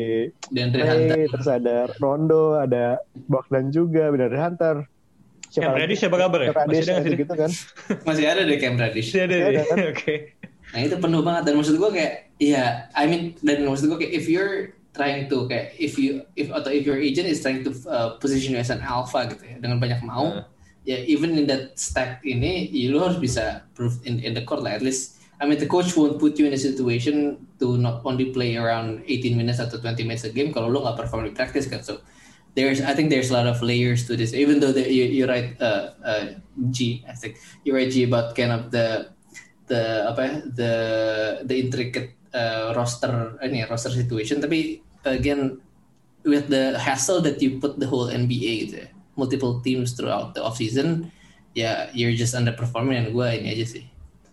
Dan 0.49 0.65
Andre 0.67 0.83
Hunter. 0.83 1.17
terus 1.29 1.47
ada 1.47 1.77
Rondo, 1.95 2.57
ada 2.57 2.85
Bogdan 3.29 3.69
juga, 3.69 4.09
benar 4.09 4.33
Hunter. 4.33 4.88
Cam 5.53 5.69
lagi? 5.69 5.85
Reddish 5.85 6.01
siapa 6.01 6.17
kabar 6.17 6.38
ya? 6.41 6.49
Cam 6.51 6.65
Reddish, 6.65 6.81
Masih 6.83 6.95
ada 6.95 7.05
sih? 7.05 7.19
gitu 7.19 7.35
kan. 7.37 7.51
Masih 8.09 8.25
ada 8.25 8.41
deh 8.43 8.57
Cam 8.57 8.75
Reddish. 8.75 9.07
Masih 9.07 9.21
ada 9.21 9.35
Masih 9.35 9.45
ya? 9.45 9.49
ada, 9.53 9.62
kan? 9.62 9.79
Oke. 9.93 10.15
Nah 10.73 10.81
itu 10.81 10.97
penuh 10.97 11.21
banget 11.21 11.43
dan 11.45 11.55
maksud 11.55 11.77
gue 11.77 11.91
kayak 11.93 12.12
iya 12.38 12.65
I 12.91 13.05
mean 13.05 13.23
dan 13.38 13.61
maksud 13.62 13.87
gue 13.87 13.99
kayak 13.99 14.15
if 14.15 14.25
you're 14.25 14.73
trying 14.91 15.25
to 15.27 15.45
kayak 15.45 15.77
if 15.77 15.95
you 15.95 16.25
if 16.33 16.49
atau 16.49 16.69
if 16.69 16.83
your 16.83 16.97
agent 16.97 17.25
is 17.25 17.38
trying 17.38 17.61
to 17.61 17.73
uh, 17.87 18.17
position 18.17 18.53
you 18.53 18.59
as 18.59 18.69
an 18.69 18.81
alpha 18.81 19.25
gitu 19.27 19.45
ya 19.47 19.57
dengan 19.59 19.77
banyak 19.77 20.01
mau 20.01 20.33
Uh. 20.33 20.45
ya 20.83 20.97
even 21.05 21.33
in 21.33 21.45
that 21.45 21.77
stack 21.77 22.19
ini 22.23 22.67
ya, 22.67 22.88
lu 22.88 22.99
harus 22.99 23.15
bisa 23.15 23.62
prove 23.71 24.01
in 24.03 24.19
in 24.19 24.33
the 24.33 24.43
court 24.43 24.61
lah 24.61 24.73
at 24.73 24.81
least 24.81 25.22
I 25.42 25.46
mean 25.50 25.59
the 25.59 25.66
coach 25.66 25.96
won't 25.98 26.22
put 26.22 26.38
you 26.38 26.46
in 26.46 26.55
a 26.55 26.57
situation 26.57 27.48
to 27.59 27.74
not 27.76 28.07
only 28.07 28.31
play 28.31 28.55
around 28.55 29.02
18 29.11 29.35
minutes 29.35 29.59
atau 29.59 29.83
20 29.83 30.07
minutes 30.07 30.22
a 30.22 30.31
game 30.31 30.55
kalau 30.55 30.70
lu 30.70 30.78
nggak 30.87 31.02
perform 31.02 31.26
di 31.26 31.35
practice 31.35 31.66
kan. 31.66 31.83
So 31.83 31.98
there's 32.55 32.78
I 32.78 32.94
think 32.94 33.11
there's 33.11 33.35
a 33.35 33.42
lot 33.42 33.50
of 33.50 33.59
layers 33.59 34.07
to 34.07 34.14
this. 34.14 34.38
Even 34.38 34.62
though 34.62 34.70
the, 34.70 34.87
you, 34.87 35.02
you're 35.11 35.26
right 35.26 35.59
uh, 35.59 35.98
uh, 36.07 36.38
G 36.70 37.02
I 37.11 37.18
think. 37.18 37.42
You're 37.66 37.74
right 37.74 37.90
G 37.90 38.07
about 38.07 38.38
kind 38.38 38.55
of 38.55 38.70
the 38.70 39.11
the 39.66 40.07
apa 40.14 40.46
the 40.46 40.72
the 41.42 41.57
intricate 41.59 42.14
uh, 42.31 42.78
roster 42.78 43.35
ini 43.42 43.66
roster 43.66 43.90
situation. 43.90 44.38
Tapi 44.38 44.78
again 45.02 45.59
with 46.22 46.55
the 46.55 46.78
hassle 46.78 47.18
that 47.18 47.42
you 47.42 47.59
put 47.59 47.83
the 47.83 47.90
whole 47.90 48.07
NBA 48.07 48.70
gitu 48.70 48.87
multiple 49.18 49.59
teams 49.59 49.98
throughout 49.98 50.38
the 50.38 50.40
off 50.40 50.55
season 50.55 51.11
ya 51.59 51.90
you're 51.90 52.14
just 52.14 52.38
underperforming. 52.38 52.94
And 52.94 53.11
gue 53.11 53.26
ini 53.42 53.59
aja 53.59 53.66
sih 53.66 53.85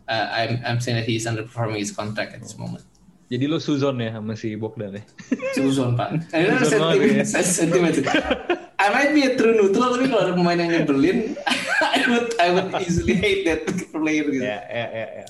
uh, 0.09 0.27
I'm 0.33 0.59
I'm 0.65 0.79
saying 0.81 0.97
that 0.97 1.07
he's 1.07 1.29
underperforming 1.29 1.79
his 1.79 1.93
contract 1.93 2.33
at 2.33 2.41
this 2.41 2.57
moment 2.57 2.83
Jadi 3.29 3.45
lo 3.45 3.61
Suzon 3.61 4.01
ya 4.01 4.17
sama 4.17 4.33
si 4.33 4.57
Bogdan 4.57 4.97
ya? 4.97 5.03
Suzon 5.55 5.93
pak 5.93 6.17
I 6.35 6.49
don't 6.49 6.65
sentiment, 6.65 7.13
ya. 7.13 7.25
sentiment 7.45 7.95
I 8.81 8.87
might 8.89 9.13
be 9.13 9.21
a 9.29 9.37
true 9.37 9.53
neutral 9.53 9.93
tapi 9.93 10.09
kalau 10.09 10.25
ada 10.25 10.33
pemain 10.33 10.57
yang 10.57 10.81
nyebelin 10.81 11.37
I 11.79 12.01
would 12.09 12.27
I 12.41 12.47
would 12.49 12.69
easily 12.81 13.13
hate 13.13 13.45
that 13.45 13.69
player 13.93 14.25
gitu 14.25 14.41
Ya, 14.41 14.65
ya, 14.65 14.87
ya, 14.89 15.07
ya. 15.21 15.25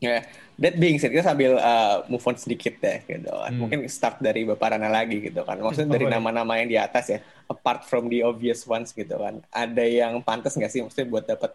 Ya, 0.00 0.24
that 0.56 0.80
being 0.80 0.96
said, 0.96 1.12
kita 1.12 1.20
sambil 1.20 1.60
uh, 1.60 2.08
move 2.08 2.24
on 2.24 2.32
sedikit 2.32 2.80
deh, 2.80 3.04
gitu 3.04 3.28
kan. 3.28 3.52
Hmm. 3.52 3.60
Mungkin 3.60 3.84
start 3.92 4.16
dari 4.24 4.48
Bapak 4.48 4.72
Rana 4.72 4.88
lagi, 4.88 5.20
gitu 5.20 5.44
kan. 5.44 5.60
Maksudnya 5.60 5.92
dari 5.92 6.08
Boleh. 6.08 6.16
nama-nama 6.16 6.56
yang 6.56 6.68
di 6.72 6.80
atas 6.80 7.12
ya, 7.12 7.18
apart 7.52 7.84
from 7.84 8.08
the 8.08 8.24
obvious 8.24 8.64
ones, 8.64 8.96
gitu 8.96 9.12
kan. 9.20 9.44
Ada 9.52 9.84
yang 9.84 10.24
pantas 10.24 10.56
nggak 10.56 10.72
sih, 10.72 10.80
maksudnya 10.80 11.08
buat 11.12 11.24
dapat 11.28 11.52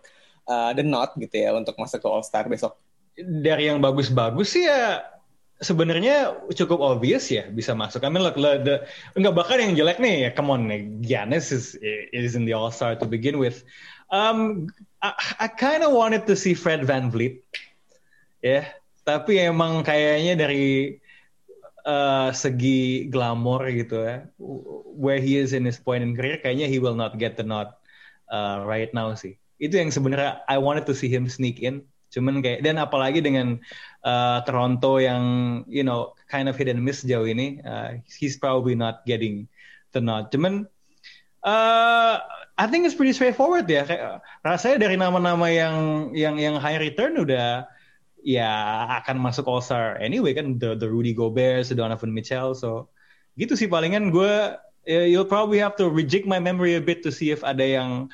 uh, 0.48 0.72
the 0.74 0.86
nod, 0.86 1.14
gitu 1.18 1.36
ya, 1.36 1.54
untuk 1.54 1.78
masuk 1.78 2.02
ke 2.02 2.08
All 2.10 2.26
Star 2.26 2.50
besok? 2.50 2.78
Dari 3.16 3.72
yang 3.72 3.80
bagus-bagus 3.80 4.60
sih 4.60 4.68
ya 4.68 5.00
sebenarnya 5.64 6.36
cukup 6.52 6.84
obvious 6.84 7.32
ya 7.32 7.48
bisa 7.48 7.72
masuk. 7.72 8.04
I 8.04 8.12
mean 8.12 8.28
look, 8.28 8.36
the, 8.36 8.60
the 8.60 8.76
enggak 9.16 9.40
bahkan 9.40 9.64
yang 9.64 9.72
jelek 9.80 10.04
nih 10.04 10.28
ya 10.28 10.30
come 10.36 10.52
on 10.52 10.68
nih, 10.68 10.84
Giannis 11.00 11.56
is 11.56 11.80
is 12.12 12.36
in 12.36 12.44
the 12.44 12.52
All 12.52 12.76
Star 12.76 13.00
to 13.00 13.08
begin 13.08 13.40
with. 13.40 13.64
Um, 14.12 14.68
I, 15.00 15.16
I 15.44 15.48
kind 15.48 15.82
of 15.82 15.96
wanted 15.96 16.28
to 16.28 16.36
see 16.36 16.60
Fred 16.60 16.84
Van 16.84 17.08
Vliet, 17.08 17.40
ya. 18.44 18.68
Tapi 19.08 19.40
emang 19.40 19.86
kayaknya 19.86 20.36
dari 20.36 21.00
uh, 21.88 22.36
segi 22.36 23.08
glamor 23.08 23.64
gitu 23.72 24.02
ya, 24.02 24.28
where 24.92 25.24
he 25.24 25.40
is 25.40 25.56
in 25.56 25.64
his 25.64 25.80
point 25.80 26.04
in 26.04 26.20
career, 26.20 26.42
kayaknya 26.44 26.68
he 26.68 26.84
will 26.84 27.00
not 27.00 27.16
get 27.16 27.40
the 27.40 27.48
nod 27.48 27.72
uh, 28.28 28.60
right 28.68 28.92
now 28.92 29.16
sih. 29.16 29.40
Itu 29.58 29.80
yang 29.80 29.90
sebenarnya 29.92 30.44
I 30.50 30.60
wanted 30.60 30.86
to 30.90 30.96
see 30.98 31.08
him 31.08 31.28
sneak 31.32 31.64
in. 31.64 31.86
Cuman 32.12 32.40
kayak 32.40 32.64
dan 32.64 32.80
apalagi 32.80 33.20
dengan 33.20 33.60
uh, 34.08 34.40
Toronto 34.48 35.04
yang 35.04 35.24
you 35.68 35.84
know 35.84 36.16
kind 36.32 36.48
of 36.48 36.56
and 36.56 36.80
miss 36.80 37.04
jauh 37.04 37.28
ini, 37.28 37.60
uh, 37.68 38.00
he's 38.08 38.40
probably 38.40 38.74
not 38.74 39.04
getting 39.04 39.52
the 39.92 40.00
nod. 40.00 40.32
Cuman 40.32 40.68
uh, 41.44 42.16
I 42.56 42.66
think 42.72 42.88
it's 42.88 42.96
pretty 42.96 43.12
straightforward 43.12 43.68
ya. 43.68 43.84
Kayak, 43.84 44.24
rasanya 44.48 44.78
dari 44.88 44.96
nama-nama 44.96 45.48
yang 45.52 45.76
yang 46.16 46.40
yang 46.40 46.56
high 46.56 46.80
return 46.80 47.20
udah 47.20 47.68
ya 48.26 48.50
akan 49.04 49.22
masuk 49.22 49.46
All 49.46 49.62
Star 49.62 50.02
anyway 50.02 50.34
kan 50.34 50.58
the 50.58 50.74
the 50.74 50.88
Rudy 50.88 51.12
Gobert, 51.12 51.68
the 51.68 51.78
Donovan 51.78 52.16
Mitchell, 52.16 52.56
so 52.56 52.90
gitu 53.36 53.54
sih 53.60 53.68
palingan 53.68 54.10
gue 54.10 54.56
ya, 54.88 55.04
you'll 55.06 55.28
probably 55.28 55.60
have 55.60 55.76
to 55.76 55.92
reject 55.92 56.26
my 56.26 56.40
memory 56.40 56.80
a 56.80 56.84
bit 56.84 57.04
to 57.04 57.12
see 57.12 57.30
if 57.30 57.44
ada 57.44 57.62
yang 57.62 58.08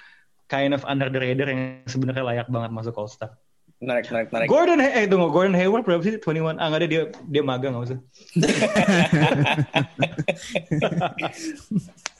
kind 0.51 0.75
of 0.75 0.83
under 0.83 1.07
the 1.07 1.15
radar 1.15 1.47
yang 1.47 1.79
sebenarnya 1.87 2.27
layak 2.27 2.51
banget 2.51 2.75
masuk 2.75 2.91
All 2.99 3.07
Star. 3.07 3.39
Menarik, 3.81 4.11
menarik, 4.13 4.29
menarik. 4.29 4.47
Gordon, 4.51 4.77
eh 4.77 5.09
tunggu, 5.09 5.31
Gordon 5.33 5.57
Hayward 5.57 5.87
berapa 5.87 6.03
sih? 6.05 6.19
21? 6.19 6.59
Ah 6.59 6.69
nggak 6.69 6.81
ada 6.83 6.89
dia 6.91 7.01
dia 7.25 7.41
magang 7.41 7.73
nggak 7.73 7.87
usah. 7.89 7.99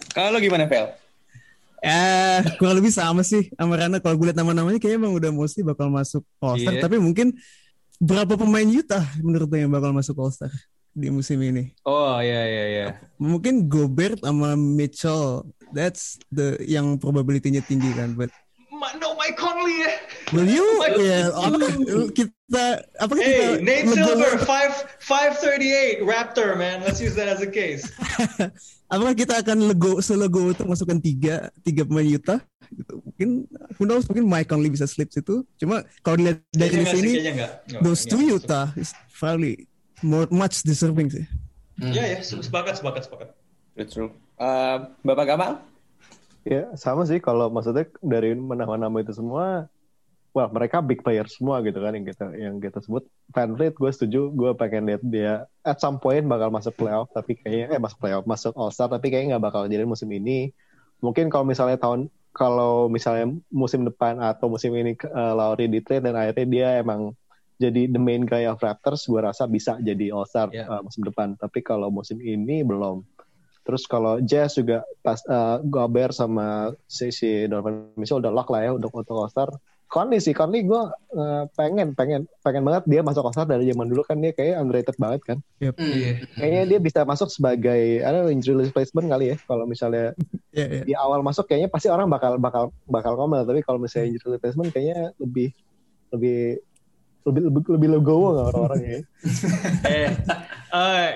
Kalau 0.18 0.42
gimana, 0.42 0.66
Vel? 0.66 0.90
Eh, 1.82 2.40
kurang 2.58 2.82
lebih 2.82 2.90
sama 2.90 3.22
sih 3.22 3.54
sama 3.54 3.78
Rana. 3.78 4.02
Kalau 4.02 4.18
gue 4.18 4.32
lihat 4.32 4.40
nama-namanya 4.42 4.82
kayaknya 4.82 5.06
emang 5.06 5.14
udah 5.14 5.30
mostly 5.30 5.62
bakal 5.62 5.94
masuk 5.94 6.26
All 6.42 6.58
Star. 6.58 6.74
Iya. 6.74 6.82
Tapi 6.88 6.98
mungkin 6.98 7.38
berapa 8.02 8.34
pemain 8.34 8.66
Utah 8.66 9.06
menurut 9.22 9.46
lo 9.46 9.58
yang 9.62 9.70
bakal 9.70 9.94
masuk 9.94 10.18
All 10.18 10.34
Star 10.34 10.50
di 10.92 11.08
musim 11.10 11.40
ini? 11.40 11.72
Oh 11.88 12.20
ya 12.20 12.42
ya 12.48 12.66
ya. 12.68 12.88
Mungkin 13.18 13.72
Gobert 13.72 14.20
sama 14.24 14.56
Mitchell. 14.60 15.48
That's 15.72 16.20
the 16.28 16.60
yang 16.68 17.00
probability-nya 17.00 17.64
tinggi 17.64 17.96
kan. 17.96 18.20
But 18.20 18.32
No 18.98 19.14
Mike 19.14 19.38
Conley 19.38 19.86
ya. 19.86 19.94
will 20.34 20.50
you? 20.50 20.66
ya, 21.06 21.30
apakah 21.30 21.70
kita 22.18 22.82
apakah 22.98 23.22
kita 23.22 23.44
Hey, 23.46 23.62
Nate 23.62 23.94
Silver, 23.94 24.42
five 24.42 24.74
five 24.98 25.38
thirty 25.38 25.70
eight 25.70 26.02
Raptor 26.02 26.58
man. 26.58 26.82
Let's 26.82 26.98
use 26.98 27.14
that 27.14 27.30
as 27.30 27.46
a 27.46 27.52
case. 27.52 27.86
apakah 28.94 29.14
kita 29.14 29.46
akan 29.46 29.70
lego 29.70 30.02
selego 30.02 30.50
untuk 30.50 30.66
masukkan 30.66 30.98
tiga 30.98 31.54
tiga 31.62 31.86
pemain 31.86 32.10
Utah? 32.10 32.42
Gitu. 32.74 32.94
Mungkin 33.06 33.30
who 33.78 33.86
knows 33.86 34.10
mungkin 34.10 34.26
Mike 34.26 34.50
Conley 34.50 34.74
bisa 34.74 34.90
slip 34.90 35.14
situ. 35.14 35.46
Cuma 35.62 35.86
kalau 36.02 36.18
dilihat 36.18 36.42
dari 36.50 36.82
sini 36.90 37.12
those 37.86 38.02
two. 38.10 38.34
Utah 38.34 38.74
is 38.74 38.98
probably 39.14 39.70
more 40.04 40.28
much 40.30 40.66
deserving 40.66 41.10
sih. 41.10 41.26
Ya 41.82 42.06
ya, 42.06 42.20
sepakat 42.22 42.78
sepakat 42.78 43.10
sepakat. 43.10 43.30
True, 43.74 43.88
true. 43.88 44.12
Uh, 44.38 44.92
Bapak 45.02 45.26
Gamal? 45.26 45.52
Ya 46.46 46.74
sama 46.74 47.06
sih 47.06 47.22
kalau 47.22 47.54
maksudnya 47.54 47.86
dari 48.02 48.34
nama-nama 48.34 48.98
itu 49.02 49.14
semua 49.14 49.70
wah 50.32 50.48
mereka 50.48 50.80
big 50.80 51.04
player 51.04 51.28
semua 51.28 51.60
gitu 51.62 51.78
kan 51.84 51.92
yang 51.92 52.06
kita 52.08 52.26
yang 52.40 52.56
kita 52.64 52.80
sebut 52.80 53.04
Van 53.36 53.52
Vliet 53.52 53.76
gue 53.76 53.92
setuju 53.92 54.32
gue 54.32 54.52
pengen 54.56 54.88
lihat 54.88 55.04
dia 55.04 55.46
at 55.62 55.78
some 55.84 56.00
point 56.00 56.24
bakal 56.24 56.48
masuk 56.48 56.74
playoff 56.80 57.12
tapi 57.12 57.36
kayaknya 57.36 57.76
eh 57.76 57.82
masuk 57.84 58.00
playoff 58.00 58.24
masuk 58.24 58.56
All 58.56 58.72
Star 58.72 58.88
tapi 58.88 59.12
kayaknya 59.12 59.38
nggak 59.38 59.46
bakal 59.52 59.68
jadi 59.68 59.84
musim 59.84 60.08
ini 60.10 60.56
mungkin 61.04 61.28
kalau 61.28 61.44
misalnya 61.44 61.76
tahun 61.76 62.08
kalau 62.32 62.88
misalnya 62.88 63.36
musim 63.52 63.84
depan 63.84 64.24
atau 64.24 64.48
musim 64.48 64.72
ini 64.72 64.96
uh, 65.04 65.36
Lowry 65.36 65.68
di 65.68 65.84
trade 65.84 66.08
dan 66.08 66.16
akhirnya 66.16 66.48
dia 66.48 66.68
emang 66.80 67.12
jadi 67.62 67.94
the 67.94 68.02
main 68.02 68.26
guy 68.26 68.50
of 68.50 68.58
Raptors 68.58 69.06
gue 69.06 69.22
rasa 69.22 69.46
bisa 69.46 69.78
jadi 69.78 70.10
All 70.10 70.26
Star 70.26 70.50
Yeah. 70.50 70.66
uh, 70.66 70.82
musim 70.82 71.06
depan 71.06 71.38
tapi 71.38 71.62
kalau 71.62 71.94
musim 71.94 72.18
ini 72.18 72.66
belum 72.66 73.06
Terus 73.62 73.86
kalau 73.86 74.18
Jazz 74.26 74.58
juga 74.58 74.82
pas 75.06 75.22
uh, 75.30 75.62
Gobert 75.62 76.18
sama 76.18 76.74
si, 76.90 77.14
si 77.14 77.46
Donovan 77.46 77.94
Mitchell 77.94 78.18
udah 78.18 78.34
lock 78.34 78.50
lah 78.50 78.66
ya 78.66 78.72
untuk 78.74 78.90
untuk 78.94 79.14
All 79.14 79.30
Star. 79.30 79.54
Conley 79.92 80.24
sih, 80.24 80.32
Conley 80.32 80.64
gue 80.64 80.82
uh, 81.20 81.44
pengen 81.60 81.92
pengen 81.94 82.24
pengen 82.42 82.64
banget 82.64 82.88
dia 82.88 83.06
masuk 83.06 83.22
All 83.28 83.36
Star 83.36 83.46
dari 83.46 83.70
zaman 83.70 83.92
dulu 83.92 84.02
kan 84.02 84.18
dia 84.18 84.34
kayak 84.34 84.58
underrated 84.58 84.98
banget 84.98 85.22
kan. 85.22 85.38
Hmm. 85.62 85.78
Iya. 85.78 86.26
Kayaknya 86.42 86.64
dia 86.74 86.80
bisa 86.82 87.00
masuk 87.06 87.30
sebagai 87.30 88.02
ada 88.02 88.26
injury 88.34 88.66
replacement 88.66 89.08
kali 89.12 89.26
ya. 89.30 89.38
Kalau 89.46 89.70
misalnya 89.70 90.18
Iya, 90.52 90.68
iya. 90.68 90.84
di 90.84 90.94
awal 91.00 91.24
masuk 91.24 91.48
kayaknya 91.48 91.72
pasti 91.72 91.88
orang 91.88 92.12
bakal 92.12 92.36
bakal 92.36 92.76
bakal 92.84 93.16
ngomel 93.16 93.48
tapi 93.48 93.64
kalau 93.64 93.80
misalnya 93.80 94.12
injury 94.12 94.36
replacement 94.36 94.68
kayaknya 94.76 95.16
lebih 95.16 95.56
lebih 96.12 96.60
lebih 97.24 97.42
lebih 97.48 97.62
lebih 97.70 97.90
legowo 97.96 98.28
nggak 98.34 98.48
orang-orang 98.50 98.82
ya. 98.82 99.00
eh, 99.88 100.10
eh, 100.72 101.10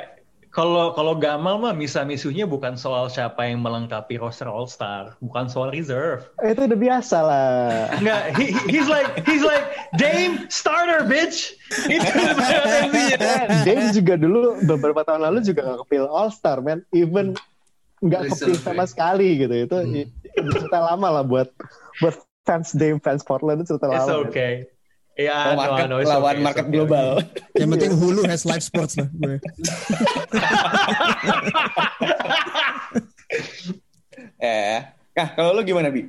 kalau 0.49 0.95
kalau 0.95 1.20
Gamal 1.20 1.60
mah 1.60 1.76
misa-misunya 1.76 2.47
bukan 2.47 2.80
soal 2.80 3.12
siapa 3.12 3.43
yang 3.43 3.60
melengkapi 3.60 4.16
roster 4.16 4.47
All 4.47 4.64
Star, 4.66 5.20
bukan 5.20 5.51
soal 5.51 5.68
reserve. 5.68 6.32
Eh, 6.39 6.56
itu 6.56 6.64
udah 6.64 6.80
biasa 6.80 7.18
lah. 7.20 7.91
Enggak, 7.99 8.22
he, 8.39 8.56
he- 8.56 8.68
he's 8.72 8.88
like 8.88 9.10
he's 9.28 9.43
like 9.43 9.68
Dame 9.95 10.47
starter 10.47 11.03
bitch. 11.03 11.60
Itu. 11.86 12.08
Dame 13.68 13.91
juga 13.91 14.16
dulu 14.16 14.56
beberapa 14.64 15.03
tahun 15.03 15.28
lalu 15.28 15.43
juga 15.43 15.68
nggak 15.68 15.80
kepil 15.88 16.03
All 16.08 16.32
Star 16.32 16.64
man, 16.64 16.88
even 16.95 17.36
nggak 17.99 18.32
kepil 18.32 18.56
sama 18.56 18.88
sekali 18.88 19.36
gitu. 19.39 19.56
Itu 19.60 19.76
Hmm. 19.76 20.08
cerita 20.36 20.80
lama 20.84 21.20
lah 21.20 21.24
buat 21.24 21.47
buat 21.99 22.16
fans 22.43 22.72
Dame, 22.72 22.99
fans 22.99 23.24
Portland 23.24 23.60
itu 23.60 23.76
cerita 23.76 23.88
It's 23.88 24.08
lama. 24.08 24.24
man. 24.24 24.32
okay. 24.32 24.51
Ya, 24.64 24.74
I 25.16 25.32
Oh, 25.32 25.55
know, 25.55 25.55
I 25.55 25.55
market 25.55 25.88
know, 25.88 25.99
it's 26.03 26.11
lawan 26.11 26.34
okay, 26.36 26.43
market 26.43 26.66
okay. 26.68 26.74
global. 26.76 27.07
Yang 27.55 27.70
penting 27.72 27.91
Hulu 27.95 28.22
has 28.28 28.43
live 28.43 28.59
sports 28.59 28.99
lah 28.99 29.07
gue. 29.07 29.39
Eh, 34.36 34.80
nah 35.16 35.28
kalau 35.34 35.55
lu 35.55 35.63
gimana 35.63 35.89
bi? 35.89 36.05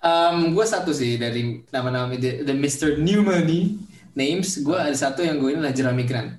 Um, 0.00 0.56
gue 0.56 0.64
satu 0.64 0.96
sih 0.96 1.20
dari 1.20 1.60
nama-nama 1.68 2.16
the, 2.16 2.40
the 2.42 2.56
Mr. 2.56 2.96
New 2.96 3.20
Money 3.20 3.76
names. 4.16 4.56
Gue 4.64 4.76
ada 4.76 4.96
satu 4.96 5.20
yang 5.20 5.36
gue 5.38 5.52
ini 5.52 5.60
adalah 5.60 5.76
Jeremy 5.76 6.04
Grant. 6.08 6.30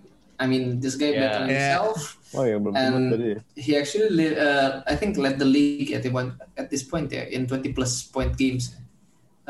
I 0.42 0.50
mean, 0.50 0.82
this 0.82 0.98
guy 0.98 1.14
Yeah. 1.14 1.22
bet 1.22 1.32
on 1.38 1.46
Yeah. 1.46 1.54
himself. 1.78 1.98
Oh 2.34 2.44
ya 2.48 2.58
belum 2.58 2.74
And 2.74 3.14
tadi. 3.14 3.28
ya. 3.30 3.40
he 3.54 3.72
actually, 3.78 4.34
uh, 4.34 4.82
I 4.90 4.98
think, 4.98 5.14
led 5.16 5.38
the 5.38 5.46
league 5.46 5.94
at 5.94 6.02
the 6.02 6.10
one 6.10 6.34
at 6.58 6.74
this 6.74 6.82
point 6.82 7.14
yeah, 7.14 7.30
in 7.30 7.46
20 7.46 7.70
plus 7.78 8.02
point 8.02 8.34
games. 8.34 8.74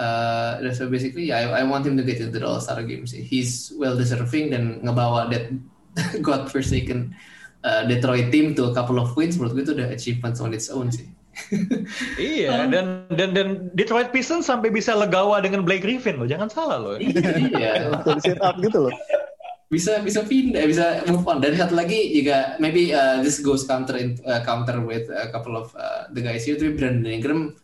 Uh, 0.02 0.58
so 0.74 0.90
basically, 0.90 1.30
I, 1.30 1.62
I 1.62 1.64
want 1.64 1.86
him 1.86 1.94
to 1.98 2.04
get 2.04 2.18
into 2.18 2.42
the 2.42 2.48
All 2.50 2.58
Star 2.58 2.82
games. 2.82 3.14
He's 3.14 3.70
well 3.78 3.94
deserving 3.94 4.50
dan 4.50 4.82
ngebawa 4.82 5.30
that 5.30 5.54
God 6.26 6.50
forsaken 6.50 7.14
uh, 7.62 7.86
Detroit 7.86 8.34
team 8.34 8.58
to 8.58 8.72
a 8.72 8.74
couple 8.74 8.98
of 8.98 9.14
wins. 9.14 9.38
Menurut 9.38 9.54
gue 9.54 9.64
itu 9.70 9.74
udah 9.78 9.94
achievements 9.94 10.42
on 10.42 10.58
its 10.58 10.74
own 10.74 10.90
sih. 10.90 11.06
Iya, 12.20 12.68
dan 12.68 13.08
dan 13.08 13.30
dan 13.32 13.48
Detroit 13.72 14.12
Pistons 14.12 14.44
sampai 14.44 14.68
bisa 14.68 14.92
legawa 14.92 15.40
dengan 15.40 15.64
Blake 15.64 15.86
Griffin 15.86 16.20
loh, 16.20 16.28
jangan 16.28 16.52
salah 16.52 16.76
loh. 16.82 16.96
iya. 17.00 17.88
Jadi 18.04 18.20
sit 18.26 18.40
up 18.44 18.60
gitu 18.60 18.90
loh. 18.90 18.96
bisa 19.72 20.04
bisa 20.04 20.20
pindah 20.28 20.68
bisa 20.68 21.00
move 21.08 21.24
on 21.24 21.40
dan 21.40 21.56
satu 21.56 21.80
lagi 21.80 22.12
juga 22.12 22.60
maybe 22.60 22.92
uh, 22.92 23.24
this 23.24 23.40
goes 23.40 23.64
counter 23.64 23.96
in, 23.96 24.20
uh, 24.28 24.44
counter 24.44 24.84
with 24.84 25.08
a 25.08 25.32
couple 25.32 25.56
of 25.56 25.72
uh, 25.80 26.12
the 26.12 26.20
guys 26.20 26.44
here 26.44 26.60
tapi 26.60 26.76
Brandon 26.76 27.08
Ingram 27.08 27.56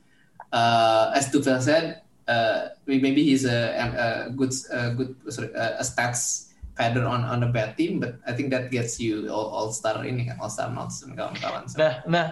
uh, 0.55 1.11
as 1.11 1.27
Tufel 1.27 1.59
said 1.59 2.06
uh, 2.27 2.75
maybe 2.85 3.23
he's 3.23 3.47
a, 3.47 3.75
a 3.75 4.07
good 4.31 4.53
a 4.71 4.93
good 4.93 5.15
sorry, 5.31 5.51
a 5.55 5.83
stats 5.83 6.51
padder 6.77 7.09
on 7.09 7.25
on 7.25 7.41
a 7.41 7.49
bad 7.49 7.73
team 7.73 7.97
but 7.97 8.21
I 8.27 8.37
think 8.37 8.53
that 8.53 8.69
gets 8.69 9.01
you 9.01 9.31
all, 9.33 9.49
all 9.49 9.69
star 9.73 10.05
ini 10.05 10.29
kan 10.29 10.37
all 10.37 10.51
star 10.51 10.69
notes 10.69 11.01
dan 11.01 11.17
kawan-kawan 11.17 11.65
so, 11.65 11.81
Nah, 11.81 11.93
nah, 12.05 12.27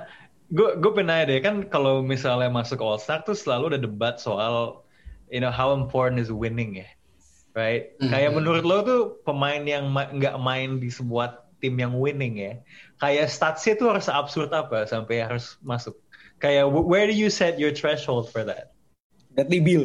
gue 0.54 0.78
gue 0.78 0.92
pernah 0.94 1.26
deh 1.26 1.42
kan 1.42 1.66
kalau 1.66 2.06
misalnya 2.06 2.54
masuk 2.54 2.78
All 2.86 3.02
Star 3.02 3.26
tuh 3.26 3.34
selalu 3.34 3.74
ada 3.74 3.80
debat 3.82 4.22
soal 4.22 4.86
you 5.34 5.42
know 5.42 5.50
how 5.50 5.74
important 5.74 6.22
is 6.22 6.30
winning 6.30 6.78
ya, 6.78 6.90
right? 7.58 7.98
Mhm. 7.98 8.14
Kayak 8.14 8.32
menurut 8.38 8.62
lo 8.62 8.78
tuh 8.86 9.02
pemain 9.26 9.66
yang 9.66 9.90
ma- 9.90 10.12
nggak 10.14 10.38
main 10.38 10.78
di 10.78 10.94
sebuah 10.94 11.50
tim 11.58 11.74
yang 11.82 11.98
winning 11.98 12.38
ya, 12.38 12.54
kayak 13.02 13.26
statsnya 13.26 13.74
tuh 13.82 13.90
harus 13.90 14.06
absurd 14.06 14.54
apa 14.54 14.86
sampai 14.86 15.26
harus 15.26 15.58
masuk? 15.66 15.98
Kayak 16.38 16.70
wh- 16.70 16.86
where 16.86 17.10
do 17.10 17.16
you 17.18 17.34
set 17.34 17.58
your 17.58 17.74
threshold 17.74 18.30
for 18.30 18.46
that? 18.46 18.75
Bradley 19.36 19.60
Bill. 19.60 19.84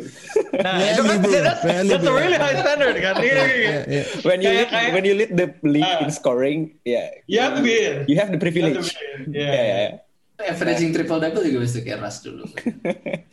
Nah, 0.54 0.78
itu 0.86 1.02
kan 1.02 1.18
that's, 1.20 1.62
that's 1.66 2.06
a 2.06 2.12
really 2.14 2.38
high 2.38 2.54
standard 2.56 2.94
kan? 2.96 3.14
Iya, 3.18 3.26
iya, 3.26 3.34
iya. 3.34 3.46
Iya, 3.50 3.80
iya. 3.84 4.04
when 4.22 4.38
you 4.38 4.46
Kayak- 4.46 4.54
lead, 4.54 4.68
kayak- 4.70 4.92
when 4.94 5.04
you 5.04 5.14
lead 5.14 5.32
the 5.34 5.46
league 5.66 5.90
Ah. 5.90 6.02
in 6.02 6.10
scoring, 6.10 6.58
yeah, 6.82 7.10
You 7.26 7.42
have 7.42 7.58
to 7.58 7.62
be 7.62 7.74
in. 7.74 7.94
you 8.06 8.16
have 8.16 8.30
the 8.30 8.38
privilege. 8.38 8.94
Yeah. 9.26 9.42
Yeah, 9.42 9.50
yeah, 9.52 9.78
yeah. 9.84 9.94
averaging 10.40 10.96
triple 10.96 11.20
double 11.20 11.44
juga 11.44 11.60
bisa 11.68 11.84
kayak 11.84 12.00
Russ 12.00 12.24
dulu 12.24 12.48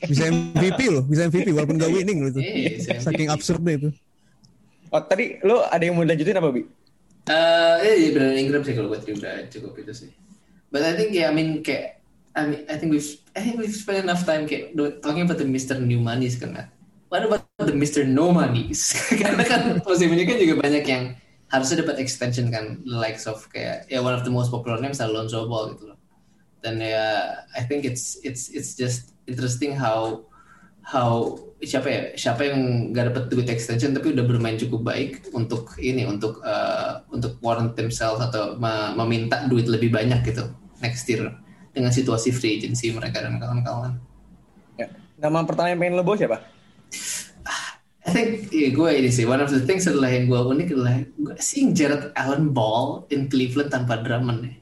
Bisa 0.03 0.27
MVP 0.27 0.91
loh, 0.91 1.07
bisa 1.07 1.23
MVP 1.23 1.55
walaupun 1.55 1.79
gak 1.79 1.87
winning 1.87 2.19
loh 2.19 2.29
itu. 2.29 2.41
Iya, 2.43 2.83
MVP. 2.83 2.99
Saking 2.99 3.27
absurdnya 3.31 3.73
itu. 3.77 3.89
Oh 4.89 4.99
tadi 4.99 5.39
lo 5.39 5.63
ada 5.63 5.79
yang 5.79 5.95
mau 5.95 6.03
lanjutin 6.03 6.35
apa 6.35 6.49
bi? 6.49 6.67
Eh, 7.27 7.75
iya 7.83 8.09
Brandon 8.11 8.35
Ingram 8.35 8.63
sih 8.63 8.71
kalau 8.71 8.87
gue 8.87 8.99
udah 9.03 9.47
cukup 9.47 9.75
itu 9.77 9.91
sih. 9.93 10.09
But 10.67 10.83
I 10.83 10.95
think 10.95 11.11
ya, 11.11 11.27
I 11.27 11.35
mean 11.35 11.59
kayak, 11.59 11.96
I 12.37 12.45
mean, 12.45 12.61
I 12.69 12.77
think 12.77 12.93
we've, 12.93 13.17
I 13.33 13.41
think 13.41 13.57
we've 13.57 13.73
spent 13.73 14.05
enough 14.05 14.21
time 14.21 14.45
kayak 14.45 14.77
talking 15.01 15.25
about 15.25 15.41
the 15.41 15.49
Mr. 15.49 15.81
New 15.81 15.97
kan. 16.05 16.53
Matt? 16.53 16.69
What 17.09 17.25
about 17.25 17.49
the 17.57 17.73
Mr. 17.73 18.05
No 18.05 18.29
Monies? 18.29 18.93
Karena 19.21 19.41
kan 19.41 19.81
ini 19.81 20.23
kan 20.29 20.37
juga 20.37 20.61
banyak 20.61 20.85
yang 20.85 21.17
harusnya 21.49 21.81
dapat 21.81 21.97
extension 21.97 22.53
kan, 22.53 22.85
the 22.85 22.93
likes 22.93 23.25
of 23.25 23.41
kayak 23.49 23.89
ya 23.89 24.05
one 24.05 24.13
of 24.13 24.21
the 24.21 24.29
most 24.29 24.53
popular 24.53 24.77
names 24.77 25.01
Alonso 25.01 25.49
Ball 25.49 25.73
gitu 25.73 25.89
loh. 25.95 25.99
Dan 26.61 26.77
ya, 26.77 27.41
I 27.57 27.65
think 27.65 27.89
it's 27.89 28.21
it's 28.21 28.53
it's 28.53 28.77
just 28.77 29.17
interesting 29.25 29.73
how 29.73 30.27
how 30.85 31.39
siapa 31.57 31.87
ya 31.89 32.01
siapa 32.13 32.53
yang 32.53 32.93
nggak 32.93 33.05
dapat 33.11 33.23
duit 33.33 33.49
extension 33.49 33.97
tapi 33.97 34.13
udah 34.13 34.23
bermain 34.29 34.61
cukup 34.61 34.85
baik 34.85 35.25
untuk 35.33 35.73
ini 35.81 36.05
untuk 36.05 36.39
uh, 36.45 37.01
untuk 37.09 37.41
warrant 37.41 37.73
themselves 37.73 38.21
atau 38.21 38.55
me- 38.61 38.93
meminta 38.93 39.49
duit 39.49 39.65
lebih 39.65 39.89
banyak 39.89 40.21
gitu 40.21 40.47
next 40.79 41.03
year 41.09 41.33
dengan 41.77 41.93
situasi 41.93 42.33
free 42.33 42.57
agency 42.57 42.89
mereka 42.89 43.21
dan 43.21 43.37
kawan-kawan. 43.37 44.01
Ya. 44.81 44.89
Nama 45.21 45.45
pertama 45.45 45.69
yang 45.69 45.79
pengen 45.79 45.95
lo 45.97 46.03
bawa 46.03 46.17
siapa? 46.17 46.37
I 48.07 48.15
think 48.15 48.55
iya, 48.55 48.71
gue 48.71 48.89
ini 49.03 49.11
sih 49.11 49.27
one 49.27 49.43
of 49.43 49.51
the 49.51 49.59
things 49.67 49.83
adalah 49.83 50.07
yang 50.07 50.31
gue 50.31 50.39
unik 50.39 50.67
adalah 50.71 50.95
gue 51.03 51.35
seeing 51.43 51.75
Jared 51.75 52.15
Allen 52.15 52.55
ball 52.55 53.03
in 53.11 53.27
Cleveland 53.27 53.67
tanpa 53.67 53.99
Drummond 53.99 54.47
ya. 54.47 54.55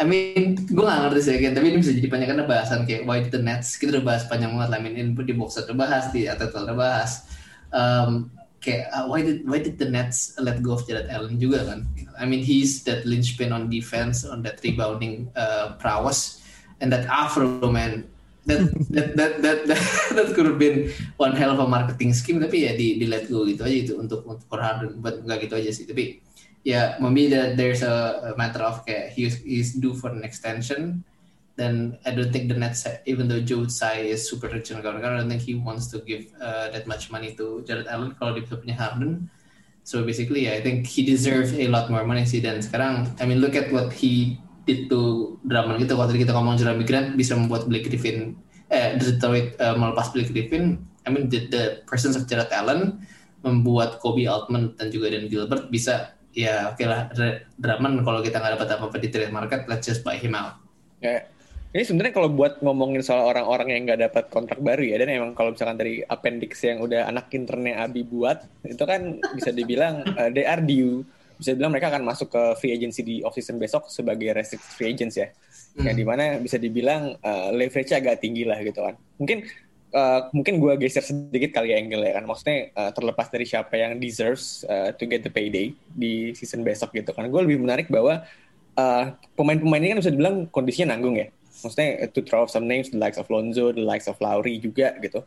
I 0.00 0.08
mean, 0.08 0.56
gue 0.56 0.80
gak 0.80 1.12
ngerti 1.12 1.20
sih 1.20 1.36
kan, 1.44 1.52
tapi 1.52 1.76
ini 1.76 1.84
bisa 1.84 1.92
jadi 1.92 2.08
banyak 2.08 2.28
karena 2.32 2.44
bahasan 2.48 2.88
kayak 2.88 3.04
why 3.04 3.20
the 3.20 3.36
Nets, 3.36 3.76
kita 3.76 4.00
udah 4.00 4.04
bahas 4.08 4.24
panjang 4.32 4.56
banget 4.56 4.72
lah, 4.72 4.78
I 4.80 4.82
mean, 4.88 5.12
di 5.12 5.34
box 5.36 5.60
udah 5.60 5.76
bahas, 5.76 6.08
di 6.08 6.24
atas 6.24 6.56
udah 6.56 6.72
bahas. 6.72 7.28
Um, 7.68 8.32
kayak 8.60 8.92
uh, 8.92 9.08
why 9.08 9.24
did 9.24 9.48
why 9.48 9.58
did 9.58 9.80
the 9.80 9.88
Nets 9.88 10.36
let 10.36 10.60
go 10.60 10.76
of 10.76 10.84
Jared 10.84 11.08
Allen 11.08 11.40
juga 11.40 11.64
kan? 11.64 11.88
I 12.20 12.28
mean, 12.28 12.44
he's 12.44 12.84
that 12.84 13.08
linchpin 13.08 13.50
on 13.50 13.72
defense, 13.72 14.22
on 14.28 14.44
that 14.44 14.60
rebounding 14.60 15.32
uh, 15.34 15.80
prowess, 15.80 16.44
and 16.84 16.92
that 16.92 17.08
Afro 17.08 17.72
man, 17.72 18.04
that 18.44 18.68
that 18.92 19.16
that 19.16 19.32
that 19.40 19.58
that, 19.64 19.80
that 20.16 20.28
could 20.36 20.44
have 20.44 20.60
been 20.60 20.92
one 21.16 21.32
hell 21.32 21.56
of 21.56 21.58
a 21.58 21.66
marketing 21.66 22.12
scheme, 22.12 22.38
tapi 22.38 22.68
ya 22.68 22.76
di, 22.76 23.00
di 23.00 23.08
let 23.08 23.26
go 23.32 23.48
gitu 23.48 23.64
aja 23.64 23.76
itu 23.88 23.94
untuk 23.96 24.28
untuk 24.28 24.44
for 24.46 24.60
Harden, 24.60 25.00
but 25.00 25.24
nggak 25.24 25.48
gitu 25.48 25.56
aja 25.56 25.70
sih, 25.72 25.88
tapi 25.88 26.20
ya 26.60 27.00
maybe 27.00 27.32
that 27.32 27.56
there's 27.56 27.80
a, 27.80 28.20
a 28.20 28.32
matter 28.36 28.60
of 28.60 28.84
kayak 28.84 29.16
he's, 29.16 29.40
he's 29.40 29.72
due 29.80 29.96
for 29.96 30.12
an 30.12 30.20
extension 30.20 31.00
then 31.60 32.00
I 32.08 32.16
don't 32.16 32.32
think 32.32 32.48
the 32.48 32.56
Nets 32.56 32.88
even 33.04 33.28
though 33.28 33.44
Joe 33.44 33.68
Tsai 33.68 34.08
is 34.16 34.24
super 34.24 34.48
rich 34.48 34.72
and 34.72 34.80
kawan-kawan 34.80 35.12
I 35.12 35.18
don't 35.20 35.28
think 35.28 35.44
he 35.44 35.60
wants 35.60 35.92
to 35.92 36.00
give 36.00 36.32
uh, 36.40 36.72
that 36.72 36.88
much 36.88 37.12
money 37.12 37.36
to 37.36 37.60
Jared 37.68 37.84
Allen 37.84 38.16
kalau 38.16 38.32
dia 38.32 38.48
punya 38.48 38.72
Harden. 38.72 39.28
So 39.84 40.00
basically 40.00 40.48
yeah, 40.48 40.56
I 40.56 40.64
think 40.64 40.88
he 40.88 41.04
deserves 41.04 41.52
a 41.52 41.68
lot 41.68 41.92
more 41.92 42.08
money 42.08 42.24
sih. 42.24 42.40
Dan 42.40 42.64
sekarang 42.64 43.12
I 43.20 43.28
mean 43.28 43.44
look 43.44 43.52
at 43.52 43.68
what 43.68 43.92
he 43.92 44.40
did 44.64 44.88
to 44.88 45.36
Drummond 45.44 45.84
gitu. 45.84 46.00
Kalau 46.00 46.08
tadi 46.08 46.24
kita 46.24 46.32
ngomong 46.32 46.56
Jeremy 46.56 46.88
Grant 46.88 47.12
bisa 47.20 47.36
membuat 47.36 47.68
Blake 47.68 47.92
Griffin 47.92 48.40
eh 48.72 48.96
Detroit 48.96 49.60
uh, 49.60 49.76
melepas 49.76 50.16
Blake 50.16 50.32
Griffin. 50.32 50.80
I 51.04 51.12
mean 51.12 51.28
the, 51.28 51.44
the 51.52 51.62
presence 51.84 52.16
of 52.16 52.24
Jared 52.24 52.48
Allen 52.56 53.04
membuat 53.44 54.00
Kobe 54.00 54.24
Altman 54.24 54.76
dan 54.80 54.88
juga 54.88 55.12
Dan 55.12 55.28
Gilbert 55.28 55.68
bisa 55.68 56.16
ya 56.32 56.70
oke 56.72 56.84
lah 56.86 57.10
Dr- 57.12 57.48
Drummond 57.60 58.06
kalau 58.06 58.20
kita 58.24 58.38
nggak 58.38 58.56
dapat 58.56 58.68
apa-apa 58.78 58.96
di 59.02 59.08
trade 59.10 59.34
market 59.34 59.66
let's 59.68 59.84
just 59.84 60.00
buy 60.00 60.16
him 60.16 60.32
out. 60.32 60.56
Ya. 61.00 61.24
Ini 61.70 61.86
sebenarnya 61.86 62.10
kalau 62.18 62.26
buat 62.34 62.58
ngomongin 62.66 62.98
soal 62.98 63.30
orang-orang 63.30 63.70
yang 63.70 63.82
nggak 63.86 64.00
dapat 64.10 64.24
kontrak 64.26 64.58
baru 64.58 64.82
ya, 64.82 64.98
dan 64.98 65.14
emang 65.14 65.38
kalau 65.38 65.54
misalkan 65.54 65.78
dari 65.78 66.02
appendix 66.02 66.58
yang 66.66 66.82
udah 66.82 67.06
anak 67.06 67.30
internnya 67.30 67.86
Abi 67.86 68.02
buat, 68.02 68.42
itu 68.66 68.82
kan 68.82 69.22
bisa 69.38 69.54
dibilang 69.54 70.02
uh, 70.18 70.34
they 70.34 70.42
are 70.42 70.58
due. 70.58 71.06
Bisa 71.38 71.54
dibilang 71.54 71.70
mereka 71.70 71.94
akan 71.94 72.02
masuk 72.02 72.34
ke 72.34 72.42
free 72.58 72.74
agency 72.74 73.06
di 73.06 73.16
off 73.22 73.38
season 73.38 73.62
besok 73.62 73.86
sebagai 73.86 74.34
restricted 74.34 74.66
free 74.74 74.90
agents 74.90 75.14
ya. 75.14 75.30
Hmm. 75.78 75.86
Yang 75.86 75.96
di 76.02 76.04
mana 76.04 76.24
bisa 76.42 76.58
dibilang 76.58 77.14
uh, 77.22 77.54
leverage-nya 77.54 78.02
agak 78.02 78.18
tinggi 78.18 78.42
lah 78.42 78.58
gitu 78.66 78.82
kan. 78.82 78.98
Mungkin 79.22 79.46
uh, 79.94 80.26
mungkin 80.34 80.58
gue 80.58 80.74
geser 80.74 81.06
sedikit 81.06 81.54
kali 81.54 81.70
ya 81.70 81.78
angle 81.78 82.02
ya 82.02 82.18
kan. 82.18 82.26
Maksudnya 82.26 82.74
uh, 82.74 82.90
terlepas 82.90 83.30
dari 83.30 83.46
siapa 83.46 83.78
yang 83.78 84.02
deserves 84.02 84.66
uh, 84.66 84.90
to 84.98 85.06
get 85.06 85.22
the 85.22 85.30
payday 85.30 85.70
di 85.86 86.34
season 86.34 86.66
besok 86.66 86.90
gitu 86.98 87.14
kan. 87.14 87.30
Gue 87.30 87.46
lebih 87.46 87.62
menarik 87.62 87.86
bahwa 87.86 88.26
uh, 88.74 89.04
pemain-pemain 89.38 89.80
ini 89.80 89.90
kan 89.94 89.98
bisa 90.02 90.10
dibilang 90.10 90.50
kondisinya 90.50 90.98
nanggung 90.98 91.14
ya 91.14 91.30
maksudnya 91.62 92.08
to 92.10 92.20
throw 92.24 92.44
some 92.48 92.66
names 92.66 92.90
the 92.90 92.98
likes 93.00 93.16
of 93.20 93.28
Lonzo, 93.28 93.72
the 93.72 93.84
likes 93.84 94.08
of 94.08 94.16
Lowry 94.18 94.60
juga 94.60 94.96
gitu. 95.00 95.22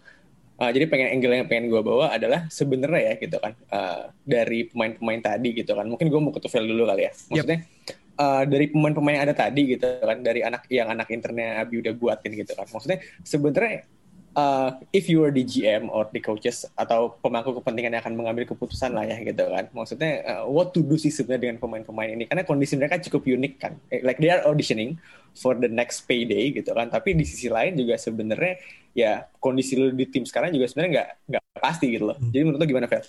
Uh, 0.54 0.70
jadi 0.70 0.86
pengen 0.86 1.10
angle 1.18 1.34
yang 1.34 1.50
pengen 1.50 1.66
gue 1.66 1.82
bawa 1.82 2.14
adalah 2.14 2.46
sebenarnya 2.54 3.02
ya 3.10 3.14
gitu 3.18 3.38
kan 3.42 3.58
uh, 3.74 4.14
dari 4.22 4.70
pemain-pemain 4.70 5.22
tadi 5.22 5.50
gitu 5.58 5.74
kan. 5.74 5.90
Mungkin 5.90 6.08
gue 6.14 6.20
mau 6.22 6.30
ke 6.30 6.40
Tufel 6.46 6.70
dulu 6.70 6.86
kali 6.86 7.10
ya. 7.10 7.12
Maksudnya 7.12 7.60
yep. 7.66 7.98
uh, 8.22 8.44
dari 8.46 8.70
pemain-pemain 8.70 9.18
yang 9.18 9.26
ada 9.26 9.36
tadi 9.36 9.62
gitu 9.74 9.88
kan 10.02 10.22
dari 10.22 10.46
anak 10.46 10.70
yang 10.70 10.94
anak 10.94 11.10
internnya 11.10 11.58
Abi 11.58 11.82
udah 11.82 11.94
buatin 11.98 12.32
gitu 12.38 12.54
kan. 12.54 12.70
Maksudnya 12.70 13.02
sebenarnya 13.26 13.90
uh, 14.36 14.70
if 14.92 15.10
you 15.10 15.24
are 15.24 15.34
the 15.34 15.46
GM 15.46 15.90
or 15.90 16.10
the 16.10 16.22
coaches 16.22 16.66
atau 16.78 17.18
pemangku 17.22 17.54
kepentingan 17.62 17.98
yang 17.98 18.02
akan 18.04 18.16
mengambil 18.18 18.44
keputusan 18.50 18.94
lah 18.94 19.06
ya 19.06 19.18
gitu 19.22 19.46
kan. 19.50 19.70
Maksudnya 19.72 20.12
uh, 20.26 20.44
what 20.50 20.74
to 20.74 20.82
do 20.82 20.98
sih 20.98 21.14
sebenarnya 21.14 21.50
dengan 21.50 21.58
pemain-pemain 21.62 22.10
ini 22.14 22.24
karena 22.28 22.44
kondisi 22.46 22.76
mereka 22.76 23.00
cukup 23.02 23.26
unik 23.26 23.54
kan. 23.58 23.74
Eh, 23.94 24.02
like 24.02 24.20
they 24.20 24.34
are 24.34 24.44
auditioning 24.46 24.98
for 25.34 25.58
the 25.58 25.70
next 25.70 26.06
payday 26.06 26.54
gitu 26.54 26.74
kan. 26.74 26.90
Tapi 26.90 27.18
di 27.18 27.26
sisi 27.26 27.48
lain 27.48 27.78
juga 27.78 27.96
sebenarnya 27.98 28.60
ya 28.94 29.26
kondisi 29.42 29.74
lu 29.78 29.90
di 29.94 30.06
tim 30.10 30.26
sekarang 30.26 30.54
juga 30.54 30.70
sebenarnya 30.70 30.92
nggak 30.94 31.10
nggak 31.34 31.44
pasti 31.62 31.86
gitu 31.94 32.10
loh. 32.10 32.18
Jadi 32.20 32.44
menurut 32.44 32.60
lo 32.62 32.68
gimana 32.68 32.88
Fel? 32.90 33.06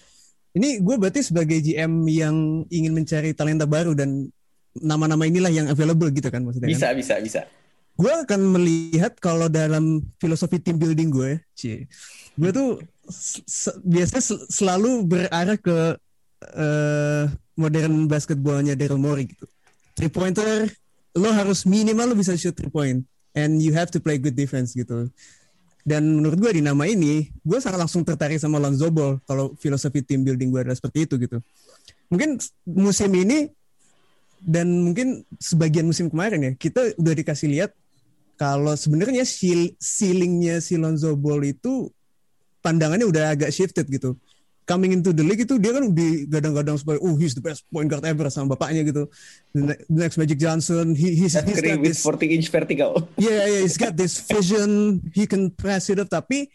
Ini 0.54 0.78
gue 0.86 0.96
berarti 1.02 1.20
sebagai 1.26 1.58
GM 1.58 2.06
yang 2.06 2.62
ingin 2.70 2.94
mencari 2.94 3.34
talenta 3.34 3.66
baru 3.66 3.90
dan 3.90 4.30
nama-nama 4.78 5.26
inilah 5.26 5.50
yang 5.50 5.66
available 5.66 6.06
gitu 6.14 6.30
kan 6.30 6.46
maksudnya. 6.46 6.70
Bisa 6.70 6.94
kan? 6.94 6.98
bisa 6.98 7.14
bisa 7.18 7.42
gue 7.94 8.12
akan 8.26 8.40
melihat 8.58 9.14
kalau 9.22 9.46
dalam 9.46 10.02
filosofi 10.18 10.58
team 10.58 10.82
building 10.82 11.14
gue, 11.14 11.38
cie, 11.54 11.86
gue 12.34 12.50
tuh 12.50 12.82
biasanya 13.86 14.22
sel 14.24 14.38
selalu 14.50 15.06
berarah 15.06 15.54
ke 15.54 15.94
uh, 16.58 17.24
modern 17.54 18.10
basketballnya 18.10 18.74
Daryl 18.74 18.98
Morey 18.98 19.30
gitu. 19.30 19.46
Three 19.94 20.10
pointer, 20.10 20.66
lo 21.14 21.30
harus 21.30 21.62
minimal 21.62 22.10
lo 22.10 22.14
bisa 22.18 22.34
shoot 22.34 22.50
three 22.50 22.72
point, 22.72 23.06
and 23.38 23.62
you 23.62 23.70
have 23.70 23.94
to 23.94 24.02
play 24.02 24.18
good 24.18 24.34
defense 24.34 24.74
gitu. 24.74 25.06
Dan 25.84 26.18
menurut 26.18 26.40
gue 26.40 26.58
di 26.58 26.62
nama 26.64 26.88
ini, 26.88 27.28
gue 27.44 27.58
sangat 27.60 27.76
langsung 27.76 28.02
tertarik 28.02 28.40
sama 28.40 28.56
Lonzo 28.58 28.88
Ball 28.90 29.20
kalau 29.28 29.52
filosofi 29.60 30.00
team 30.02 30.24
building 30.24 30.50
gue 30.50 30.60
adalah 30.66 30.74
seperti 30.74 31.06
itu 31.06 31.14
gitu. 31.20 31.38
Mungkin 32.08 32.40
musim 32.66 33.12
ini 33.14 33.52
dan 34.40 34.66
mungkin 34.66 35.22
sebagian 35.38 35.86
musim 35.86 36.08
kemarin 36.08 36.40
ya, 36.40 36.52
kita 36.56 36.96
udah 36.96 37.14
dikasih 37.14 37.48
lihat 37.52 37.70
kalau 38.34 38.74
sebenarnya 38.74 39.22
ceilingnya 39.78 40.58
si 40.58 40.74
Lonzo 40.74 41.14
Ball 41.14 41.54
itu 41.54 41.90
pandangannya 42.64 43.06
udah 43.06 43.36
agak 43.36 43.52
shifted 43.52 43.86
gitu. 43.86 44.16
Coming 44.64 44.96
into 44.96 45.12
the 45.12 45.20
league 45.20 45.44
itu 45.44 45.60
dia 45.60 45.76
kan 45.76 45.92
digadang-gadang 45.92 46.80
sebagai 46.80 47.04
oh 47.04 47.20
he's 47.20 47.36
the 47.36 47.44
best 47.44 47.68
point 47.68 47.84
guard 47.84 48.00
ever 48.08 48.32
sama 48.32 48.56
bapaknya 48.56 48.80
gitu. 48.88 49.04
The 49.52 49.76
next 49.92 50.16
Magic 50.16 50.40
Johnson, 50.40 50.96
he, 50.96 51.12
he's, 51.12 51.36
he's 51.36 51.60
got 51.60 51.84
this 51.84 52.00
40 52.00 52.32
inch 52.32 52.48
vertical. 52.48 53.04
Yeah, 53.20 53.44
yeah, 53.44 53.60
he's 53.60 53.76
got 53.76 53.92
this 53.92 54.16
vision, 54.24 55.04
he 55.12 55.28
can 55.28 55.52
press 55.52 55.92
it 55.92 56.00
up. 56.00 56.08
Tapi 56.08 56.48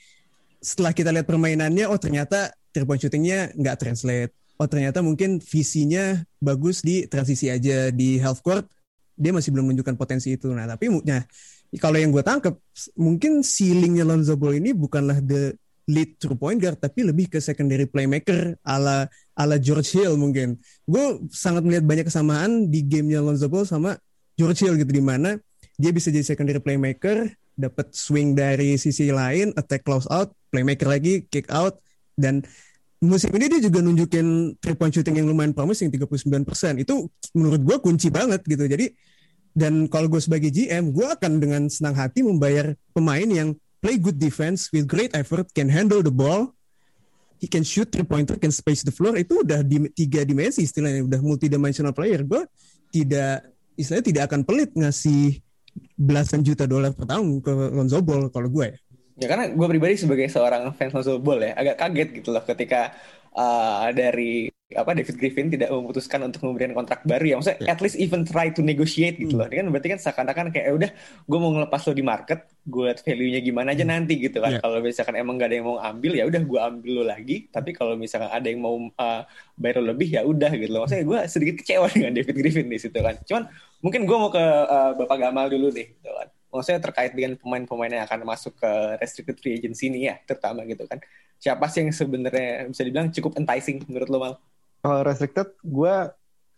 setelah 0.57 0.89
kita 0.89 1.13
lihat 1.13 1.29
permainannya, 1.29 1.85
oh 1.85 2.01
ternyata 2.01 2.49
three 2.73 2.89
point 2.89 2.97
shootingnya 2.97 3.53
nggak 3.53 3.77
translate. 3.77 4.33
Oh 4.57 4.65
ternyata 4.65 5.05
mungkin 5.05 5.37
visinya 5.37 6.19
bagus 6.41 6.81
di 6.81 7.05
transisi 7.05 7.47
aja 7.47 7.93
di 7.93 8.17
half 8.17 8.41
court, 8.41 8.65
dia 9.15 9.29
masih 9.29 9.53
belum 9.53 9.69
menunjukkan 9.69 9.95
potensi 9.95 10.33
itu. 10.33 10.49
Nah 10.49 10.65
tapi 10.65 10.89
nah, 11.05 11.21
kalau 11.77 12.01
yang 12.01 12.09
gue 12.09 12.25
tangkap 12.25 12.57
mungkin 12.97 13.45
ceilingnya 13.45 14.01
Lonzo 14.01 14.33
Ball 14.33 14.57
ini 14.57 14.73
bukanlah 14.73 15.21
the 15.21 15.53
lead 15.89 16.17
true 16.17 16.37
point 16.37 16.57
guard 16.57 16.77
tapi 16.77 17.05
lebih 17.05 17.29
ke 17.29 17.37
secondary 17.41 17.85
playmaker 17.85 18.57
ala 18.65 19.05
ala 19.37 19.61
George 19.61 19.93
Hill 19.93 20.17
mungkin. 20.17 20.57
Gue 20.89 21.21
sangat 21.29 21.61
melihat 21.61 21.85
banyak 21.85 22.09
kesamaan 22.09 22.73
di 22.73 22.81
gamenya 22.81 23.21
Lonzo 23.21 23.45
Ball 23.45 23.69
sama 23.69 23.97
George 24.33 24.65
Hill 24.65 24.77
gitu 24.81 24.89
di 24.89 25.01
mana 25.01 25.37
dia 25.77 25.93
bisa 25.93 26.09
jadi 26.09 26.25
secondary 26.25 26.59
playmaker, 26.61 27.29
dapat 27.53 27.93
swing 27.93 28.33
dari 28.33 28.75
sisi 28.75 29.13
lain, 29.13 29.53
attack 29.55 29.85
close 29.85 30.09
out, 30.09 30.33
playmaker 30.49 30.89
lagi, 30.89 31.25
kick 31.29 31.49
out 31.53 31.77
dan 32.17 32.43
musim 32.99 33.31
ini 33.31 33.47
dia 33.47 33.63
juga 33.63 33.79
nunjukin 33.79 34.59
three 34.59 34.75
point 34.75 34.91
shooting 34.91 35.15
yang 35.23 35.27
lumayan 35.27 35.55
promising 35.55 35.87
39%. 35.87 36.83
Itu 36.83 37.07
menurut 37.31 37.61
gue 37.63 37.77
kunci 37.79 38.11
banget 38.11 38.43
gitu. 38.43 38.67
Jadi 38.67 38.91
dan 39.59 39.91
kalau 39.91 40.07
gue 40.07 40.23
sebagai 40.23 40.47
GM, 40.47 40.95
gue 40.95 41.03
akan 41.03 41.43
dengan 41.43 41.67
senang 41.67 41.99
hati 41.99 42.23
membayar 42.23 42.71
pemain 42.95 43.27
yang 43.27 43.51
play 43.83 43.99
good 43.99 44.15
defense 44.15 44.71
with 44.71 44.87
great 44.87 45.11
effort, 45.19 45.51
can 45.51 45.67
handle 45.67 45.99
the 45.99 46.11
ball, 46.11 46.55
he 47.43 47.47
can 47.51 47.67
shoot 47.67 47.91
three 47.91 48.07
pointer, 48.07 48.39
can 48.39 48.55
space 48.55 48.87
the 48.87 48.93
floor. 48.95 49.19
Itu 49.19 49.43
udah 49.43 49.59
di 49.59 49.91
tiga 49.91 50.23
dimensi 50.23 50.63
istilahnya, 50.63 51.03
udah 51.03 51.19
multidimensional 51.19 51.91
player. 51.91 52.23
Gue 52.23 52.47
tidak 52.87 53.51
istilahnya 53.75 54.05
tidak 54.07 54.23
akan 54.31 54.41
pelit 54.47 54.71
ngasih 54.75 55.43
belasan 55.95 56.43
juta 56.43 56.63
dolar 56.63 56.95
per 56.95 57.07
tahun 57.07 57.43
ke 57.43 57.51
Lonzo 57.75 57.99
Ball 57.99 58.31
kalau 58.31 58.47
gue 58.47 58.75
ya. 58.75 58.77
Karena 59.19 59.51
gue 59.51 59.67
pribadi 59.67 59.99
sebagai 59.99 60.31
seorang 60.31 60.71
fans 60.75 60.95
Lonzo 60.95 61.19
Ball 61.19 61.51
ya 61.51 61.51
agak 61.59 61.75
kaget 61.75 62.09
gitu 62.23 62.31
loh 62.31 62.43
ketika 62.47 62.95
uh, 63.35 63.91
dari 63.91 64.47
apa 64.69 64.93
David 64.93 65.17
Griffin 65.17 65.49
tidak 65.49 65.73
memutuskan 65.73 66.21
untuk 66.29 66.45
memberikan 66.45 66.77
kontrak 66.77 67.01
baru 67.01 67.25
ya. 67.25 67.35
Maksudnya 67.41 67.57
yeah. 67.65 67.73
at 67.73 67.81
least 67.81 67.97
even 67.97 68.21
try 68.21 68.53
to 68.53 68.61
negotiate 68.61 69.17
gitu 69.17 69.33
hmm. 69.33 69.41
loh 69.41 69.47
ini 69.49 69.65
kan 69.65 69.67
berarti 69.73 69.87
kan 69.89 69.99
seakan-akan 70.05 70.45
kayak 70.53 70.65
ya 70.69 70.73
udah 70.77 70.89
gue 71.25 71.37
mau 71.41 71.49
ngelepas 71.57 71.81
lo 71.89 71.93
di 71.97 72.05
market 72.05 72.39
gue 72.69 72.85
lihat 72.85 73.01
value-nya 73.01 73.41
gimana 73.41 73.73
aja 73.73 73.81
hmm. 73.81 73.93
nanti 73.97 74.13
gitu 74.21 74.37
kan. 74.37 74.53
Yeah. 74.53 74.61
kalau 74.61 74.77
misalkan 74.85 75.17
emang 75.17 75.41
gak 75.41 75.49
ada 75.49 75.55
yang 75.57 75.67
mau 75.73 75.77
ambil 75.81 76.11
ya 76.13 76.23
udah 76.29 76.41
gue 76.45 76.59
ambil 76.61 76.91
lo 77.01 77.03
lagi. 77.09 77.49
Tapi 77.49 77.69
kalau 77.73 77.97
misalkan 77.97 78.29
ada 78.29 78.45
yang 78.45 78.61
mau 78.61 78.77
uh, 78.77 79.21
bayar 79.57 79.81
lo 79.81 79.89
lebih 79.89 80.13
ya 80.13 80.21
udah 80.21 80.51
gitu 80.53 80.69
loh. 80.69 80.85
Maksudnya 80.85 81.05
gue 81.09 81.19
sedikit 81.25 81.55
kecewa 81.65 81.89
dengan 81.97 82.11
David 82.13 82.35
Griffin 82.37 82.69
di 82.69 82.77
situ 82.77 82.99
kan. 83.01 83.17
Cuman 83.25 83.43
mungkin 83.81 84.05
gue 84.05 84.17
mau 84.21 84.29
ke 84.29 84.45
uh, 84.69 84.93
Bapak 85.01 85.17
Gamal 85.17 85.49
dulu 85.49 85.73
deh 85.73 85.97
gitu 85.97 86.13
kan. 86.13 86.29
Maksudnya 86.53 86.81
terkait 86.81 87.17
dengan 87.17 87.33
pemain-pemain 87.41 87.89
yang 87.89 88.05
akan 88.05 88.21
masuk 88.21 88.53
ke 88.53 88.69
restricted 89.01 89.41
free 89.41 89.57
agency 89.57 89.89
ini 89.89 90.13
ya 90.13 90.21
terutama 90.29 90.61
gitu 90.69 90.85
kan. 90.85 91.01
Siapa 91.41 91.65
sih 91.73 91.81
yang 91.81 91.89
sebenarnya 91.89 92.69
bisa 92.69 92.85
dibilang 92.85 93.09
cukup 93.09 93.33
enticing 93.41 93.81
menurut 93.89 94.09
lo 94.13 94.19
mal 94.21 94.33
kalau 94.79 95.03
restricted 95.03 95.53
gue 95.63 95.93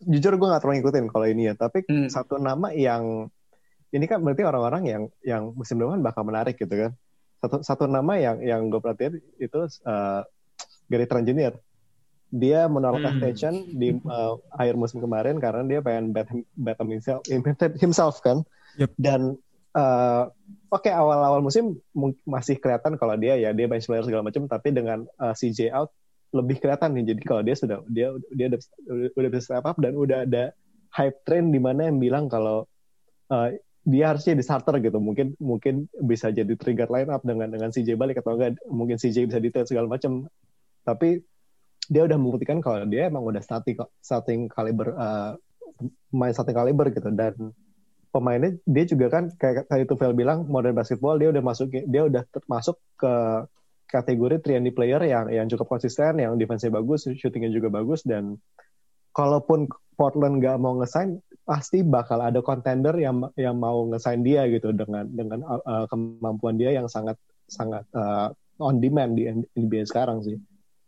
jujur 0.02 0.34
gue 0.38 0.48
nggak 0.50 0.62
terlalu 0.62 0.76
ngikutin 0.82 1.06
kalau 1.10 1.28
ini 1.30 1.44
ya 1.52 1.54
tapi 1.54 1.86
hmm. 1.86 2.10
satu 2.10 2.42
nama 2.42 2.74
yang 2.74 3.30
ini 3.92 4.06
kan 4.08 4.24
berarti 4.24 4.44
orang-orang 4.48 4.84
yang 4.88 5.04
yang 5.22 5.44
musim 5.54 5.78
depan 5.78 6.02
bakal 6.02 6.26
menarik 6.26 6.58
gitu 6.58 6.72
kan 6.72 6.92
satu 7.42 7.58
satu 7.66 7.84
nama 7.90 8.18
yang 8.18 8.38
yang 8.42 8.62
gue 8.70 8.82
perhatiin 8.82 9.18
itu 9.42 9.60
uh, 9.86 10.22
Gary 10.90 11.06
Trent 11.10 11.26
Jr. 11.26 11.54
dia 12.32 12.70
menolak 12.70 13.02
hmm. 13.04 13.10
extension 13.18 13.54
di 13.76 13.98
uh, 14.08 14.38
akhir 14.56 14.78
musim 14.78 15.04
kemarin 15.04 15.38
karena 15.42 15.66
dia 15.68 15.80
pengen 15.84 16.16
bet, 16.16 16.30
bet 16.56 16.78
himself, 16.80 17.22
himself 17.78 18.16
kan 18.24 18.46
yep. 18.80 18.90
dan 18.96 19.36
uh, 19.76 20.32
oke 20.72 20.86
okay, 20.86 20.94
awal-awal 20.94 21.44
musim 21.44 21.78
masih 22.24 22.58
kelihatan 22.62 22.96
kalau 22.96 23.20
dia 23.20 23.36
ya 23.36 23.52
dia 23.52 23.68
bench 23.68 23.86
player 23.90 24.06
segala 24.06 24.24
macam 24.24 24.48
tapi 24.48 24.72
dengan 24.72 25.04
uh, 25.20 25.34
CJ 25.36 25.76
out 25.76 25.92
lebih 26.32 26.64
kelihatan 26.64 26.96
nih. 26.96 27.16
Jadi 27.16 27.22
kalau 27.28 27.42
dia 27.44 27.56
sudah 27.56 27.78
dia 27.92 28.12
dia 28.32 28.46
udah, 28.52 28.60
udah 29.16 29.30
bisa 29.30 29.44
step 29.52 29.66
up 29.68 29.78
dan 29.80 29.94
udah 29.96 30.24
ada 30.28 30.56
hype 30.96 31.20
train 31.28 31.52
di 31.52 31.60
mana 31.60 31.88
yang 31.88 32.00
bilang 32.00 32.28
kalau 32.32 32.68
uh, 33.32 33.50
dia 33.84 34.14
harusnya 34.14 34.40
di 34.40 34.44
starter 34.44 34.80
gitu. 34.80 34.98
Mungkin 34.98 35.36
mungkin 35.40 35.92
bisa 36.04 36.32
jadi 36.32 36.54
trigger 36.56 36.88
line 36.88 37.12
up 37.12 37.24
dengan 37.28 37.52
dengan 37.52 37.70
CJ 37.70 38.00
balik 38.00 38.24
atau 38.24 38.40
enggak 38.40 38.60
mungkin 38.68 38.96
CJ 38.96 39.28
bisa 39.28 39.40
detail 39.44 39.68
segala 39.68 39.88
macam. 39.92 40.28
Tapi 40.88 41.22
dia 41.92 42.08
udah 42.08 42.16
membuktikan 42.16 42.64
kalau 42.64 42.88
dia 42.88 43.12
emang 43.12 43.26
udah 43.28 43.44
starting 43.44 43.76
starting 44.00 44.48
kaliber 44.48 44.96
uh, 44.96 45.36
main 46.14 46.32
starting 46.32 46.56
kaliber 46.56 46.88
gitu 46.94 47.10
dan 47.12 47.52
pemainnya 48.16 48.56
dia 48.68 48.86
juga 48.88 49.08
kan 49.12 49.32
kayak 49.40 49.68
tadi 49.72 49.84
Tufel 49.88 50.16
bilang 50.16 50.46
modern 50.48 50.76
basketball 50.76 51.20
dia 51.20 51.32
udah 51.32 51.44
masuk 51.44 51.72
dia 51.72 52.02
udah 52.06 52.24
masuk 52.48 52.78
ke 53.00 53.14
kategori 53.92 54.40
3 54.40 54.72
player 54.72 55.02
yang 55.04 55.28
yang 55.28 55.48
cukup 55.52 55.78
konsisten, 55.78 56.24
yang 56.24 56.40
defense-nya 56.40 56.72
bagus, 56.72 57.06
shootingnya 57.12 57.52
juga 57.52 57.68
bagus 57.68 58.02
dan 58.08 58.40
kalaupun 59.12 59.68
Portland 60.00 60.40
nggak 60.40 60.58
mau 60.58 60.80
ngesign 60.80 61.20
pasti 61.44 61.84
bakal 61.84 62.24
ada 62.24 62.40
contender 62.40 62.96
yang 62.96 63.28
yang 63.36 63.60
mau 63.60 63.84
ngesign 63.92 64.24
dia 64.24 64.48
gitu 64.48 64.72
dengan 64.72 65.04
dengan 65.12 65.44
uh, 65.44 65.86
kemampuan 65.92 66.56
dia 66.56 66.72
yang 66.72 66.88
sangat 66.88 67.20
sangat 67.52 67.84
uh, 67.92 68.32
on 68.64 68.80
demand 68.80 69.20
di 69.20 69.28
NBA 69.60 69.86
sekarang 69.92 70.24
sih. 70.24 70.40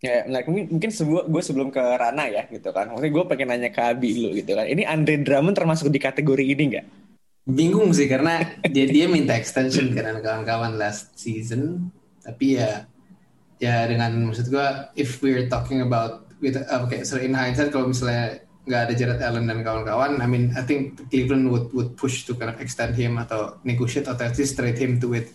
Ya, 0.03 0.27
nah, 0.27 0.43
mungkin, 0.43 0.67
mungkin 0.67 0.91
sebuah, 0.91 1.31
gue 1.31 1.39
sebelum 1.39 1.71
ke 1.71 1.79
Rana 1.79 2.27
ya 2.27 2.43
gitu 2.51 2.75
kan. 2.75 2.91
Maksudnya 2.91 3.13
gue 3.15 3.23
pengen 3.23 3.47
nanya 3.55 3.71
ke 3.71 3.81
Abi 3.87 4.11
dulu 4.11 4.35
gitu 4.35 4.51
kan. 4.51 4.67
Ini 4.67 4.83
Andre 4.83 5.23
Drummond 5.23 5.55
termasuk 5.55 5.87
di 5.87 5.95
kategori 5.95 6.43
ini 6.43 6.63
nggak? 6.75 6.85
bingung 7.43 7.91
sih 7.91 8.07
karena 8.07 8.39
dia 8.63 8.87
dia 8.87 9.05
minta 9.11 9.35
extension 9.35 9.91
kan 9.91 10.23
kawan-kawan 10.23 10.79
last 10.79 11.11
season 11.19 11.91
tapi 12.23 12.55
ya 12.55 12.87
ya 13.63 13.87
dengan 13.87 14.11
maksud 14.27 14.51
gua 14.51 14.91
if 14.99 15.23
we're 15.23 15.47
talking 15.47 15.79
about 15.79 16.27
with 16.43 16.59
uh, 16.59 16.83
okay 16.83 17.07
so 17.07 17.15
in 17.15 17.31
hindsight 17.31 17.71
kalau 17.71 17.87
misalnya 17.87 18.43
nggak 18.67 18.81
ada 18.87 18.93
Jared 18.95 19.21
Allen 19.23 19.47
dan 19.47 19.63
kawan-kawan 19.63 20.19
I 20.19 20.27
mean 20.27 20.51
I 20.55 20.63
think 20.67 20.99
Cleveland 21.07 21.47
would 21.47 21.71
would 21.71 21.95
push 21.95 22.27
to 22.27 22.35
kind 22.35 22.51
of 22.51 22.59
extend 22.59 22.99
him 22.99 23.15
atau 23.19 23.59
negotiate 23.63 24.07
atau 24.07 24.23
at 24.27 24.35
least 24.35 24.59
trade 24.59 24.75
him 24.75 24.99
to 24.99 25.07
with 25.07 25.31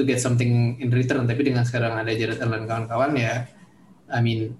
to 0.00 0.04
get 0.04 0.20
something 0.20 0.80
in 0.80 0.88
return 0.88 1.28
tapi 1.28 1.44
dengan 1.44 1.68
sekarang 1.68 1.96
ada 1.96 2.12
Jared 2.16 2.40
Allen 2.40 2.64
kawan-kawan 2.64 3.12
ya 3.20 3.44
I 4.08 4.20
mean 4.24 4.56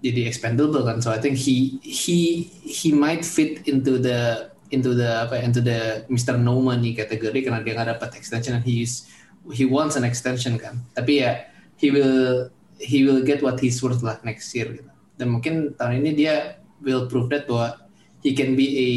jadi 0.00 0.24
expendable 0.28 0.84
kan 0.88 1.04
so 1.04 1.12
I 1.12 1.20
think 1.20 1.36
he 1.36 1.76
he 1.84 2.48
he 2.64 2.94
might 2.94 3.24
fit 3.24 3.64
into 3.68 4.00
the 4.00 4.48
into 4.68 4.92
the 4.92 5.28
apa 5.28 5.40
into 5.40 5.64
the 5.64 6.04
Mr. 6.12 6.36
No 6.36 6.60
Money 6.60 6.92
kategori 6.96 7.48
karena 7.48 7.60
dia 7.64 7.72
nggak 7.76 7.98
dapat 7.98 8.10
extension 8.20 8.60
and 8.60 8.64
he 8.68 8.84
is, 8.84 9.08
he 9.48 9.64
wants 9.64 9.96
an 9.96 10.04
extension 10.04 10.60
kan 10.60 10.84
tapi 10.92 11.24
ya 11.24 11.48
he 11.78 11.88
will 11.94 12.50
he 12.78 13.06
will 13.06 13.22
get 13.22 13.42
what 13.42 13.58
he's 13.62 13.78
worth 13.82 14.02
lah 14.02 14.18
next 14.26 14.50
year 14.54 14.68
gitu. 14.70 14.90
dan 15.18 15.26
mungkin 15.30 15.74
tahun 15.78 16.02
ini 16.02 16.10
dia 16.14 16.34
will 16.82 17.06
prove 17.10 17.30
that 17.30 17.46
bahwa 17.46 17.78
he 18.22 18.34
can 18.34 18.58
be 18.58 18.66
a 18.66 18.88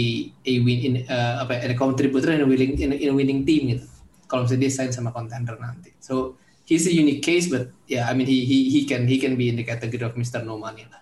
a 0.45 0.53
win 0.65 0.79
in 0.81 0.93
uh, 1.05 1.45
apa 1.45 1.61
a 1.61 1.77
contributor 1.77 2.33
in 2.33 2.41
a 2.41 2.47
winning 2.49 2.73
in 2.77 2.93
a, 2.93 2.97
in 2.97 3.09
a 3.13 3.15
winning 3.15 3.45
team 3.45 3.77
gitu 3.77 3.85
kalau 4.25 4.45
misalnya 4.45 4.69
dia 4.69 4.73
sign 4.73 4.89
sama 4.93 5.13
contender 5.13 5.57
nanti 5.61 5.93
so 6.01 6.37
he's 6.65 6.85
a 6.89 6.93
unique 6.93 7.21
case 7.21 7.49
but 7.49 7.69
yeah 7.85 8.09
I 8.09 8.17
mean 8.17 8.25
he 8.25 8.45
he 8.45 8.69
he 8.69 8.81
can 8.89 9.05
he 9.05 9.21
can 9.21 9.37
be 9.37 9.49
in 9.49 9.57
the 9.57 9.65
category 9.65 10.05
of 10.05 10.17
Mr. 10.17 10.41
No 10.41 10.57
Money 10.57 10.85
lah 10.89 11.01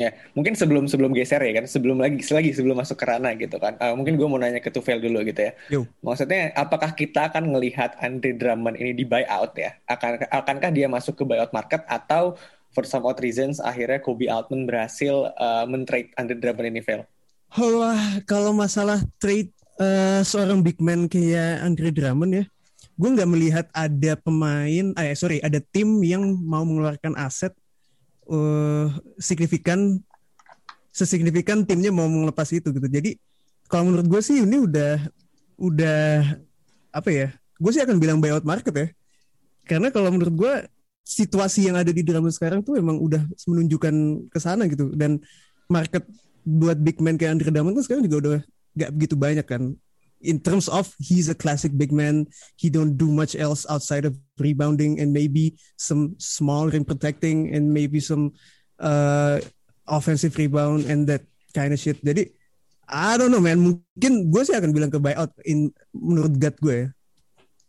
Ya, 0.00 0.16
mungkin 0.32 0.56
sebelum 0.56 0.88
sebelum 0.88 1.12
geser 1.12 1.44
ya 1.44 1.60
kan, 1.60 1.68
sebelum 1.68 2.00
lagi 2.00 2.24
lagi 2.32 2.56
sebelum 2.56 2.80
masuk 2.80 2.96
ke 2.96 3.04
ranah 3.04 3.36
gitu 3.36 3.60
kan. 3.60 3.76
Uh, 3.76 3.92
mungkin 3.92 4.16
gue 4.16 4.24
mau 4.24 4.40
nanya 4.40 4.56
ke 4.56 4.72
Tufel 4.72 4.96
dulu 4.96 5.20
gitu 5.28 5.44
ya. 5.44 5.52
Yo. 5.68 5.84
Maksudnya, 6.00 6.56
apakah 6.56 6.96
kita 6.96 7.28
akan 7.28 7.52
melihat 7.52 8.00
Andre 8.00 8.32
Drummond 8.32 8.80
ini 8.80 8.96
di 8.96 9.04
buyout 9.04 9.52
ya? 9.60 9.76
Akan 9.84 10.16
akankah 10.24 10.72
dia 10.72 10.88
masuk 10.88 11.20
ke 11.20 11.28
buyout 11.28 11.52
market 11.52 11.84
atau 11.84 12.32
for 12.72 12.88
some 12.88 13.04
odd 13.04 13.20
reasons 13.20 13.60
akhirnya 13.60 14.00
Kobe 14.00 14.30
Altman 14.30 14.64
berhasil 14.64 15.36
uh, 15.36 15.68
men-trade 15.68 16.16
Andre 16.16 16.40
Drummond 16.40 16.68
ini 16.72 16.80
Vel? 16.80 17.04
Wah, 17.50 18.22
kalau 18.24 18.56
masalah 18.56 19.04
trade 19.20 19.52
uh, 19.76 20.24
seorang 20.24 20.64
big 20.64 20.80
man 20.80 21.10
kayak 21.10 21.60
Andre 21.60 21.92
Drummond 21.92 22.32
ya, 22.32 22.44
gue 22.94 23.08
nggak 23.10 23.30
melihat 23.30 23.66
ada 23.74 24.12
pemain, 24.16 24.86
eh 24.96 25.14
sorry, 25.18 25.42
ada 25.42 25.58
tim 25.60 25.98
yang 26.00 26.22
mau 26.40 26.62
mengeluarkan 26.62 27.18
aset 27.18 27.50
uh, 28.30 28.86
signifikan 29.18 29.98
sesignifikan 30.90 31.62
timnya 31.66 31.90
mau 31.90 32.06
melepas 32.06 32.46
itu 32.54 32.70
gitu. 32.70 32.86
Jadi 32.86 33.18
kalau 33.70 33.90
menurut 33.90 34.06
gue 34.06 34.20
sih 34.22 34.42
ini 34.42 34.58
udah 34.62 34.98
udah 35.58 36.00
apa 36.90 37.10
ya? 37.10 37.28
Gue 37.60 37.70
sih 37.74 37.82
akan 37.82 37.98
bilang 37.98 38.18
buyout 38.18 38.46
market 38.46 38.74
ya. 38.74 38.88
Karena 39.68 39.92
kalau 39.94 40.10
menurut 40.10 40.34
gue 40.34 40.52
situasi 41.06 41.66
yang 41.70 41.78
ada 41.78 41.90
di 41.90 42.02
drama 42.06 42.30
sekarang 42.30 42.62
tuh 42.62 42.78
emang 42.78 42.98
udah 42.98 43.22
menunjukkan 43.46 43.94
ke 44.30 44.38
sana 44.38 44.66
gitu 44.70 44.94
dan 44.94 45.18
market 45.66 46.06
buat 46.46 46.78
big 46.78 46.98
man 47.02 47.18
kayak 47.18 47.38
Andre 47.38 47.50
Drummond 47.50 47.74
kan 47.78 47.84
sekarang 47.84 48.02
juga 48.06 48.16
udah 48.18 48.40
gak 48.78 48.90
begitu 48.94 49.14
banyak 49.18 49.46
kan 49.46 49.62
in 50.20 50.38
terms 50.40 50.68
of 50.68 50.92
he's 51.00 51.28
a 51.28 51.34
classic 51.34 51.72
big 51.76 51.92
man 51.92 52.28
he 52.56 52.68
don't 52.68 52.96
do 53.00 53.08
much 53.08 53.32
else 53.36 53.64
outside 53.68 54.04
of 54.04 54.16
rebounding 54.38 55.00
and 55.00 55.12
maybe 55.12 55.56
some 55.76 56.14
small 56.20 56.68
rim 56.68 56.84
protecting 56.84 57.52
and 57.54 57.72
maybe 57.72 58.00
some 58.00 58.32
uh, 58.78 59.40
offensive 59.88 60.36
rebound 60.36 60.84
and 60.84 61.06
that 61.08 61.24
kind 61.52 61.72
of 61.72 61.80
shit. 61.80 61.98
Jadi 62.04 62.30
I 62.90 63.16
don't 63.16 63.30
know 63.30 63.40
man. 63.42 63.62
Mungkin 63.62 64.34
gue 64.34 64.42
sih 64.42 64.56
akan 64.56 64.74
bilang 64.74 64.90
ke 64.90 64.98
buyout 64.98 65.30
in 65.46 65.70
menurut 65.94 66.34
gut 66.36 66.58
gue 66.58 66.90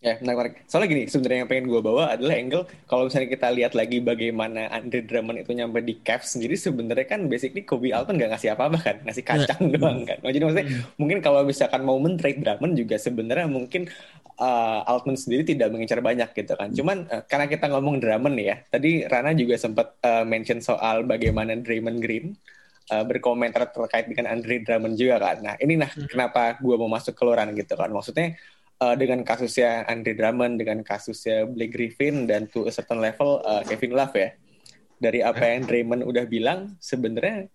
Ya, 0.02 0.18
menarik. 0.18 0.66
Soalnya 0.66 0.90
gini, 0.98 1.04
sebenarnya 1.06 1.46
yang 1.46 1.50
pengen 1.54 1.66
gue 1.70 1.78
bawa 1.78 2.18
adalah 2.18 2.34
angle 2.34 2.66
kalau 2.90 3.06
misalnya 3.06 3.30
kita 3.38 3.54
lihat 3.54 3.78
lagi 3.78 4.02
bagaimana 4.02 4.66
Andre 4.74 5.06
Drummond 5.06 5.46
itu 5.46 5.54
nyampe 5.54 5.78
di 5.86 6.02
Cavs 6.02 6.34
sendiri 6.34 6.58
sebenarnya 6.58 7.06
kan 7.06 7.30
basically 7.30 7.62
Kobe 7.62 7.94
Alton 7.94 8.18
gak 8.18 8.34
ngasih 8.34 8.58
apa-apa 8.58 8.82
kan, 8.82 8.98
ngasih 9.06 9.22
kacang 9.22 9.62
yeah. 9.70 9.78
doang 9.78 10.02
kan. 10.10 10.18
Jadi 10.26 10.42
maksudnya 10.42 10.68
mm. 10.74 10.98
mungkin 10.98 11.18
kalau 11.22 11.46
misalkan 11.46 11.86
mau 11.86 12.02
men-trade 12.02 12.42
Drummond 12.42 12.74
juga 12.82 12.98
sebenarnya 12.98 13.46
mungkin 13.46 13.94
uh, 14.42 14.90
Altman 14.90 15.22
sendiri 15.22 15.46
tidak 15.46 15.70
mengincar 15.70 16.02
banyak 16.02 16.34
gitu 16.34 16.54
kan. 16.58 16.74
Cuman 16.74 17.06
uh, 17.06 17.22
karena 17.30 17.46
kita 17.46 17.70
ngomong 17.70 18.02
Drummond 18.02 18.42
ya, 18.42 18.58
tadi 18.74 19.06
Rana 19.06 19.38
juga 19.38 19.54
sempat 19.62 20.02
uh, 20.02 20.26
mention 20.26 20.66
soal 20.66 21.06
bagaimana 21.06 21.54
Draymond 21.62 22.02
Green 22.02 22.34
uh, 22.90 23.06
berkomentar 23.06 23.70
terkait 23.70 24.10
dengan 24.10 24.34
Andre 24.34 24.66
Drummond 24.66 24.98
juga 24.98 25.22
kan. 25.22 25.38
Nah 25.46 25.56
ini 25.62 25.78
nah 25.78 25.94
kenapa 25.94 26.58
gue 26.58 26.74
mau 26.74 26.90
masuk 26.90 27.14
ke 27.14 27.22
luaran 27.22 27.54
gitu 27.54 27.78
kan. 27.78 27.94
Maksudnya 27.94 28.34
uh, 28.82 28.96
dengan 28.98 29.22
kasusnya 29.22 29.86
Andre 29.86 30.18
Drummond, 30.18 30.58
dengan 30.58 30.82
kasusnya 30.82 31.46
Blake 31.46 31.72
Griffin, 31.72 32.26
dan 32.26 32.50
to 32.50 32.66
a 32.66 32.74
certain 32.74 32.98
level 32.98 33.40
uh, 33.46 33.62
Kevin 33.62 33.94
Love 33.94 34.18
ya. 34.18 34.30
Dari 35.02 35.22
apa 35.26 35.42
yang 35.46 35.66
Draymond 35.66 36.06
udah 36.06 36.26
bilang, 36.30 36.78
sebenarnya 36.78 37.50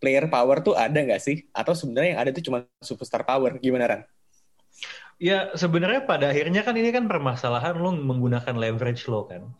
player 0.00 0.28
power 0.28 0.64
tuh 0.64 0.72
ada 0.76 0.96
nggak 0.96 1.20
sih? 1.20 1.44
Atau 1.52 1.76
sebenarnya 1.76 2.16
yang 2.16 2.20
ada 2.24 2.30
tuh 2.32 2.44
cuma 2.44 2.64
superstar 2.80 3.24
power? 3.24 3.56
Gimana 3.60 3.84
Ran? 3.88 4.02
Ya 5.18 5.50
sebenarnya 5.52 6.06
pada 6.06 6.30
akhirnya 6.30 6.62
kan 6.62 6.78
ini 6.78 6.94
kan 6.94 7.10
permasalahan 7.10 7.74
lo 7.76 7.92
menggunakan 7.92 8.54
leverage 8.54 9.04
lo 9.10 9.26
kan. 9.26 9.50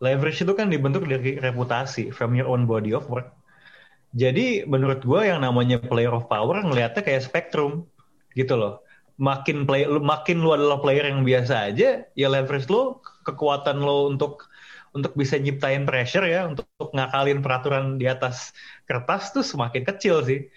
Leverage 0.00 0.46
itu 0.46 0.52
kan 0.54 0.70
dibentuk 0.70 1.04
dari 1.04 1.36
reputasi 1.36 2.14
from 2.14 2.32
your 2.38 2.48
own 2.48 2.64
body 2.64 2.94
of 2.94 3.04
work. 3.10 3.34
Jadi 4.16 4.64
menurut 4.64 5.02
gue 5.02 5.20
yang 5.28 5.42
namanya 5.42 5.82
player 5.82 6.12
of 6.14 6.30
power 6.30 6.62
ngelihatnya 6.62 7.02
kayak 7.04 7.24
spektrum 7.26 7.84
gitu 8.32 8.56
loh 8.56 8.81
makin 9.20 9.68
play 9.68 9.84
makin 9.86 10.40
lu 10.40 10.56
adalah 10.56 10.80
player 10.80 11.08
yang 11.08 11.26
biasa 11.26 11.72
aja 11.72 12.04
ya 12.16 12.28
leverage 12.32 12.68
lu 12.72 13.00
kekuatan 13.28 13.80
lo 13.80 14.08
untuk 14.08 14.48
untuk 14.92 15.16
bisa 15.16 15.40
nyiptain 15.40 15.88
pressure 15.88 16.24
ya 16.28 16.48
untuk, 16.48 16.68
untuk 16.76 16.92
ngakalin 16.92 17.40
peraturan 17.40 17.84
di 17.96 18.06
atas 18.08 18.52
kertas 18.84 19.32
tuh 19.32 19.44
semakin 19.44 19.88
kecil 19.88 20.20
sih. 20.24 20.48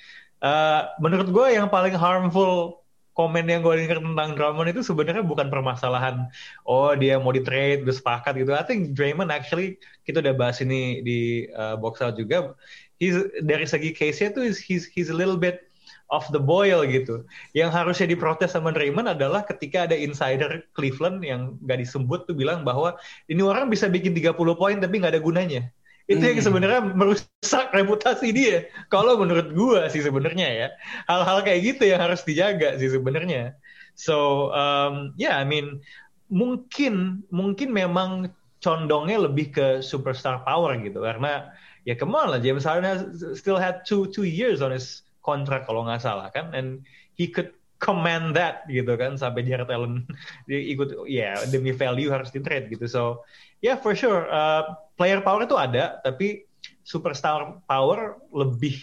Uh, 0.43 0.91
menurut 0.99 1.31
gue 1.31 1.47
yang 1.55 1.71
paling 1.71 1.95
harmful 1.95 2.83
komen 3.15 3.47
yang 3.47 3.63
gue 3.63 3.79
dengar 3.79 4.03
tentang 4.03 4.35
Drummond 4.35 4.75
itu 4.75 4.83
sebenarnya 4.83 5.23
bukan 5.23 5.47
permasalahan 5.47 6.27
oh 6.67 6.91
dia 6.99 7.15
mau 7.15 7.31
di 7.31 7.39
trade 7.39 7.87
udah 7.87 7.95
sepakat 7.95 8.35
gitu. 8.35 8.51
I 8.51 8.67
think 8.67 8.91
Draymond 8.91 9.31
actually 9.31 9.79
kita 10.03 10.19
udah 10.19 10.35
bahas 10.35 10.59
ini 10.59 10.99
di 10.99 11.47
uh, 11.55 11.79
box 11.79 12.03
out 12.03 12.19
juga. 12.19 12.53
He's 12.99 13.15
dari 13.43 13.63
segi 13.63 13.95
case-nya 13.95 14.35
tuh 14.35 14.51
he's 14.51 14.87
he's 14.87 15.07
a 15.07 15.15
little 15.15 15.39
bit 15.39 15.64
of 16.09 16.25
the 16.29 16.41
boil 16.41 16.85
gitu. 16.85 17.25
Yang 17.57 17.71
harusnya 17.73 18.07
diprotes 18.11 18.53
sama 18.53 18.75
Raymond 18.75 19.09
adalah 19.09 19.45
ketika 19.45 19.89
ada 19.89 19.97
insider 19.97 20.65
Cleveland 20.77 21.25
yang 21.25 21.57
gak 21.65 21.81
disebut 21.81 22.29
tuh 22.29 22.35
bilang 22.37 22.61
bahwa 22.61 22.97
ini 23.31 23.41
orang 23.41 23.69
bisa 23.71 23.89
bikin 23.89 24.13
30 24.13 24.35
poin 24.35 24.77
tapi 24.77 25.01
nggak 25.01 25.17
ada 25.17 25.23
gunanya. 25.23 25.61
Itu 26.05 26.21
hmm. 26.21 26.31
yang 26.37 26.41
sebenarnya 26.45 26.81
merusak 26.93 27.73
reputasi 27.73 28.29
dia. 28.29 28.69
Kalau 28.93 29.17
menurut 29.17 29.49
gua 29.57 29.89
sih 29.89 30.05
sebenarnya 30.05 30.47
ya. 30.53 30.67
Hal-hal 31.09 31.41
kayak 31.41 31.61
gitu 31.65 31.83
yang 31.89 32.01
harus 32.01 32.21
dijaga 32.21 32.77
sih 32.77 32.93
sebenarnya. 32.93 33.57
So 33.97 34.49
um, 34.53 35.17
yeah, 35.17 35.41
I 35.41 35.45
mean 35.47 35.81
mungkin 36.29 37.25
mungkin 37.33 37.73
memang 37.73 38.33
condongnya 38.61 39.21
lebih 39.29 39.53
ke 39.53 39.67
superstar 39.85 40.41
power 40.41 40.73
gitu 40.81 41.05
karena 41.05 41.53
ya 41.85 41.93
ke 41.93 42.05
mana 42.05 42.37
lah 42.37 42.39
James 42.41 42.65
Harden 42.65 43.13
still 43.37 43.61
had 43.61 43.85
two 43.85 44.09
two 44.09 44.25
years 44.25 44.65
on 44.65 44.73
his 44.73 45.04
kontrak 45.25 45.65
kalau 45.65 45.81
nggak 45.81 46.05
salah 46.05 46.29
kan 46.29 46.53
and 46.53 46.85
he 47.17 47.25
could 47.25 47.49
command 47.81 48.37
that 48.37 48.63
gitu 48.71 48.95
kan 48.95 49.19
sampai 49.19 49.43
Jared 49.43 49.67
Allen 49.67 50.05
dia 50.47 50.61
ikut 50.61 51.09
ya 51.09 51.33
yeah, 51.33 51.35
demi 51.49 51.73
value 51.73 52.13
harus 52.13 52.29
di 52.29 52.39
trade 52.39 52.69
gitu. 52.71 52.85
So 52.87 53.25
ya 53.59 53.73
yeah, 53.73 53.77
for 53.77 53.97
sure 53.97 54.29
uh, 54.29 54.77
player 54.95 55.19
power 55.19 55.43
itu 55.43 55.57
ada 55.57 55.99
tapi 56.05 56.45
superstar 56.85 57.59
power 57.65 58.21
lebih 58.31 58.77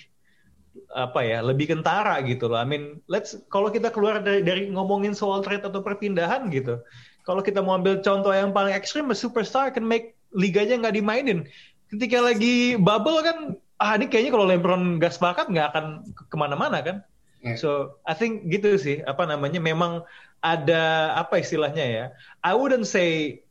apa 0.92 1.20
ya 1.24 1.38
lebih 1.40 1.72
kentara 1.72 2.20
gitu 2.26 2.52
loh. 2.52 2.60
I 2.60 2.66
mean 2.68 3.00
let's 3.08 3.38
kalau 3.48 3.72
kita 3.72 3.88
keluar 3.88 4.20
dari, 4.20 4.44
dari 4.44 4.62
ngomongin 4.68 5.16
soal 5.16 5.40
trade 5.40 5.64
atau 5.64 5.80
perpindahan 5.80 6.52
gitu 6.52 6.82
kalau 7.22 7.40
kita 7.40 7.62
mau 7.62 7.78
ambil 7.78 8.02
contoh 8.02 8.34
yang 8.34 8.50
paling 8.50 8.74
ekstrim 8.74 9.06
superstar 9.14 9.70
can 9.70 9.86
make 9.86 10.18
liganya 10.34 10.82
nggak 10.82 10.96
dimainin. 10.98 11.46
Ketika 11.92 12.18
lagi 12.24 12.74
bubble 12.80 13.20
kan 13.22 13.38
ah 13.82 13.98
ini 13.98 14.06
kayaknya 14.06 14.30
kalau 14.30 14.46
LeBron 14.46 15.02
gak 15.02 15.18
sepakat 15.18 15.50
nggak 15.50 15.74
akan 15.74 16.06
ke 16.14 16.36
mana-mana 16.38 16.78
kan. 16.78 16.96
Yeah. 17.42 17.58
So 17.58 17.98
I 18.06 18.14
think 18.14 18.46
gitu 18.46 18.78
sih 18.78 19.02
apa 19.02 19.26
namanya 19.26 19.58
memang 19.58 20.06
ada 20.38 21.14
apa 21.18 21.42
istilahnya 21.42 21.82
ya. 21.82 22.04
I 22.46 22.54
wouldn't 22.54 22.86
say 22.86 23.42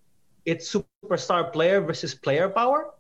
it's 0.48 0.72
superstar 0.72 1.52
player 1.52 1.84
versus 1.84 2.16
player 2.16 2.48
power, 2.48 2.96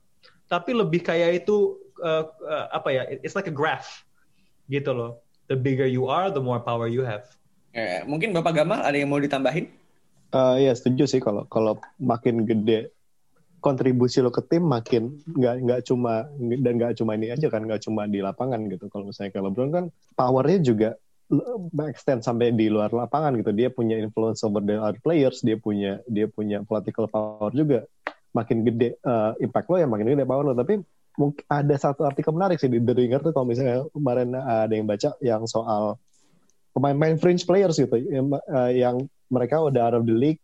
tapi 0.51 0.75
lebih 0.75 1.07
kayak 1.07 1.47
itu 1.47 1.79
uh, 2.03 2.27
uh, 2.43 2.67
apa 2.75 2.91
ya? 2.91 3.03
It's 3.23 3.39
like 3.39 3.47
a 3.47 3.55
graph 3.55 4.03
gitu 4.67 4.91
loh. 4.91 5.23
The 5.47 5.55
bigger 5.55 5.87
you 5.87 6.11
are, 6.11 6.27
the 6.31 6.43
more 6.43 6.59
power 6.59 6.91
you 6.91 7.07
have. 7.07 7.27
Yeah, 7.71 8.03
mungkin 8.03 8.35
Bapak 8.35 8.59
Gamal 8.59 8.83
ada 8.83 8.95
yang 8.99 9.07
mau 9.07 9.19
ditambahin? 9.19 9.71
Uh, 10.31 10.59
ya 10.59 10.71
setuju 10.75 11.07
sih 11.07 11.19
kalau 11.23 11.47
kalau 11.47 11.79
makin 11.99 12.43
gede 12.43 12.91
kontribusi 13.61 14.19
lo 14.19 14.33
ke 14.33 14.41
tim 14.43 14.65
makin 14.65 15.21
nggak 15.29 15.55
nggak 15.61 15.81
cuma 15.85 16.25
dan 16.41 16.73
nggak 16.81 16.97
cuma 16.97 17.13
ini 17.13 17.29
aja 17.29 17.47
kan 17.47 17.61
nggak 17.63 17.85
cuma 17.85 18.09
di 18.09 18.19
lapangan 18.19 18.65
gitu 18.67 18.89
kalau 18.89 19.07
misalnya 19.13 19.31
kalau 19.31 19.53
LeBron 19.53 19.69
kan 19.69 19.85
powernya 20.17 20.59
juga 20.65 20.89
extend 21.87 22.27
sampai 22.27 22.51
di 22.51 22.67
luar 22.67 22.91
lapangan 22.91 23.31
gitu. 23.39 23.55
Dia 23.55 23.71
punya 23.71 23.95
influence 23.95 24.43
over 24.43 24.59
the 24.59 24.75
other 24.75 24.99
players, 24.99 25.39
dia 25.39 25.55
punya 25.55 26.03
dia 26.09 26.27
punya 26.27 26.59
political 26.67 27.07
power 27.07 27.51
juga. 27.55 27.87
Makin 28.35 28.63
gede 28.67 28.99
uh, 29.03 29.35
impact 29.39 29.67
lo 29.71 29.79
ya 29.79 29.87
makin 29.87 30.11
gede 30.11 30.27
power 30.27 30.51
lo. 30.51 30.53
Tapi 30.55 30.83
mungkin 31.15 31.43
ada 31.47 31.75
satu 31.75 32.07
artikel 32.07 32.31
menarik 32.35 32.59
sih 32.59 32.71
di 32.71 32.79
The 32.79 32.93
Ringer 32.95 33.19
tuh 33.23 33.31
kalau 33.35 33.47
misalnya 33.47 33.87
kemarin 33.91 34.31
ada 34.35 34.71
yang 34.71 34.87
baca 34.87 35.09
yang 35.19 35.43
soal 35.43 35.99
pemain-pemain 36.71 37.19
fringe 37.19 37.43
players 37.43 37.75
gitu 37.75 37.99
yang, 37.99 38.31
uh, 38.31 38.71
yang 38.71 38.95
mereka 39.27 39.59
udah 39.59 39.91
out 39.91 39.95
of 39.99 40.07
the 40.07 40.15
league 40.15 40.39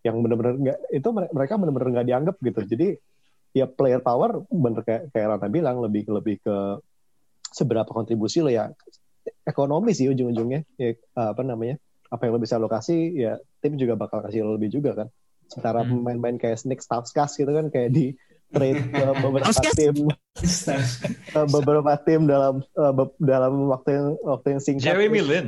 yang 0.00 0.16
benar-benar 0.24 0.54
nggak 0.56 0.78
itu 0.96 1.08
mereka 1.12 1.54
benar-benar 1.60 1.88
nggak 2.00 2.08
dianggap 2.08 2.36
gitu. 2.40 2.60
Jadi 2.64 2.88
ya 3.50 3.66
player 3.66 4.00
power 4.00 4.46
bener 4.46 4.80
kayak 4.86 5.10
kayak 5.10 5.26
Rana 5.36 5.48
bilang 5.50 5.82
lebih 5.82 6.06
lebih 6.08 6.40
ke 6.40 6.56
seberapa 7.50 7.90
kontribusi 7.90 8.40
lo 8.40 8.48
ya 8.48 8.70
ekonomi 9.44 9.92
sih 9.92 10.08
ujung-ujungnya. 10.08 10.64
Ya, 10.80 10.96
apa 11.14 11.42
namanya 11.44 11.76
apa 12.10 12.26
yang 12.26 12.38
lo 12.38 12.40
bisa 12.42 12.56
lokasi 12.58 13.14
ya 13.14 13.38
tim 13.62 13.76
juga 13.76 13.94
bakal 13.94 14.24
kasih 14.24 14.46
lo 14.46 14.56
lebih 14.56 14.72
juga 14.72 15.04
kan. 15.04 15.08
Sementara 15.50 15.82
Hmm. 15.82 16.00
pemain-pemain 16.02 16.38
kayak 16.38 16.58
Snake 16.62 16.82
Stauskas 16.82 17.36
gitu 17.36 17.50
kan 17.50 17.68
kayak 17.68 17.90
di 17.90 18.14
trade 18.54 18.82
ke 18.90 19.04
beberapa 19.24 19.62
tim. 19.74 19.94
Beberapa 21.34 21.92
tim 22.02 22.20
dalam 22.30 22.62
eh, 22.62 22.92
dalam 23.20 23.52
waktu 23.68 23.90
yang 23.98 24.06
waktu 24.24 24.46
yang 24.56 24.60
singkat. 24.62 24.86
Jeremy 24.94 25.20
Lin 25.20 25.46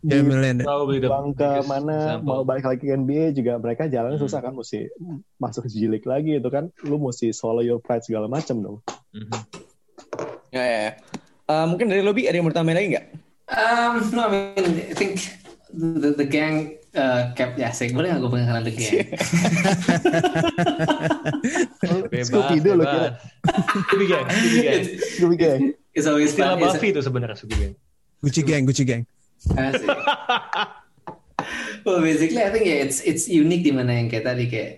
di- 0.00 0.10
Ya, 0.10 0.22
Milan. 0.22 0.56
probably 0.60 0.96
the 0.96 1.06
bang 1.06 1.28
ke 1.30 1.44
biggest 1.44 1.68
mana 1.68 1.92
example. 1.94 2.26
mau 2.26 2.40
balik 2.42 2.64
lagi 2.64 2.82
ke 2.82 2.94
NBA 2.94 3.24
juga 3.32 3.52
mereka 3.56 3.84
jalannya 3.84 4.16
Hmm. 4.16 4.24
susah 4.24 4.40
kan 4.40 4.52
mesti 4.52 4.88
masuk 5.36 5.62
League 5.86 6.04
lagi 6.04 6.36
itu 6.36 6.48
kan 6.48 6.72
lu 6.82 6.96
mesti 6.96 7.30
swallow 7.30 7.60
your 7.60 7.78
pride 7.78 8.00
segala 8.00 8.24
macam 8.26 8.56
dong 8.58 8.76
Mhm. 9.10 9.30
Ya, 10.50 10.64
ya, 10.64 10.78
ya. 10.80 10.92
Eh, 11.46 11.64
mungkin 11.64 11.86
dari 11.86 12.00
lobby 12.00 12.24
ada 12.24 12.34
yang 12.34 12.44
mau 12.44 12.50
tambahin 12.50 12.76
lagi 12.76 12.88
nggak? 12.90 13.06
Um, 13.46 13.94
no, 14.10 14.20
I 14.22 14.30
mean, 14.56 14.72
I 14.80 14.94
think 14.94 15.18
the, 15.68 16.10
the 16.12 16.24
gang 16.24 16.56
uh, 16.92 17.30
kept 17.32 17.54
ya, 17.56 17.70
saya 17.70 17.90
boleh 17.90 18.08
nggak 18.08 18.20
gue 18.20 18.30
pengen 18.30 18.46
kenal 18.48 18.62
the 18.62 18.72
gang? 18.72 18.94
Bebas, 22.06 22.26
Scooby 22.26 22.58
bebas. 22.60 22.86
kira 22.86 23.08
Scooby 23.82 24.06
Gang, 24.06 24.26
Scooby 24.26 24.58
Gang. 24.60 24.82
Scooby 25.14 25.36
Gang 25.36 25.60
It's 25.90 26.06
always 26.06 26.30
Istilah 26.30 26.54
fun. 26.54 26.70
Buffy 26.70 26.88
itu 26.88 27.00
sebenarnya 27.00 27.36
Scooby 27.36 27.56
Gang. 27.56 27.74
Gucci 28.20 28.40
gang, 28.42 28.62
Gucci 28.62 28.84
gang. 28.84 29.02
Well, 31.84 32.00
basically, 32.04 32.42
I 32.44 32.50
think 32.52 32.66
yeah, 32.68 32.84
it's 32.84 33.00
it's 33.00 33.24
unique 33.24 33.64
di 33.64 33.72
mana 33.72 33.96
yang 33.96 34.12
kayak 34.12 34.28
tadi 34.28 34.44
kayak 34.44 34.72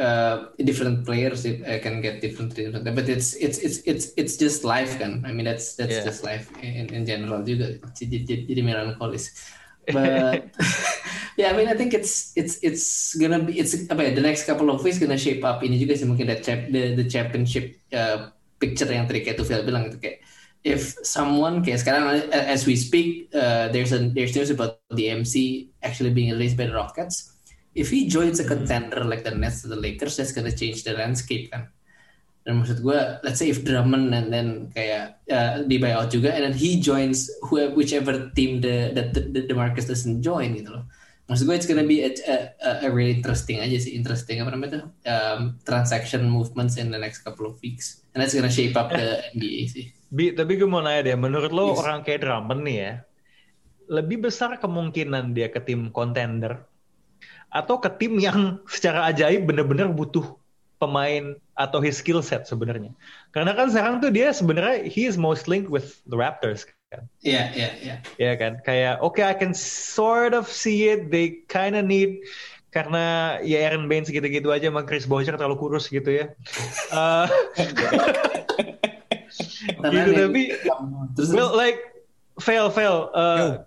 uh, 0.00 0.48
different 0.64 1.04
players 1.04 1.44
uh, 1.44 1.76
can 1.84 2.00
get 2.00 2.24
different, 2.24 2.56
different, 2.56 2.88
but 2.88 3.04
it's 3.04 3.36
it's 3.36 3.60
it's 3.60 3.84
it's 3.84 4.16
it's 4.16 4.34
just 4.40 4.64
life 4.64 4.96
kan. 4.96 5.20
I 5.28 5.36
mean 5.36 5.44
that's 5.44 5.76
that's 5.76 6.00
Yeah. 6.00 6.08
just 6.08 6.24
life 6.24 6.48
in, 6.64 6.88
in 6.88 7.04
general 7.04 7.44
juga. 7.44 7.76
Jadi 7.92 8.24
jadi, 8.24 8.42
jadi 8.48 8.60
melankolis. 8.64 9.36
But 9.86 10.48
yeah, 11.38 11.52
I 11.52 11.54
mean 11.54 11.68
I 11.68 11.76
think 11.76 11.92
it's 11.92 12.32
it's 12.32 12.56
it's 12.64 13.12
gonna 13.20 13.44
be 13.44 13.60
it's 13.60 13.76
apa 13.92 14.00
ya 14.00 14.10
the 14.16 14.24
next 14.24 14.48
couple 14.48 14.72
of 14.72 14.80
weeks 14.80 14.96
gonna 14.96 15.20
shape 15.20 15.44
up 15.44 15.60
ini 15.60 15.76
juga 15.76 16.00
sih 16.00 16.08
mungkin 16.08 16.32
that 16.32 16.40
chap, 16.40 16.72
the 16.72 16.96
the 16.96 17.04
championship 17.06 17.76
uh, 17.92 18.32
picture 18.56 18.88
yang 18.88 19.04
tadi 19.04 19.20
kayak 19.20 19.36
Tufel 19.36 19.62
bilang 19.62 19.92
itu 19.92 20.00
kayak 20.00 20.24
if 20.66 20.98
someone 21.06 21.62
kayak 21.62 21.78
sekarang 21.78 22.26
as 22.34 22.66
we 22.66 22.74
speak 22.74 23.30
uh, 23.30 23.70
there's 23.70 23.94
a 23.94 24.10
there's 24.10 24.34
news 24.34 24.50
about 24.50 24.82
the 24.90 25.06
MC 25.06 25.70
actually 25.78 26.10
being 26.10 26.34
released 26.34 26.58
by 26.58 26.66
the 26.66 26.74
Rockets. 26.74 27.38
If 27.78 27.94
he 27.94 28.10
joins 28.10 28.42
a 28.42 28.46
contender 28.48 29.06
like 29.06 29.22
the 29.22 29.30
Nets 29.30 29.62
or 29.62 29.70
the 29.70 29.78
Lakers 29.78 30.18
that's 30.18 30.34
gonna 30.34 30.50
change 30.50 30.82
the 30.82 30.98
landscape 30.98 31.54
kan? 31.54 31.70
Dan 32.42 32.58
maksud 32.58 32.82
gue 32.82 32.98
let's 33.22 33.38
say 33.38 33.46
if 33.46 33.62
Drummond 33.62 34.10
and 34.10 34.34
then 34.34 34.48
kayak 34.74 35.22
uh, 35.30 35.62
di 35.62 35.78
buyout 35.78 36.10
juga 36.10 36.34
and 36.34 36.50
then 36.50 36.56
he 36.56 36.82
joins 36.82 37.30
whoever 37.46 37.70
whichever 37.78 38.34
team 38.34 38.58
the 38.58 38.90
the, 38.90 39.02
the, 39.14 39.46
the 39.46 39.54
Marcus 39.54 39.86
doesn't 39.86 40.18
join 40.18 40.58
gitu 40.58 40.74
loh. 40.74 40.82
Maksud 41.30 41.46
gue 41.46 41.54
it's 41.54 41.70
gonna 41.70 41.86
be 41.86 42.02
a, 42.02 42.10
a, 42.26 42.70
a 42.86 42.90
really 42.90 43.14
interesting 43.14 43.62
aja 43.62 43.78
sih 43.78 43.94
interesting 43.94 44.42
apa 44.42 44.50
namanya 44.50 44.82
tuh 44.82 44.84
um, 45.06 45.54
transaction 45.62 46.26
movements 46.26 46.74
in 46.74 46.90
the 46.90 46.98
next 46.98 47.22
couple 47.22 47.46
of 47.46 47.54
weeks. 47.62 48.02
And 48.14 48.18
that's 48.18 48.34
gonna 48.34 48.50
shape 48.50 48.74
up 48.74 48.90
the 48.90 49.22
NBA 49.38 49.62
sih 49.70 49.95
Bi, 50.06 50.30
tapi 50.30 50.54
gue 50.54 50.68
mau 50.70 50.78
nanya 50.78 51.12
deh, 51.12 51.16
menurut 51.18 51.50
lo 51.50 51.74
Yes. 51.74 51.82
orang 51.82 52.06
kayak 52.06 52.22
Drummond 52.22 52.62
nih 52.62 52.76
ya, 52.78 52.92
lebih 53.90 54.30
besar 54.30 54.54
kemungkinan 54.58 55.34
dia 55.34 55.50
ke 55.50 55.58
tim 55.62 55.90
contender 55.90 56.62
atau 57.50 57.78
ke 57.78 57.90
tim 57.98 58.18
yang 58.18 58.58
secara 58.74 59.10
ajaib 59.10 59.46
bener-bener 59.46 59.90
butuh 59.90 60.38
pemain 60.76 61.32
atau 61.56 61.80
his 61.80 61.96
skill 61.96 62.20
set 62.20 62.44
sebenarnya. 62.44 62.92
Karena 63.32 63.56
kan 63.56 63.72
sekarang 63.72 64.04
tuh 64.04 64.12
dia 64.12 64.28
sebenarnya 64.28 64.84
he 64.84 65.08
is 65.08 65.16
most 65.16 65.48
linked 65.48 65.72
with 65.72 66.04
the 66.04 66.14
Raptors 66.14 66.68
kan. 66.68 67.08
Iya, 67.24 67.48
iya, 67.56 67.68
iya. 67.80 67.94
Ya 68.20 68.32
kan, 68.36 68.60
kayak 68.60 69.00
oke 69.00 69.18
I 69.24 69.32
can 69.32 69.56
sort 69.56 70.36
of 70.36 70.46
see 70.52 70.92
it, 70.92 71.08
they 71.08 71.42
kinda 71.48 71.80
need 71.80 72.20
karena 72.68 73.36
ya 73.40 73.72
Aaron 73.72 73.88
Baines 73.88 74.12
gitu-gitu 74.12 74.52
aja 74.52 74.68
sama 74.68 74.84
Chris 74.84 75.08
Boucher 75.08 75.32
terlalu 75.32 75.56
kurus 75.56 75.88
gitu 75.88 76.12
ya. 76.12 76.36
Karena 76.92 77.24
gitu 79.64 80.10
tapi 80.12 80.42
terus 81.14 81.30
well 81.32 81.52
like 81.52 81.80
fail 82.38 82.68
fail 82.68 83.08
uh, 83.12 83.62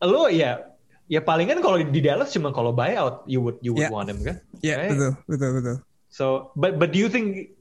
lo 0.00 0.30
ya 0.30 0.64
ya 1.10 1.20
palingan 1.20 1.58
kalau 1.60 1.76
di 1.82 2.00
Dallas 2.00 2.30
cuma 2.30 2.54
kalau 2.54 2.70
buyout 2.70 3.26
you 3.26 3.42
would 3.42 3.58
you 3.60 3.74
would 3.74 3.86
Ya. 3.86 3.92
want 3.92 4.08
him 4.08 4.22
kan 4.22 4.38
Ya, 4.60 4.76
Right? 4.76 4.92
betul, 4.92 5.12
betul, 5.26 5.50
betul. 5.58 5.76
so 6.08 6.24
but 6.54 6.78
but 6.78 6.92
do 6.92 6.98
you 6.98 7.08
think 7.10 7.52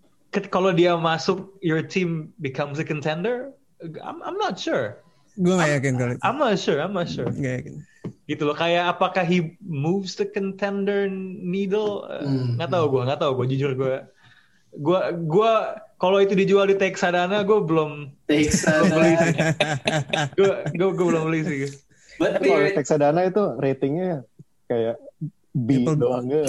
kalau 0.54 0.70
dia 0.70 0.94
masuk 0.94 1.50
your 1.60 1.82
team 1.82 2.30
becomes 2.40 2.78
a 2.78 2.86
contender 2.86 3.52
I'm 4.00 4.22
I'm 4.22 4.38
not 4.38 4.60
sure 4.60 5.02
Gue 5.40 5.56
gak 5.56 5.72
yakin 5.80 5.94
kalau 5.96 6.14
itu. 6.14 6.22
I'm 6.22 6.36
not 6.38 6.60
sure 6.60 6.78
I'm 6.78 6.92
not 6.92 7.08
sure 7.08 7.28
Gak 7.32 7.54
yakin. 7.64 7.76
gitu 8.30 8.46
loh 8.46 8.54
kayak 8.54 8.94
apakah 8.94 9.26
he 9.26 9.58
moves 9.60 10.14
the 10.14 10.28
contender 10.28 11.10
needle 11.10 12.06
Uh, 12.06 12.22
Hmm. 12.22 12.56
nggak 12.56 12.70
tahu 12.70 12.86
gue 12.94 13.02
nggak 13.10 13.20
tahu 13.20 13.32
gue 13.42 13.48
jujur 13.58 13.72
gue 13.74 13.96
gue 14.76 15.00
gue 15.26 15.54
kalau 16.00 16.18
itu 16.22 16.34
dijual 16.38 16.70
di 16.70 16.78
Texadana 16.78 17.42
gue 17.42 17.60
belum 17.64 18.14
takes 18.30 18.64
beli 18.68 19.14
sih 19.18 19.36
gue 20.38 20.52
gue 20.78 20.90
gue 20.94 21.06
belum 21.10 21.24
beli 21.28 21.42
sih 21.44 21.58
tapi 22.20 22.48
kalau 22.52 22.70
Texadana 22.76 23.22
itu 23.26 23.44
ratingnya 23.58 24.24
kayak 24.70 25.02
B 25.50 25.82
B. 25.82 25.98
doang 25.98 26.30
gitu. 26.30 26.46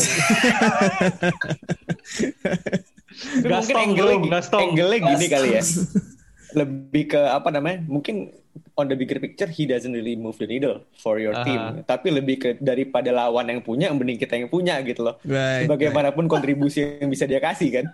Tapi 3.40 3.48
Gas 3.48 3.66
mungkin 3.66 3.74
tong 3.74 3.84
angle-nya, 3.90 4.16
belum, 4.20 4.32
gas 4.32 4.46
tong. 4.52 4.60
angle-nya 4.70 4.98
gini 5.02 5.26
kali 5.26 5.48
ya. 5.56 5.62
Lebih 6.52 7.04
ke 7.10 7.20
apa 7.20 7.48
namanya? 7.50 7.84
Mungkin 7.86 8.32
on 8.74 8.88
the 8.88 8.96
bigger 8.96 9.20
picture 9.20 9.46
he 9.46 9.62
doesn't 9.62 9.92
really 9.92 10.16
move 10.16 10.34
the 10.40 10.48
needle 10.48 10.82
for 10.98 11.20
your 11.20 11.36
Aha. 11.36 11.44
team. 11.46 11.60
Tapi 11.84 12.08
lebih 12.10 12.36
ke 12.36 12.48
daripada 12.58 13.12
lawan 13.12 13.46
yang 13.46 13.60
punya, 13.60 13.92
mending 13.92 14.18
kita 14.18 14.34
yang 14.34 14.50
punya 14.50 14.80
gitu 14.82 15.06
loh. 15.06 15.20
Right, 15.22 15.68
Bagaimanapun 15.68 16.26
kontribusi 16.26 16.98
yang 16.98 17.12
bisa 17.12 17.30
dia 17.30 17.38
kasih 17.38 17.80
kan. 17.80 17.86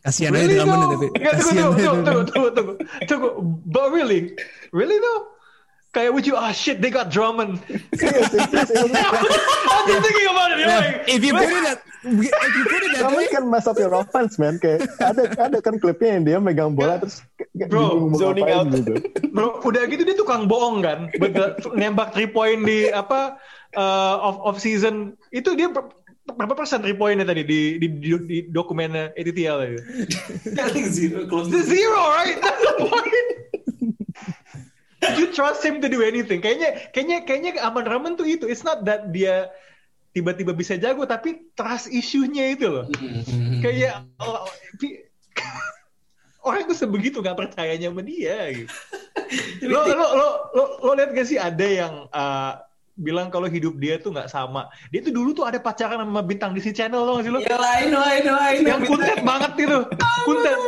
Kasihan 0.00 0.32
aja 0.32 0.46
Really 0.46 0.56
ya, 0.56 0.64
though? 0.64 0.94
tapi. 0.94 1.06
Kasihan 1.18 1.42
tunggu, 1.42 1.74
aja 1.74 1.88
tunggu, 1.90 2.02
tunggu, 2.06 2.22
tunggu, 2.30 2.48
tunggu, 2.54 2.74
tunggu. 3.08 3.28
But 3.66 3.86
really, 3.90 4.32
really 4.70 4.96
though? 4.96 5.34
Kayak 5.90 6.14
would 6.14 6.22
you, 6.22 6.38
ah 6.38 6.54
shit, 6.54 6.78
they 6.78 6.86
got 6.86 7.10
Drummond. 7.10 7.58
I'm 7.74 7.82
just 9.90 10.02
thinking 10.06 10.28
about 10.30 10.54
it. 10.54 10.62
You're 10.62 10.70
Nah, 10.70 10.86
like, 10.86 11.02
if 11.10 11.18
you 11.24 11.34
put 11.34 11.50
it 11.50 11.64
that, 11.66 11.78
if 12.06 12.54
you 12.54 12.64
put 12.70 12.80
it 12.86 12.90
that 12.94 13.02
Drummond 13.02 13.18
way, 13.18 13.26
kan 13.26 13.42
mess 13.50 13.66
up 13.66 13.74
your 13.74 13.90
offense 13.98 14.38
man 14.38 14.62
kayak 14.62 14.86
ada 15.02 15.26
ada 15.34 15.58
kan 15.58 15.82
klipnya 15.82 16.14
yang 16.14 16.22
dia 16.22 16.38
megang 16.38 16.70
bola 16.72 16.96
terus 17.02 17.26
Bro, 17.68 18.16
zoning 18.16 18.48
out. 18.48 18.72
gitu. 18.72 18.96
bro, 19.36 19.60
udah 19.60 19.84
gitu 19.84 20.00
dia 20.06 20.16
tukang 20.16 20.48
bohong 20.48 20.80
kan, 20.80 21.12
nembak 21.76 22.16
three 22.16 22.30
point 22.30 22.64
di 22.64 22.88
apa 22.88 23.36
uh, 23.76 24.16
off 24.16 24.38
off 24.40 24.56
season 24.56 25.12
itu 25.28 25.52
dia 25.52 25.68
ber- 25.68 25.92
berapa 26.24 26.56
persen 26.56 26.80
three 26.80 26.96
pointnya 26.96 27.28
tadi 27.28 27.44
di 27.44 27.76
di, 27.76 27.86
di, 28.00 28.10
di 28.24 28.38
dokumennya 28.48 29.12
ATTL 29.12 29.58
itu? 29.68 29.80
zero 30.88 31.28
close 31.28 31.52
The 31.52 31.60
zero, 31.60 32.00
right? 32.16 32.38
That's 32.40 32.62
the 32.64 32.74
point. 32.80 33.28
Did 35.00 35.16
you 35.16 35.28
trust 35.32 35.64
him 35.64 35.80
to 35.80 35.88
do 35.88 36.04
anything? 36.04 36.44
Kayaknya, 36.44 36.92
kayaknya, 36.92 37.18
kayaknya 37.24 37.50
Aman 37.64 37.88
Rahman 37.88 38.20
tuh 38.20 38.28
itu. 38.28 38.44
It's 38.44 38.68
not 38.68 38.84
that 38.84 39.08
dia 39.16 39.48
tiba-tiba 40.12 40.52
bisa 40.52 40.76
jago, 40.76 41.08
tapi 41.08 41.48
trust 41.56 41.88
issue-nya 41.88 42.52
itu 42.52 42.68
loh. 42.68 42.86
Kayak 43.64 44.04
oh, 44.22 44.44
pi- 44.76 45.00
orang 46.44 46.68
tuh 46.68 46.76
sebegitu 46.76 47.20
nggak 47.20 47.38
percayanya 47.38 47.92
sama 47.92 48.02
dia. 48.04 48.38
Gitu. 48.54 48.72
Lo, 49.70 49.86
lo, 49.86 50.06
lo, 50.18 50.28
lo, 50.56 50.64
lo 50.82 50.90
lihat 50.98 51.14
gak 51.14 51.28
sih 51.28 51.38
ada 51.38 51.62
yang 51.62 52.10
uh, 52.10 52.58
bilang 52.98 53.30
kalau 53.30 53.46
hidup 53.46 53.78
dia 53.78 54.02
tuh 54.02 54.10
nggak 54.10 54.26
sama. 54.26 54.66
Dia 54.90 55.06
tuh 55.06 55.14
dulu 55.14 55.30
tuh 55.30 55.46
ada 55.46 55.62
pacaran 55.62 56.02
sama 56.02 56.18
bintang 56.26 56.50
DC 56.50 56.74
Channel 56.74 56.98
lo 56.98 57.22
gak 57.22 57.24
sih 57.28 57.32
lo? 57.32 57.38
Ya 57.38 57.54
lah, 57.54 57.78
I 57.78 57.86
know, 57.86 58.02
I 58.02 58.18
know, 58.26 58.34
I 58.34 58.58
know. 58.58 58.70
Yang 58.74 58.82
kuntet 58.90 59.20
banget 59.22 59.52
itu, 59.62 59.78
kuntet. 60.26 60.58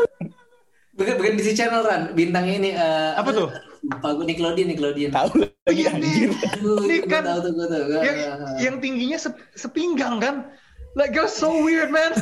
Bukan, 0.92 1.14
bukan 1.18 1.32
di 1.40 1.56
channel 1.56 1.82
Ran, 1.88 2.12
bintangnya 2.12 2.54
ini 2.60 2.70
uh, 2.76 3.16
Apa 3.16 3.32
tuh? 3.32 3.48
Lupa 3.80 4.12
gue 4.12 4.28
Nickelodeon, 4.28 4.68
Nickelodeon. 4.76 5.10
Tahu 5.10 5.30
lagi 5.40 5.82
Iya, 5.88 5.90
anjir. 5.96 6.30
Aduh, 6.52 6.84
Ini 6.84 6.96
kan 7.08 7.24
tahu 7.24 7.38
tuh, 7.48 7.52
gue 7.56 7.66
tahu. 7.66 7.84
Yang 7.96 8.18
yang 8.60 8.76
tingginya 8.78 9.18
sep- 9.18 9.42
sepinggang 9.56 10.20
kan 10.20 10.52
like 10.94 11.12
that's 11.16 11.36
so 11.36 11.64
weird 11.64 11.88
man 11.88 12.12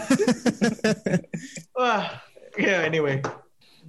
wah 1.78 2.06
yeah 2.56 2.82
anyway 2.82 3.18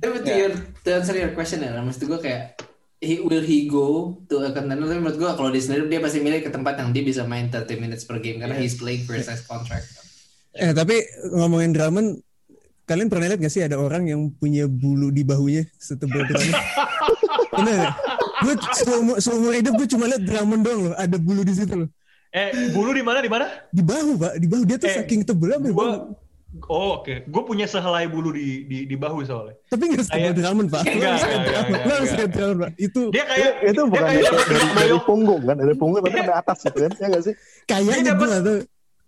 Tapi 0.02 0.18
to, 0.26 0.34
Ya. 0.34 0.50
your, 0.50 0.54
to 0.82 0.90
answer 0.98 1.14
your 1.14 1.30
question 1.38 1.62
ya, 1.62 1.78
maksud 1.78 2.10
gue 2.10 2.18
kayak 2.18 2.58
he, 2.98 3.22
will 3.22 3.46
he 3.46 3.70
go 3.70 4.18
to 4.26 4.42
a 4.42 4.50
contender? 4.50 4.90
Tapi 4.90 4.98
menurut 4.98 5.14
gue 5.14 5.30
kalau 5.30 5.54
dia 5.54 5.62
sendiri 5.62 5.86
dia 5.86 6.02
pasti 6.02 6.26
milih 6.26 6.42
ke 6.42 6.50
tempat 6.50 6.82
yang 6.82 6.90
dia 6.90 7.06
bisa 7.06 7.22
main 7.22 7.54
30 7.54 7.78
minutes 7.78 8.10
per 8.10 8.18
game 8.18 8.42
karena 8.42 8.58
he's 8.58 8.74
playing 8.74 9.06
for 9.06 9.14
his 9.14 9.30
contract. 9.46 9.86
Eh 10.58 10.74
tapi 10.74 11.06
ngomongin 11.30 11.70
Drummond, 11.70 12.18
kalian 12.84 13.14
pernah 13.14 13.30
lihat 13.30 13.46
gak 13.46 13.54
sih 13.54 13.62
ada 13.62 13.78
orang 13.78 14.10
yang 14.10 14.34
punya 14.34 14.66
bulu 14.66 15.14
di 15.14 15.22
bahunya 15.22 15.70
setebal 15.78 16.26
Drummond? 16.26 16.58
Ini 17.62 17.74
gue 18.42 18.54
seumur, 18.82 19.16
seumur 19.22 19.54
hidup 19.54 19.78
gue 19.78 19.86
cuma 19.86 20.10
lihat 20.10 20.26
Drummond 20.26 20.62
doang 20.66 20.82
loh, 20.90 20.96
ada 20.98 21.18
bulu 21.22 21.46
di 21.46 21.54
situ 21.54 21.78
loh. 21.78 21.90
Eh, 22.32 22.74
bulu 22.74 22.90
di 22.90 23.06
mana 23.06 23.22
di 23.22 23.30
mana? 23.30 23.46
Di 23.70 23.86
bahu 23.86 24.18
pak, 24.18 24.34
di 24.40 24.48
bahu 24.50 24.64
dia 24.66 24.82
tuh 24.82 24.90
Eh, 24.90 24.98
saking 24.98 25.28
tebel 25.28 25.62
apa 25.62 25.68
Gua 25.70 26.10
Oh, 26.68 27.00
oke. 27.00 27.24
Gue 27.32 27.44
punya 27.48 27.64
sehelai 27.64 28.12
bulu 28.12 28.36
di 28.36 28.68
di, 28.68 28.84
di 28.84 28.96
bahu 29.00 29.24
soalnya. 29.24 29.56
Tapi 29.72 29.84
nggak 29.88 30.12
Kayak- 30.12 30.36
Drummond 30.36 30.68
pak. 30.68 30.84
Enggak. 30.84 31.18
lihat 32.12 32.32
Drummond 32.36 32.60
pak. 32.60 32.72
Itu 32.76 33.02
Dia 33.08 33.24
kayak 33.24 33.52
itu 33.72 33.82
bukan 33.88 34.04
dia 34.04 34.20
kayak 34.20 34.24
dari, 34.28 34.44
dari, 34.52 34.68
dari 34.76 34.98
punggung 35.08 35.42
kan 35.48 35.56
dari 35.56 35.74
punggung 35.80 36.02
tapi 36.04 36.18
dari 36.20 36.36
atas 36.36 36.58
gitu 36.68 36.78
kan 36.84 36.92
ya 37.00 37.06
nggak 37.08 37.24
sih 37.24 37.34
kayaknya 37.64 38.12
gue 38.14 38.28
nggak 38.28 38.44
tahu. 38.44 38.60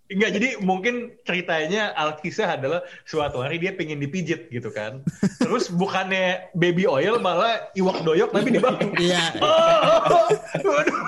Enggak, 0.04 0.30
jadi 0.36 0.48
mungkin 0.60 0.94
ceritanya 1.24 1.96
Alkisah 1.96 2.60
adalah 2.60 2.84
suatu 3.08 3.40
hari 3.40 3.56
dia 3.56 3.72
pengen 3.72 4.04
dipijit 4.04 4.52
gitu 4.52 4.68
kan. 4.68 5.00
Terus 5.40 5.72
bukannya 5.72 6.52
baby 6.52 6.84
oil 6.84 7.16
malah 7.24 7.72
iwak 7.72 8.04
doyok 8.04 8.28
tapi 8.28 8.52
di 8.52 8.60
bahu. 8.60 8.84
Iya. 9.00 9.32
Waduh. 10.60 10.98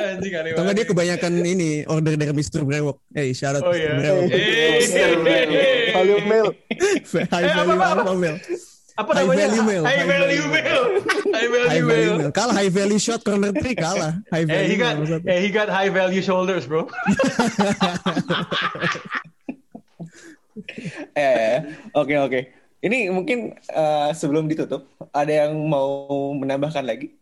Anjing 0.00 0.32
aneh 0.32 0.72
dia 0.72 0.86
kebanyakan 0.88 1.32
ini 1.44 1.84
order 1.84 2.16
dari 2.16 2.32
Mr. 2.32 2.64
Brewok. 2.64 2.96
Eh, 3.12 3.36
shout 3.36 3.60
out 3.60 3.64
Oh 3.64 3.72
Mr. 3.72 3.80
iya. 3.80 3.92
Brewok. 4.00 4.22
Eh, 4.32 4.80
eh, 4.80 5.92
volume 5.92 6.24
mail 6.24 6.46
High 7.28 7.44
Eh, 7.44 7.52
value 7.52 7.76
apa, 7.76 8.12
male. 8.16 8.38
Apa 8.96 9.10
High 9.16 9.24
namanya? 9.24 9.40
value 9.48 9.64
mail, 9.64 9.82
High 9.84 9.96
value 9.96 10.10
value 10.12 10.46
mail. 10.48 10.82
High 10.84 11.30
High 11.30 11.48
value 11.48 11.84
value 11.88 12.14
mail. 12.20 12.32
Kalah 12.32 12.54
high 12.54 12.68
value 12.68 13.00
shot 13.00 13.20
corner 13.20 13.52
three 13.52 13.72
kalah. 13.74 14.12
High 14.28 14.44
Eh, 14.44 14.48
value 14.48 14.68
he 14.68 14.76
got, 14.76 14.94
eh, 15.24 15.38
he 15.40 15.48
got 15.48 15.68
high 15.68 15.88
value 15.88 16.20
shoulders, 16.20 16.64
bro. 16.64 16.84
Eh, 21.16 21.54
oke 21.92 22.14
oke. 22.20 22.40
Ini 22.80 23.12
mungkin 23.12 23.52
eh, 23.56 24.10
sebelum 24.12 24.48
ditutup 24.48 24.88
ada 25.12 25.46
yang 25.46 25.56
mau 25.56 26.08
menambahkan 26.32 26.84
lagi? 26.84 27.12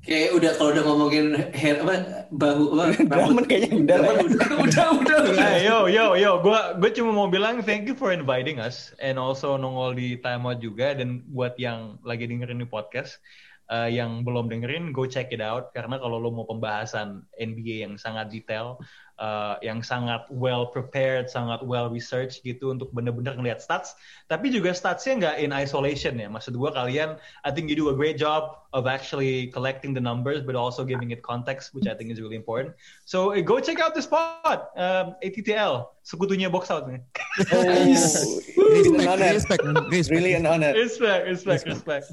Kayak 0.00 0.30
udah 0.32 0.50
kalau 0.56 0.70
udah 0.72 0.84
ngomongin 0.88 1.26
hair 1.52 1.76
apa 1.84 2.24
bahu 2.32 2.72
apa 2.72 2.96
Drummond 3.12 3.46
kayaknya 3.52 3.84
udah 3.84 3.98
ya. 4.00 4.10
udah 4.24 4.48
udah 4.64 4.86
udah. 4.96 5.16
udah. 5.28 5.48
Eh, 5.60 5.68
yo, 5.68 5.92
yo, 5.92 6.16
yo, 6.16 6.40
gue 6.40 6.60
gue 6.80 6.90
cuma 6.96 7.12
mau 7.12 7.28
bilang 7.28 7.60
thank 7.60 7.84
you 7.84 7.92
for 7.92 8.08
inviting 8.08 8.56
us 8.56 8.96
and 9.04 9.20
also 9.20 9.60
nongol 9.60 9.92
di 9.92 10.16
timeout 10.24 10.64
juga 10.64 10.96
dan 10.96 11.20
buat 11.28 11.52
yang 11.60 12.00
lagi 12.00 12.24
dengerin 12.24 12.64
di 12.64 12.68
podcast 12.68 13.20
eh, 13.68 13.92
yang 13.92 14.24
belum 14.24 14.48
dengerin 14.48 14.88
go 14.96 15.04
check 15.04 15.28
it 15.36 15.44
out 15.44 15.68
karena 15.76 16.00
kalau 16.00 16.16
lo 16.16 16.32
mau 16.32 16.48
pembahasan 16.48 17.20
NBA 17.36 17.84
yang 17.84 17.94
sangat 18.00 18.32
detail 18.32 18.80
eh, 19.20 19.54
yang 19.60 19.84
sangat 19.84 20.24
well 20.32 20.64
prepared, 20.72 21.28
sangat 21.28 21.60
well 21.60 21.92
researched 21.92 22.40
gitu 22.42 22.72
untuk 22.72 22.88
bener-bener 22.96 23.36
ngeliat 23.36 23.60
stats 23.60 23.94
tapi 24.32 24.48
juga 24.48 24.72
statsnya 24.72 25.12
nggak 25.20 25.36
in 25.42 25.50
isolation 25.52 26.16
ya 26.16 26.30
maksud 26.30 26.56
gue 26.56 26.70
kalian 26.72 27.20
I 27.44 27.50
think 27.52 27.68
you 27.68 27.76
do 27.76 27.92
a 27.92 27.96
great 27.96 28.16
job 28.16 28.62
of 28.70 28.86
actually 28.86 29.50
collecting 29.50 29.90
the 29.90 30.00
numbers 30.00 30.46
but 30.46 30.54
also 30.54 30.86
giving 30.86 31.10
it 31.10 31.20
context 31.20 31.74
which 31.74 31.90
I 31.90 31.98
think 31.98 32.14
is 32.14 32.22
really 32.22 32.38
important 32.38 32.72
So 33.04 33.34
eh, 33.34 33.42
go 33.42 33.58
check 33.58 33.82
out 33.82 33.94
this 33.94 34.06
pod, 34.06 34.70
um, 34.78 35.18
ATTL, 35.18 35.90
sekutunya 36.06 36.46
box 36.46 36.70
out 36.70 36.86
nih. 36.86 37.02
Oh, 37.50 38.70
Respect, 38.70 39.18
respect, 39.34 39.62
respect. 39.90 40.14
Really 40.14 40.38
an 40.38 40.46
honor. 40.46 40.70
Respect, 40.70 41.26
respect, 41.26 41.62
respect. 41.66 42.06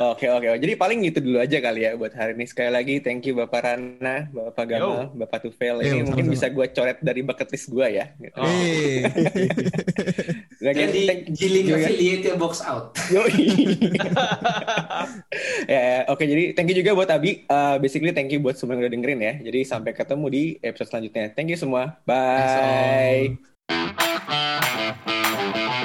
Oke 0.00 0.24
oke. 0.24 0.48
Jadi 0.56 0.72
paling 0.72 1.04
gitu 1.04 1.20
dulu 1.20 1.36
aja 1.44 1.60
kali 1.60 1.84
ya 1.84 2.00
buat 2.00 2.16
hari 2.16 2.32
ini. 2.32 2.48
Sekali 2.48 2.72
lagi 2.72 2.94
thank 3.04 3.28
you 3.28 3.36
Bapak 3.36 3.60
Rana, 3.60 4.28
Bapak 4.32 4.64
Gamal, 4.72 5.12
Bapak 5.12 5.44
Tufel. 5.44 5.84
Ini 5.84 6.00
Yo, 6.00 6.08
mungkin 6.08 6.32
bisa 6.32 6.47
gue 6.50 6.66
coret 6.72 6.98
dari 7.00 7.22
bucket 7.24 7.48
list 7.52 7.70
gue 7.70 7.86
ya. 7.86 8.10
Oh. 8.36 8.44
Gitu. 8.44 8.44
Jadi 10.64 11.00
giling 11.32 11.66
gitu 11.70 11.78
ya. 11.78 11.86
affiliate 11.86 12.24
ya, 12.26 12.34
box 12.34 12.60
out. 12.66 12.90
Ya, 15.68 15.80
ya, 15.80 16.00
oke 16.08 16.24
jadi 16.24 16.56
thank 16.56 16.72
you 16.72 16.80
juga 16.80 16.96
buat 16.96 17.12
Abi. 17.12 17.44
Uh, 17.44 17.76
basically 17.76 18.08
thank 18.16 18.32
you 18.32 18.40
buat 18.40 18.56
semua 18.56 18.72
yang 18.76 18.88
udah 18.88 18.92
dengerin 18.96 19.20
ya. 19.20 19.34
Jadi 19.52 19.68
sampai 19.68 19.92
ketemu 19.92 20.26
di 20.32 20.56
episode 20.64 20.88
selanjutnya. 20.88 21.28
Thank 21.36 21.52
you 21.52 21.60
semua. 21.60 22.00
Bye. 22.08 23.36
Bye. 23.68 25.84